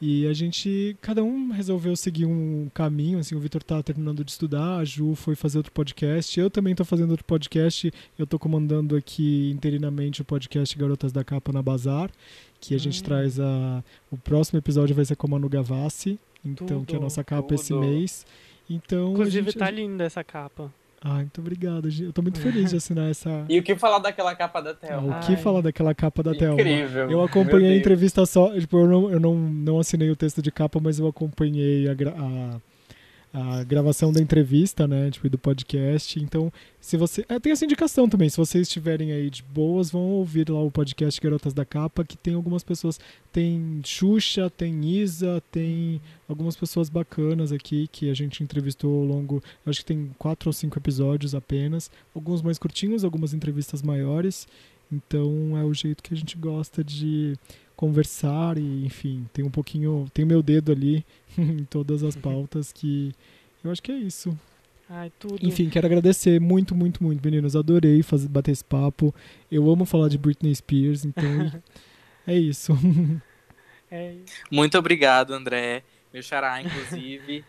E 0.00 0.28
a 0.28 0.32
gente, 0.32 0.96
cada 1.00 1.24
um 1.24 1.50
resolveu 1.50 1.96
seguir 1.96 2.24
um 2.24 2.68
caminho, 2.72 3.18
assim, 3.18 3.34
o 3.34 3.40
Vitor 3.40 3.64
tá 3.64 3.82
terminando 3.82 4.22
de 4.22 4.30
estudar, 4.30 4.76
a 4.76 4.84
Ju 4.84 5.16
foi 5.16 5.34
fazer 5.34 5.58
outro 5.58 5.72
podcast, 5.72 6.38
eu 6.38 6.48
também 6.48 6.72
tô 6.72 6.84
fazendo 6.84 7.10
outro 7.10 7.24
podcast, 7.24 7.92
eu 8.16 8.24
tô 8.24 8.38
comandando 8.38 8.94
aqui 8.94 9.50
interinamente 9.50 10.22
o 10.22 10.24
podcast 10.24 10.78
Garotas 10.78 11.10
da 11.10 11.24
Capa 11.24 11.52
na 11.52 11.60
Bazar, 11.60 12.12
que 12.60 12.76
a 12.76 12.78
gente 12.78 13.00
hum. 13.00 13.04
traz 13.04 13.40
a... 13.40 13.82
o 14.08 14.16
próximo 14.16 14.60
episódio 14.60 14.94
vai 14.94 15.04
ser 15.04 15.16
com 15.16 15.26
a 15.26 15.30
Manu 15.30 15.48
Gavassi, 15.48 16.16
então, 16.44 16.66
tudo, 16.66 16.86
que 16.86 16.94
é 16.94 16.98
a 16.98 17.00
nossa 17.00 17.24
capa 17.24 17.48
tudo. 17.48 17.54
esse 17.54 17.74
mês. 17.74 18.24
Então, 18.70 19.12
Inclusive 19.12 19.50
gente, 19.50 19.58
tá 19.58 19.70
linda 19.70 20.04
essa 20.04 20.22
capa. 20.22 20.72
Ai, 21.02 21.20
muito 21.20 21.40
obrigado. 21.40 21.88
Eu 22.00 22.12
tô 22.12 22.22
muito 22.22 22.40
feliz 22.40 22.70
de 22.70 22.76
assinar 22.78 23.10
essa. 23.10 23.44
E 23.48 23.58
o 23.58 23.62
que 23.62 23.76
falar 23.76 23.98
daquela 23.98 24.34
capa 24.34 24.60
da 24.60 24.74
Thelma? 24.74 25.18
O 25.18 25.20
que 25.20 25.32
Ai. 25.32 25.36
falar 25.36 25.60
daquela 25.60 25.94
capa 25.94 26.22
da 26.22 26.34
Thelma? 26.34 26.60
Incrível. 26.60 27.10
Eu 27.10 27.22
acompanhei 27.22 27.72
a 27.72 27.76
entrevista 27.76 28.26
só. 28.26 28.52
Tipo, 28.58 28.78
eu 28.78 28.86
não, 28.88 29.10
eu 29.10 29.20
não, 29.20 29.34
não 29.34 29.78
assinei 29.78 30.10
o 30.10 30.16
texto 30.16 30.42
de 30.42 30.50
capa, 30.50 30.80
mas 30.80 30.98
eu 30.98 31.06
acompanhei 31.06 31.88
a, 31.88 31.92
a, 31.92 32.60
a 33.32 33.62
gravação 33.62 34.12
da 34.12 34.20
entrevista, 34.20 34.88
né? 34.88 35.10
Tipo, 35.10 35.28
do 35.28 35.38
podcast. 35.38 36.18
Então, 36.18 36.52
se 36.80 36.96
você. 36.96 37.24
É, 37.28 37.38
tem 37.38 37.52
essa 37.52 37.64
indicação 37.64 38.08
também. 38.08 38.28
Se 38.28 38.36
vocês 38.36 38.66
estiverem 38.66 39.12
aí 39.12 39.28
de 39.28 39.42
boas, 39.42 39.90
vão 39.90 40.02
ouvir 40.02 40.48
lá 40.48 40.60
o 40.60 40.70
podcast 40.70 41.20
Garotas 41.20 41.52
da 41.52 41.64
Capa, 41.64 42.04
que 42.04 42.16
tem 42.16 42.34
algumas 42.34 42.62
pessoas. 42.62 42.98
Tem 43.32 43.80
Xuxa, 43.84 44.48
tem 44.50 44.84
Isa, 44.84 45.42
tem 45.52 46.00
algumas 46.28 46.56
pessoas 46.56 46.88
bacanas 46.88 47.52
aqui 47.52 47.86
que 47.88 48.10
a 48.10 48.14
gente 48.14 48.42
entrevistou 48.42 49.00
ao 49.00 49.04
longo. 49.04 49.42
Acho 49.66 49.80
que 49.80 49.86
tem 49.86 50.10
quatro 50.18 50.48
ou 50.48 50.52
cinco 50.52 50.78
episódios 50.78 51.34
apenas. 51.34 51.90
Alguns 52.14 52.42
mais 52.42 52.58
curtinhos, 52.58 53.04
algumas 53.04 53.34
entrevistas 53.34 53.82
maiores. 53.82 54.48
Então 54.90 55.56
é 55.56 55.64
o 55.64 55.74
jeito 55.74 56.02
que 56.02 56.14
a 56.14 56.16
gente 56.16 56.36
gosta 56.36 56.82
de 56.82 57.36
conversar 57.78 58.58
e, 58.58 58.84
enfim, 58.84 59.24
tem 59.32 59.44
um 59.44 59.50
pouquinho, 59.50 60.10
tem 60.12 60.24
meu 60.24 60.42
dedo 60.42 60.72
ali 60.72 61.06
em 61.38 61.62
todas 61.62 62.02
as 62.02 62.16
pautas 62.16 62.72
que 62.72 63.14
eu 63.62 63.70
acho 63.70 63.80
que 63.80 63.92
é 63.92 63.96
isso. 63.96 64.36
Ai, 64.90 65.12
tudo. 65.16 65.38
Enfim, 65.40 65.68
quero 65.70 65.86
agradecer 65.86 66.40
muito, 66.40 66.74
muito, 66.74 67.04
muito, 67.04 67.24
meninos. 67.24 67.54
Adorei 67.54 68.02
fazer, 68.02 68.26
bater 68.26 68.50
esse 68.50 68.64
papo. 68.64 69.14
Eu 69.48 69.70
amo 69.70 69.84
falar 69.84 70.08
de 70.08 70.18
Britney 70.18 70.52
Spears, 70.56 71.04
então 71.04 71.52
é 72.26 72.36
isso. 72.36 72.72
É... 73.88 74.16
Muito 74.50 74.76
obrigado, 74.76 75.32
André. 75.32 75.84
Meu 76.12 76.22
xará, 76.22 76.60
inclusive. 76.60 77.44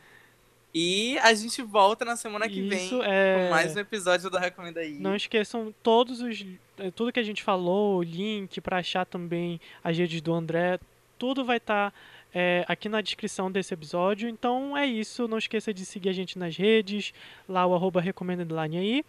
E 0.74 1.18
a 1.20 1.34
gente 1.34 1.62
volta 1.62 2.06
na 2.06 2.16
semana 2.16 2.48
que 2.48 2.60
Isso, 2.60 3.00
vem 3.00 3.10
é... 3.10 3.46
com 3.46 3.50
mais 3.50 3.76
um 3.76 3.80
episódio 3.80 4.30
do 4.30 4.38
Recomenda 4.38 4.80
aí. 4.82 5.00
Não 5.00 5.16
esqueçam 5.16 5.74
todos 5.82 6.22
os 6.22 6.46
é, 6.78 6.92
tudo 6.92 7.12
que 7.12 7.20
a 7.20 7.24
gente 7.24 7.44
falou, 7.44 7.98
o 7.98 8.04
link 8.04 8.62
para 8.62 8.78
achar 8.78 9.06
também 9.06 9.60
as 9.84 9.98
redes 9.98 10.22
do 10.22 10.34
André, 10.34 10.80
tudo 11.18 11.44
vai 11.44 11.58
estar 11.58 11.92
tá, 11.92 11.98
é, 12.34 12.64
aqui 12.68 12.88
na 12.88 13.02
descrição 13.02 13.52
desse 13.52 13.74
episódio. 13.74 14.30
Então 14.30 14.78
é 14.78 14.86
isso, 14.86 15.28
não 15.28 15.38
esqueça 15.38 15.74
de 15.74 15.86
seguir 15.86 16.10
a 16.10 16.14
gente 16.14 16.40
nas 16.40 16.56
redes, 16.56 17.14
lá 17.48 17.66
o 17.66 17.76
arroba 17.76 18.00
recomenda 18.00 18.46
aí. 18.62 19.04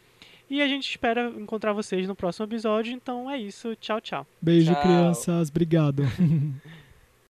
E 0.48 0.60
a 0.60 0.66
gente 0.66 0.90
espera 0.90 1.32
encontrar 1.36 1.72
vocês 1.72 2.08
no 2.08 2.14
próximo 2.16 2.44
episódio. 2.44 2.92
Então 2.92 3.30
é 3.30 3.38
isso, 3.38 3.76
tchau, 3.76 4.00
tchau. 4.00 4.26
Beijo, 4.42 4.72
tchau. 4.72 4.82
crianças. 4.82 5.48
Obrigado. 5.48 6.02